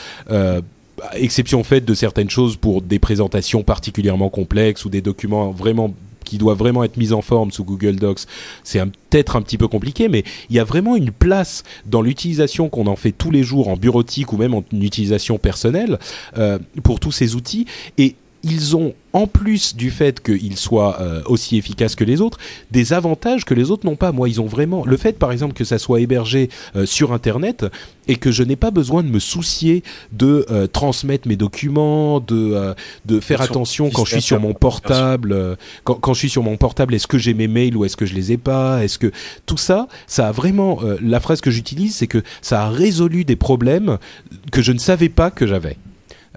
[1.14, 5.92] Exception faite de certaines choses pour des présentations particulièrement complexes ou des documents vraiment
[6.24, 8.22] qui doivent vraiment être mis en forme sous Google Docs,
[8.64, 8.80] c'est
[9.10, 12.86] peut-être un petit peu compliqué, mais il y a vraiment une place dans l'utilisation qu'on
[12.86, 15.98] en fait tous les jours en bureautique ou même en utilisation personnelle
[16.38, 17.66] euh, pour tous ces outils.
[17.98, 22.38] Et ils ont, en plus du fait qu'ils soient euh, aussi efficaces que les autres,
[22.70, 24.10] des avantages que les autres n'ont pas.
[24.10, 27.66] Moi, ils ont vraiment le fait, par exemple, que ça soit hébergé euh, sur Internet
[28.08, 32.74] et que je n'ai pas besoin de me soucier de euh, transmettre mes documents, de
[33.04, 36.42] de faire Sur attention quand je suis sur mon portable, quand, quand je suis sur
[36.42, 38.98] mon portable, est-ce que j'ai mes mails ou est-ce que je les ai pas, est-ce
[38.98, 39.12] que
[39.46, 43.36] tout ça, ça a vraiment la phrase que j'utilise, c'est que ça a résolu des
[43.36, 43.98] problèmes
[44.50, 45.76] que je ne savais pas que j'avais.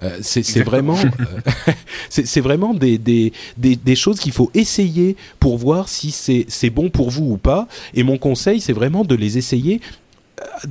[0.02, 1.72] Euh, c'est vraiment, euh,
[2.10, 6.90] c'est vraiment des, des, des, des choses qu'il faut essayer pour voir si c'est bon
[6.90, 7.66] pour vous ou pas.
[7.94, 9.80] Et mon conseil, c'est vraiment de les essayer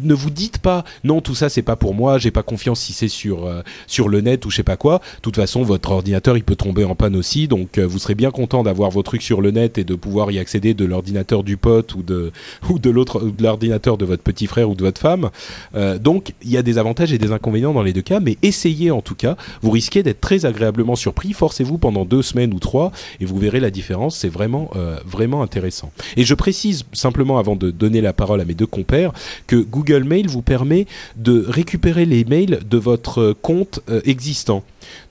[0.02, 2.94] ne vous dites pas non tout ça c'est pas pour moi j'ai pas confiance si
[2.94, 5.00] c'est sur euh, sur le net ou je sais pas quoi.
[5.18, 8.16] De toute façon votre ordinateur il peut tomber en panne aussi donc euh, vous serez
[8.16, 11.44] bien content d'avoir vos trucs sur le net et de pouvoir y accéder de l'ordinateur
[11.44, 12.32] du pote ou de
[12.70, 15.30] ou de l'autre de l'ordinateur de votre petit frère ou de votre femme.
[15.76, 18.38] Euh, donc il y a des avantages et des inconvénients dans les deux cas mais
[18.42, 19.36] essayez en tout cas.
[19.62, 21.34] Vous risquez d'être très agréablement surpris.
[21.34, 24.18] Forcez-vous pendant deux semaines ou trois et vous verrez la différence.
[24.18, 24.72] C'est vraiment
[25.06, 25.92] vraiment intéressant.
[26.18, 29.12] Et je précise simplement avant de donner la parole à mes deux compères
[29.48, 34.64] que Google Mail vous permet de récupérer les mails de votre compte euh, existant.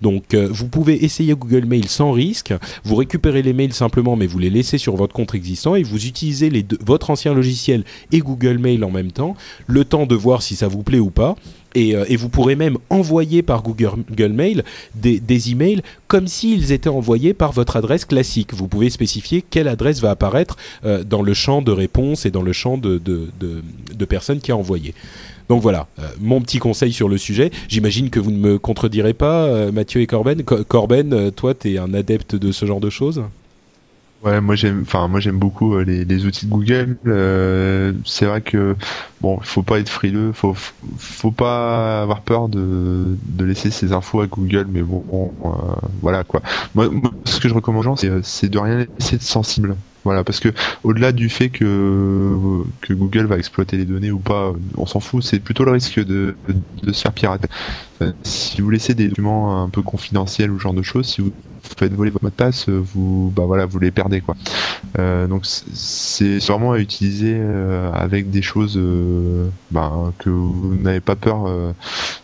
[0.02, 2.54] Donc euh, vous pouvez essayer Google Mail sans risque,
[2.84, 6.06] vous récupérez les mails simplement mais vous les laissez sur votre compte existant et vous
[6.06, 10.56] utilisez votre ancien logiciel et Google Mail en même temps, le temps de voir si
[10.56, 11.36] ça vous plaît ou pas.
[11.74, 14.64] Et, et, vous pourrez même envoyer par Google, Mail
[14.94, 18.54] des, des, emails comme s'ils étaient envoyés par votre adresse classique.
[18.54, 20.56] Vous pouvez spécifier quelle adresse va apparaître
[21.06, 24.56] dans le champ de réponse et dans le champ de, de, de, personnes qui a
[24.56, 24.94] envoyé.
[25.48, 27.50] Donc voilà, euh, mon petit conseil sur le sujet.
[27.68, 30.42] J'imagine que vous ne me contredirez pas, euh, Mathieu et Corben.
[30.42, 33.22] Corben, euh, toi, tu es un adepte de ce genre de choses?
[34.24, 36.98] Ouais, moi j'aime, enfin moi j'aime beaucoup les, outils de Google.
[38.06, 38.74] c'est vrai que
[39.20, 40.54] bon, faut pas être frileux, faut
[40.96, 45.04] faut pas avoir peur de, de laisser ses infos à Google, mais bon,
[46.00, 46.40] voilà quoi.
[46.74, 46.88] Moi,
[47.26, 49.76] ce que je recommande gens, c'est de rien laisser de sensible.
[50.04, 50.50] Voilà, parce que
[50.84, 55.22] au-delà du fait que, que Google va exploiter les données ou pas, on s'en fout,
[55.22, 56.36] c'est plutôt le risque de,
[56.82, 57.48] de, se faire pirater.
[58.22, 61.32] si vous laissez des documents un peu confidentiels ou ce genre de choses, si vous
[61.78, 64.36] faites voler votre mot de passe, vous, bah voilà, vous les perdez quoi.
[64.98, 71.00] Euh, donc c'est vraiment à utiliser euh, avec des choses euh, bah, que vous n'avez
[71.00, 71.46] pas peur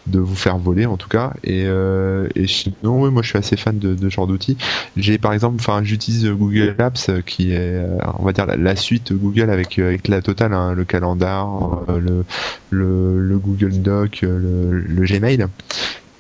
[0.07, 1.33] de vous faire voler en tout cas.
[1.45, 4.57] Et, et sinon, oui, moi je suis assez fan de, de ce genre d'outils.
[4.97, 7.81] J'ai par exemple, enfin j'utilise Google Apps qui est,
[8.19, 12.25] on va dire la, suite Google avec avec la totale, hein, le calendar, le,
[12.71, 15.47] le, le Google Doc, le, le Gmail.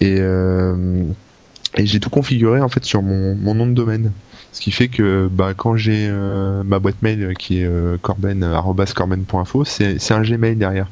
[0.00, 0.18] Et
[1.76, 4.12] et j'ai tout configuré en fait sur mon, nom de domaine.
[4.52, 9.64] Ce qui fait que bah, quand j'ai euh, ma boîte mail qui est euh, corben.corben.info,
[9.64, 10.88] c'est un Gmail derrière.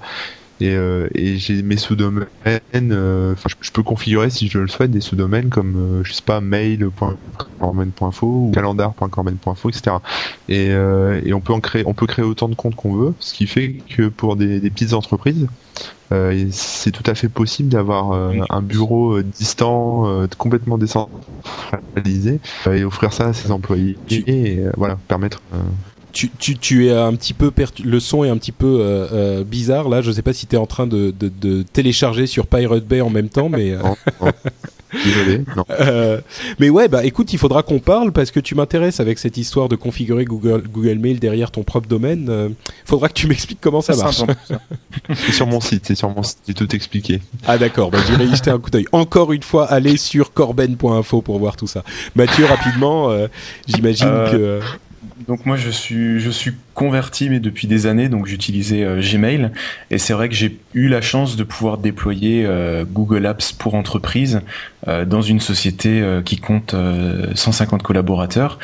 [0.60, 2.28] Et, euh, et j'ai mes sous-domaines,
[2.74, 6.40] euh, je, peux configurer si je le souhaite des sous-domaines comme euh, je sais pas
[6.40, 9.96] mail.corben.info ou calendar.corben.info, etc.
[10.48, 13.34] Et, et on peut en créer, on peut créer autant de comptes qu'on veut, ce
[13.34, 15.46] qui fait que pour des, des petites entreprises,
[16.12, 22.40] euh, c'est tout à fait possible d'avoir euh, un bureau euh, distant, complètement décentralisé,
[22.70, 25.40] et offrir ça à ses employés et voilà permettre.
[26.18, 27.52] Tu, tu, tu, es un petit peu
[27.84, 30.02] le son est un petit peu bizarre là.
[30.02, 33.00] Je sais pas si tu es en train de, de, de, télécharger sur Pirate Bay
[33.00, 33.76] en même temps, mais.
[34.92, 35.44] Désolé.
[35.56, 35.64] Non.
[35.80, 36.20] Euh,
[36.58, 39.68] mais ouais, bah écoute, il faudra qu'on parle parce que tu m'intéresses avec cette histoire
[39.68, 42.24] de configurer Google, Google Mail derrière ton propre domaine.
[42.24, 42.48] Il euh,
[42.84, 44.22] faudra que tu m'expliques comment ça marche.
[45.14, 47.20] c'est sur mon site, c'est sur mon site, j'ai tout expliqué.
[47.46, 48.86] Ah d'accord, bah, j'irai y jeter un coup d'œil.
[48.92, 51.84] Encore une fois, allez sur corben.info pour voir tout ça.
[52.16, 53.28] Mathieu, rapidement, euh,
[53.68, 54.60] j'imagine que
[55.26, 59.50] donc moi je suis je suis converti mais depuis des années donc j'utilisais euh, Gmail.
[59.90, 63.74] Et c'est vrai que j'ai eu la chance de pouvoir déployer euh, Google Apps pour
[63.74, 64.40] entreprise
[64.86, 66.74] euh, dans une société qui compte
[67.34, 68.58] 150 collaborateurs.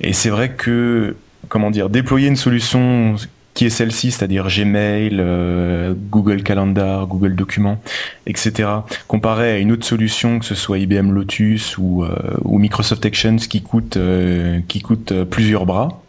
[0.00, 1.16] Et c'est vrai que
[1.48, 3.16] comment dire déployer une solution
[3.56, 7.80] qui est celle-ci, c'est-à-dire Gmail, euh, Google Calendar, Google Documents,
[8.26, 8.68] etc.
[9.08, 12.14] Comparé à une autre solution, que ce soit IBM Lotus ou, euh,
[12.44, 16.02] ou Microsoft Actions, qui coûte, euh, qui coûte plusieurs bras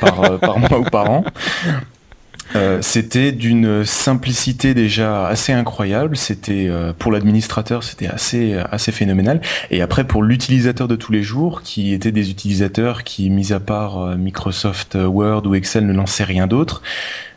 [0.00, 1.24] par mois ou par an.
[2.56, 6.16] Euh, c'était d'une simplicité déjà assez incroyable.
[6.16, 9.40] C'était euh, pour l'administrateur, c'était assez assez phénoménal.
[9.70, 13.60] Et après pour l'utilisateur de tous les jours, qui étaient des utilisateurs qui, mis à
[13.60, 16.82] part euh, Microsoft Word ou Excel, ne lançaient rien d'autre.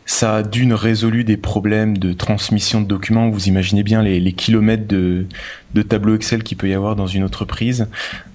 [0.06, 3.30] Ça a d'une résolu des problèmes de transmission de documents.
[3.30, 5.26] Vous imaginez bien les kilomètres de,
[5.74, 7.88] de tableaux Excel qu'il peut y avoir dans une entreprise.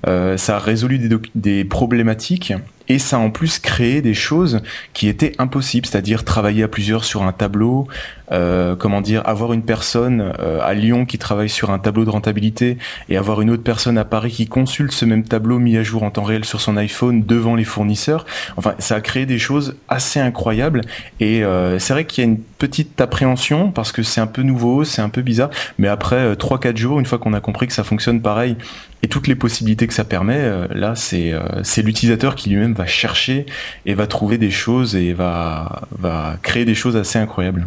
[0.09, 0.99] Euh, ça a résolu
[1.35, 2.53] des, problématiques
[2.89, 4.61] et ça a en plus créé des choses
[4.93, 7.87] qui étaient impossibles, c'est-à-dire travailler à plusieurs sur un tableau,
[8.33, 12.11] euh, comment dire, avoir une personne euh, à Lyon qui travaille sur un tableau de
[12.11, 12.79] rentabilité
[13.09, 16.03] et avoir une autre personne à Paris qui consulte ce même tableau mis à jour
[16.03, 18.27] en temps réel sur son iPhone devant les fournisseurs.
[18.57, 20.81] Enfin, ça a créé des choses assez incroyables
[21.21, 21.43] et
[21.79, 25.03] c'est vrai qu'il y a une petite appréhension parce que c'est un peu nouveau, c'est
[25.03, 28.21] un peu bizarre, mais après 3-4 jours, une fois qu'on a compris que ça fonctionne
[28.21, 28.57] pareil
[29.03, 32.75] et toutes les possibilités que ça permet, euh, là c'est euh, c'est l'utilisateur qui lui-même
[32.75, 33.47] va chercher
[33.87, 37.67] et va trouver des choses et va va créer des choses assez incroyables.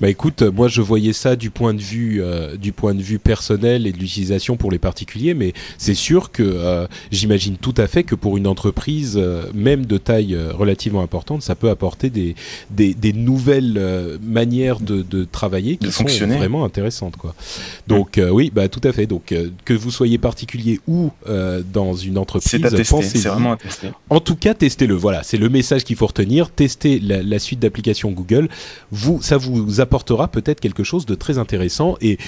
[0.00, 3.18] Bah écoute, moi je voyais ça du point de vue euh, du point de vue
[3.18, 7.86] personnel et de l'utilisation pour les particuliers, mais c'est sûr que euh, j'imagine tout à
[7.86, 12.34] fait que pour une entreprise, euh, même de taille relativement importante, ça peut apporter des
[12.70, 17.34] des, des nouvelles manières de, de travailler qui sont vraiment intéressantes quoi.
[17.86, 19.06] Donc oui, bah tout à fait.
[19.06, 21.10] Donc que vous soyez particulier ou
[21.72, 22.60] dans une entreprise,
[23.02, 23.88] c'est vraiment à tester.
[24.10, 24.94] En tout cas, testez-le.
[24.94, 26.50] Voilà, c'est le message qu'il faut retenir.
[26.50, 28.48] Testez la, la suite d'applications Google.
[28.90, 32.18] Vous, ça vous vous apportera peut-être quelque chose de très intéressant et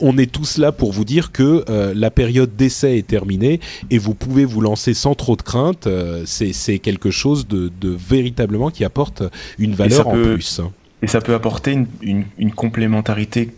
[0.00, 3.60] on est tous là pour vous dire que euh, la période d'essai est terminée
[3.90, 5.86] et vous pouvez vous lancer sans trop de crainte.
[5.86, 9.22] Euh, c'est quelque chose de, véritablement qui apporte
[9.58, 10.60] une valeur en plus.
[11.02, 12.24] Et ça peut apporter une,
[12.54, 13.50] complémentarité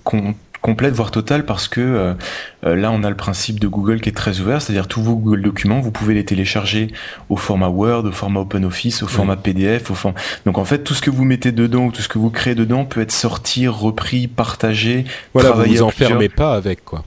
[0.64, 2.14] complète, voire totale, parce que
[2.62, 5.42] là, on a le principe de Google qui est très ouvert, c'est-à-dire tous vos Google
[5.42, 6.88] documents, vous pouvez les télécharger
[7.28, 10.18] au format Word, au format OpenOffice, au format PDF, au format...
[10.46, 12.86] donc en fait, tout ce que vous mettez dedans, tout ce que vous créez dedans
[12.86, 15.04] peut être sorti, repris, partagé.
[15.34, 17.04] Voilà, vous vous enfermez pas avec quoi.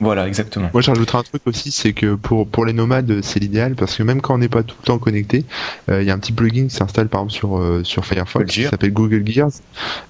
[0.00, 0.70] Voilà, exactement.
[0.72, 4.02] Moi, j'ajouterais un truc aussi, c'est que pour pour les nomades, c'est l'idéal parce que
[4.04, 5.44] même quand on n'est pas tout le temps connecté,
[5.90, 8.46] euh, il y a un petit plugin qui s'installe par exemple sur euh, sur Firefox
[8.46, 9.50] qui s'appelle Google Gears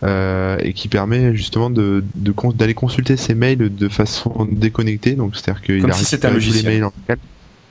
[0.02, 2.04] euh, et qui permet justement de
[2.54, 5.12] d'aller consulter ses mails de façon déconnectée.
[5.12, 6.30] Donc c'est-à-dire qu'il a si un.
[6.38, 6.92] Les mails en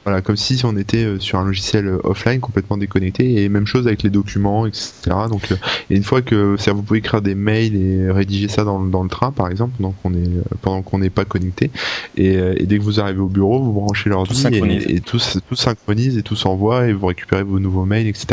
[0.07, 3.67] voilà, comme si on était euh, sur un logiciel euh, offline complètement déconnecté et même
[3.67, 4.93] chose avec les documents, etc.
[5.29, 5.55] Donc, euh,
[5.89, 9.09] et une fois que vous pouvez écrire des mails et rédiger ça dans, dans le
[9.09, 10.29] train, par exemple, donc on est
[10.61, 11.71] pendant qu'on n'est pas connecté.
[12.15, 15.19] Et, et, dès que vous arrivez au bureau, vous branchez l'ordi et, et, tout,
[15.49, 18.27] tout synchronise et tout s'envoie et vous récupérez vos nouveaux mails, etc.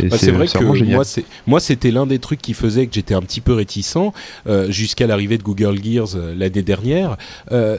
[0.00, 3.14] Bah, c'est vrai que moi, c'est moi, c'était l'un des trucs qui faisait que j'étais
[3.14, 4.10] un petit peu réticent
[4.70, 7.16] jusqu'à l'arrivée de Google Gears l'année dernière.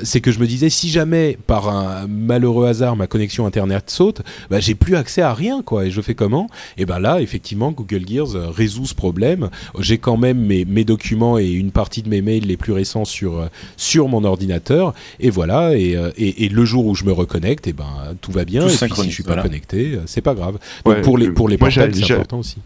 [0.04, 4.22] c'est que je me disais si jamais par un malheureux hasard ma connexion internet saute,
[4.50, 5.86] bah, j'ai plus accès à rien quoi.
[5.86, 6.50] Et je fais comment?
[6.78, 9.50] Et ben là, effectivement, Google Gears euh, résout ce problème.
[9.80, 13.06] J'ai quand même mes, mes documents et une partie de mes mails les plus récents
[13.06, 14.94] sur euh, sur mon ordinateur.
[15.20, 15.76] Et voilà.
[15.76, 17.86] Et, euh, et, et le jour où je me reconnecte, et ben
[18.22, 18.68] tout va bien.
[18.68, 20.58] et puis, si je suis pas connecté, c'est pas grave.
[20.86, 22.58] Donc pour les pour les portables, c'est important aussi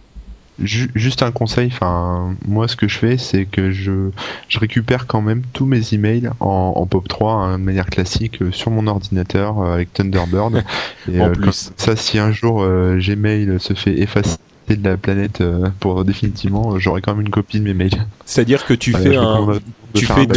[0.60, 4.10] juste un conseil, enfin moi ce que je fais c'est que je,
[4.48, 8.52] je récupère quand même tous mes emails en, en POP3 hein, de manière classique euh,
[8.52, 10.64] sur mon ordinateur euh, avec Thunderbird.
[11.11, 11.72] Et, en euh, plus.
[11.78, 14.38] ça si un jour Gmail se fait effacer
[14.69, 15.44] de la planète
[15.80, 18.06] pour définitivement j'aurai quand même une copie de mes mails.
[18.26, 19.48] C'est-à-dire que tu fais un
[19.94, 20.28] tu fais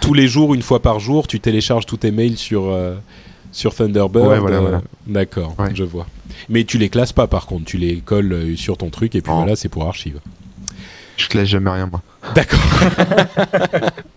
[0.00, 2.64] tous les jours une fois par jour, tu télécharges tous tes mails sur
[3.52, 4.26] sur Thunderbird.
[4.26, 4.82] Ouais, voilà, voilà.
[5.06, 6.06] D'accord, je vois.
[6.48, 9.20] Mais tu les classes pas par contre, tu les colles euh, sur ton truc et
[9.20, 10.18] puis voilà, c'est pour archive.
[11.16, 12.02] Je classe jamais rien moi.
[12.34, 12.60] D'accord.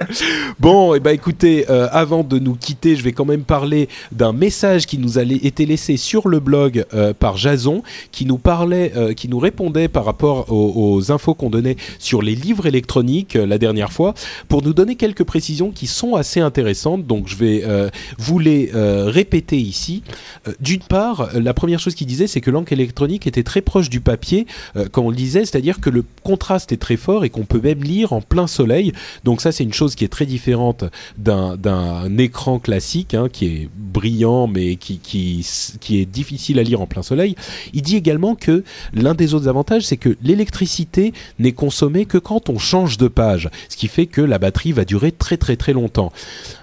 [0.60, 3.90] bon, et eh ben écoutez, euh, avant de nous quitter, je vais quand même parler
[4.12, 8.38] d'un message qui nous a été laissé sur le blog euh, par Jason, qui nous
[8.38, 13.34] parlait, euh, qui nous répondait par rapport aux, infos qu'on donnait sur les livres électroniques
[13.34, 14.14] la dernière fois,
[14.48, 17.06] pour nous donner quelques précisions qui sont assez intéressantes.
[17.06, 17.64] Donc, je vais
[18.18, 20.04] vous les répéter ici.
[20.60, 24.00] D'une part, la première chose qu'il disait, c'est que l'encre électronique était très proche du
[24.00, 24.48] papier
[24.92, 27.84] quand on le disait, c'est-à-dire que le contraste est très fort et qu'on peut même
[27.84, 28.92] lire en plein soleil.
[29.24, 30.84] Donc ça, c'est une chose qui est très différente
[31.18, 35.48] d'un écran classique, hein, qui est brillant, mais qui, qui,
[35.80, 37.36] qui est difficile à lire en plein soleil.
[37.74, 38.64] Il dit également que
[38.94, 43.50] l'un des autres avantages, c'est que l'électricité n'est consommée que quand on change de page,
[43.70, 46.12] ce qui fait que la batterie va durer très très très longtemps.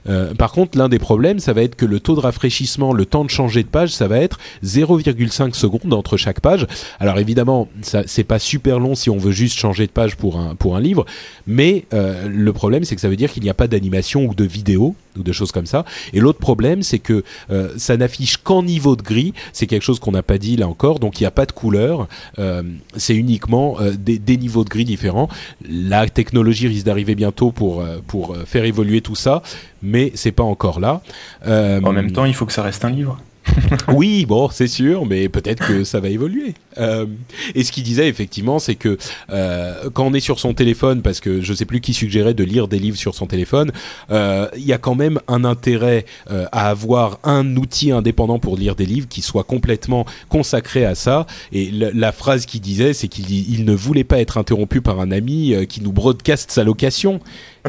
[0.09, 3.07] Euh, par contre, l'un des problèmes, ça va être que le taux de rafraîchissement, le
[3.07, 6.67] temps de changer de page, ça va être 0,5 secondes entre chaque page.
[6.99, 10.55] Alors évidemment, c'est pas super long si on veut juste changer de page pour un
[10.55, 11.05] pour un livre,
[11.47, 14.35] mais euh, le problème, c'est que ça veut dire qu'il n'y a pas d'animation ou
[14.35, 15.85] de vidéo ou de choses comme ça.
[16.13, 19.35] Et l'autre problème, c'est que euh, ça n'affiche qu'en niveau de gris.
[19.53, 20.99] C'est quelque chose qu'on n'a pas dit là encore.
[20.99, 22.09] Donc il n'y a pas de couleur.
[22.39, 22.63] Euh,
[22.97, 25.29] c'est uniquement des, niveaux de gris différents.
[25.69, 29.43] La technologie risque d'arriver bientôt pour pour faire évoluer tout ça,
[29.83, 31.03] mais c'est pas encore là.
[31.45, 33.19] en même temps, il faut que ça reste un livre.
[33.89, 36.55] oui, bon, c'est sûr, mais peut-être que ça va évoluer.
[36.79, 37.07] Euh,
[37.55, 38.97] et ce qu'il disait effectivement, c'est que
[39.31, 42.45] euh, quand on est sur son téléphone, parce que je sais plus qui suggérait de
[42.45, 43.73] lire des livres sur son téléphone,
[44.11, 48.75] euh, il y a quand même un intérêt à avoir un outil indépendant pour lire
[48.75, 51.27] des livres qui soit complètement consacré à ça.
[51.53, 55.11] Et la phrase qu'il disait, c'est qu'il il ne voulait pas être interrompu par un
[55.11, 57.21] ami qui nous broadcast sa location.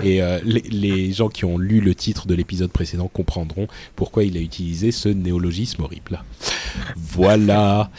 [0.02, 4.38] Et euh, les, gens qui ont lu le titre de l'épisode précédent comprendront pourquoi il
[4.38, 6.24] a utilisé ce néologisme horrible.
[6.98, 7.92] Voilà.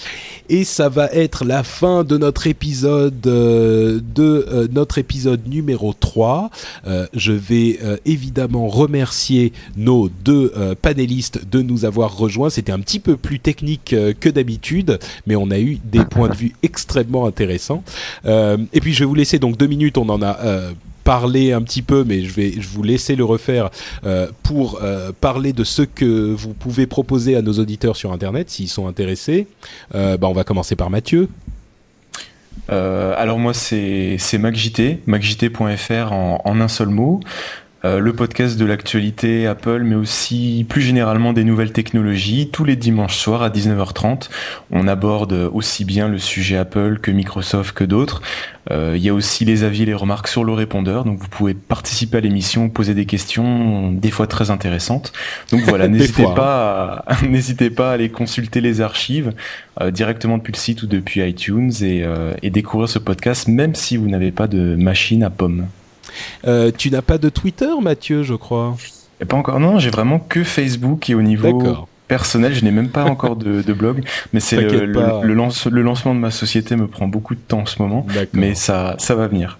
[0.49, 5.93] Et ça va être la fin de notre épisode euh, de euh, notre épisode numéro
[5.93, 6.51] 3.
[7.13, 10.53] je vais évidemment remercier nos deux
[10.83, 12.51] panélistes de nous avoir rejoints.
[12.51, 16.35] C'était un petit peu plus technique que d'habitude, mais on a eu des points de
[16.35, 17.85] vue extrêmement intéressants.
[18.27, 19.99] et puis je vais vous laisser donc deux minutes.
[19.99, 20.73] On en a
[21.05, 23.71] parler un petit peu, mais je vais je vous laisser le refaire
[24.05, 28.51] euh, pour euh, parler de ce que vous pouvez proposer à nos auditeurs sur Internet
[28.51, 29.47] s'ils sont intéressés.
[29.95, 31.29] Euh, bah, on va commencer par Mathieu.
[32.69, 37.21] alors moi c'est MacJT, macjt.fr en un seul mot.
[37.85, 42.49] Euh, le podcast de l'actualité Apple, mais aussi plus généralement des nouvelles technologies.
[42.51, 44.31] Tous les dimanches soirs à 19h30,
[44.71, 48.23] on aborde aussi bien le sujet Apple que Microsoft que d'autres.
[48.71, 51.29] Euh, il y a aussi les avis et les remarques sur le répondeur, donc vous
[51.29, 55.13] pouvez participer à l'émission, poser des questions, des fois très intéressantes.
[55.51, 59.35] Donc voilà, n'hésitez pas, à, n'hésitez pas à aller consulter les archives
[59.83, 62.03] euh, directement depuis le site ou depuis iTunes et,
[62.43, 65.67] et découvrir ce podcast, même si vous n'avez pas de machine à pommes.
[66.47, 68.77] Euh, tu n'as pas de Twitter, Mathieu, je crois.
[69.21, 69.61] Et pas encore.
[69.61, 73.73] Non, j'ai vraiment que Facebook et au niveau personnel, je n'ai même pas encore de,
[73.73, 77.67] blog, mais c'est le, le, lancement de ma société me prend beaucoup de temps en
[77.67, 79.59] ce moment, mais ça, ça va venir.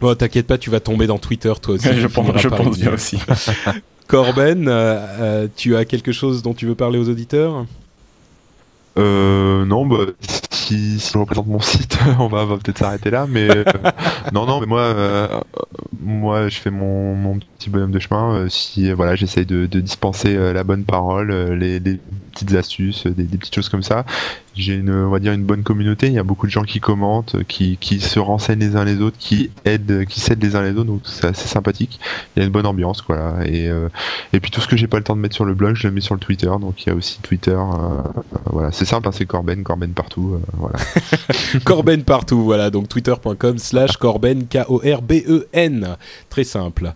[0.00, 1.88] Bon, t'inquiète pas, tu vas tomber dans Twitter toi aussi.
[1.98, 3.18] je pense, je pense bien aussi.
[4.06, 7.66] Corben, euh, euh, tu as quelque chose dont tu veux parler aux auditeurs?
[8.96, 10.06] Euh, non, bah,
[10.50, 13.64] si, si on représente mon site, on va, peut-être s'arrêter là, mais euh,
[14.32, 15.40] non, non, mais moi, euh,
[16.00, 18.46] moi, je fais mon petit bonhomme de chemin.
[18.48, 21.80] si voilà, j'essaye de, dispenser la bonne parole, les,
[22.32, 24.04] petites astuces, des, petites choses comme ça
[24.58, 26.08] j'ai une, on va dire une bonne communauté.
[26.08, 29.00] Il y a beaucoup de gens qui commentent, qui, qui se renseignent les uns les
[29.00, 30.84] autres, qui aident, qui s'aident les uns les autres.
[30.84, 32.00] Donc c'est assez sympathique.
[32.34, 33.36] Il y a une bonne ambiance, quoi.
[33.46, 33.88] Et euh,
[34.32, 35.86] et puis tout ce que j'ai pas le temps de mettre sur le blog, je
[35.86, 36.50] le mets sur le Twitter.
[36.60, 37.56] Donc il y a aussi Twitter.
[37.56, 40.34] Euh, voilà, c'est simple, hein, c'est Corben, Corben partout.
[40.34, 40.78] Euh, voilà.
[41.64, 42.42] Corben partout.
[42.42, 45.96] Voilà, donc twitter.com/slash Corben K O R B E N.
[46.30, 46.92] Très simple.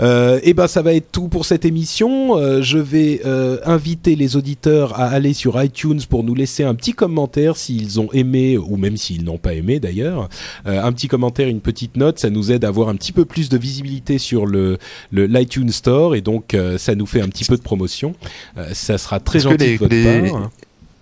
[0.00, 2.60] Et ben ça va être tout pour cette émission.
[2.62, 3.20] je vais
[3.64, 8.10] inviter les auditeurs à aller sur iTunes pour nous laisser un petit commentaire s'ils ont
[8.12, 10.28] aimé ou même s'ils n'ont pas aimé d'ailleurs.
[10.66, 13.24] Euh, un petit commentaire, une petite note, ça nous aide à avoir un petit peu
[13.24, 14.78] plus de visibilité sur le
[15.12, 18.14] l'iTunes Store et donc euh, ça nous fait un petit peu de promotion.
[18.58, 20.50] Euh, ça sera très gentil de votre part.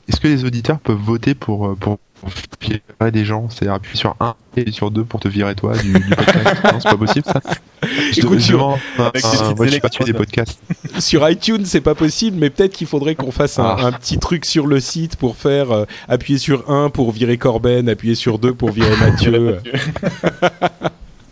[0.08, 1.98] Est-ce que les auditeurs peuvent voter pour pour
[2.60, 5.92] virer des gens, c'est-à-dire appuyer sur 1 et sur 2 pour te virer toi du,
[5.92, 6.60] podcast.
[6.72, 7.40] non, c'est pas possible ça.
[8.12, 8.58] Je Écoute, sur,
[8.98, 10.60] moi, je suis pas des podcasts.
[10.98, 13.86] Sur iTunes, c'est pas possible, mais peut-être qu'il faudrait qu'on fasse un, ah.
[13.86, 17.88] un, petit truc sur le site pour faire euh, appuyer sur 1 pour virer Corben,
[17.88, 19.58] appuyer sur 2 pour virer Mathieu.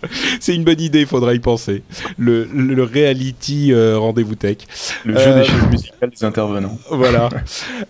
[0.41, 1.83] c'est une bonne idée, il faudra y penser.
[2.19, 4.59] Le, le reality euh, rendez-vous tech.
[5.05, 6.79] Le jeu des choses musicales des intervenants.
[6.91, 7.29] Voilà.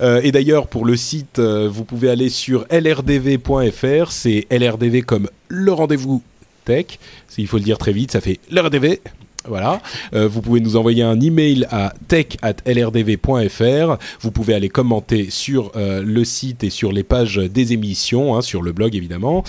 [0.00, 4.12] Euh, et d'ailleurs, pour le site, euh, vous pouvez aller sur lrdv.fr.
[4.12, 6.22] C'est LRDV comme le rendez-vous
[6.64, 6.98] tech.
[7.36, 9.00] Il faut le dire très vite, ça fait LRDV.
[9.46, 9.80] Voilà.
[10.12, 13.96] Euh, vous pouvez nous envoyer un email à tech@lrdv.fr.
[14.20, 18.42] Vous pouvez aller commenter sur euh, le site et sur les pages des émissions, hein,
[18.42, 19.42] sur le blog évidemment.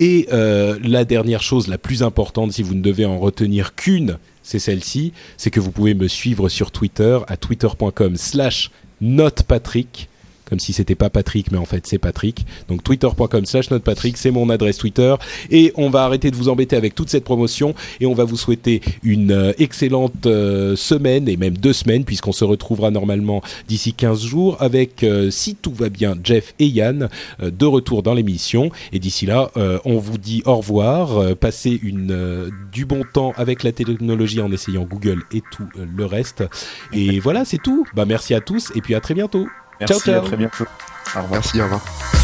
[0.00, 4.18] Et euh, la dernière chose, la plus importante, si vous ne devez en retenir qu'une,
[4.42, 10.08] c'est celle-ci, c'est que vous pouvez me suivre sur Twitter à twitter.com/slash notepatrick
[10.44, 12.46] comme si c'était pas Patrick, mais en fait c'est Patrick.
[12.68, 15.14] Donc twitter.com slash Patrick, c'est mon adresse Twitter.
[15.50, 18.36] Et on va arrêter de vous embêter avec toute cette promotion et on va vous
[18.36, 23.94] souhaiter une euh, excellente euh, semaine et même deux semaines puisqu'on se retrouvera normalement d'ici
[23.94, 27.08] 15 jours avec, euh, si tout va bien, Jeff et Yann
[27.40, 28.70] de retour dans l'émission.
[28.92, 29.50] Et d'ici là,
[29.84, 34.84] on vous dit au revoir, passez une, du bon temps avec la technologie en essayant
[34.84, 36.44] Google et tout le reste.
[36.92, 37.86] Et voilà, c'est tout.
[37.94, 39.46] Bah merci à tous et puis à très bientôt.
[39.88, 40.24] Merci, ciao, ciao.
[40.24, 40.64] à très bientôt.
[41.16, 41.40] Au revoir.
[41.40, 42.23] Merci, au revoir.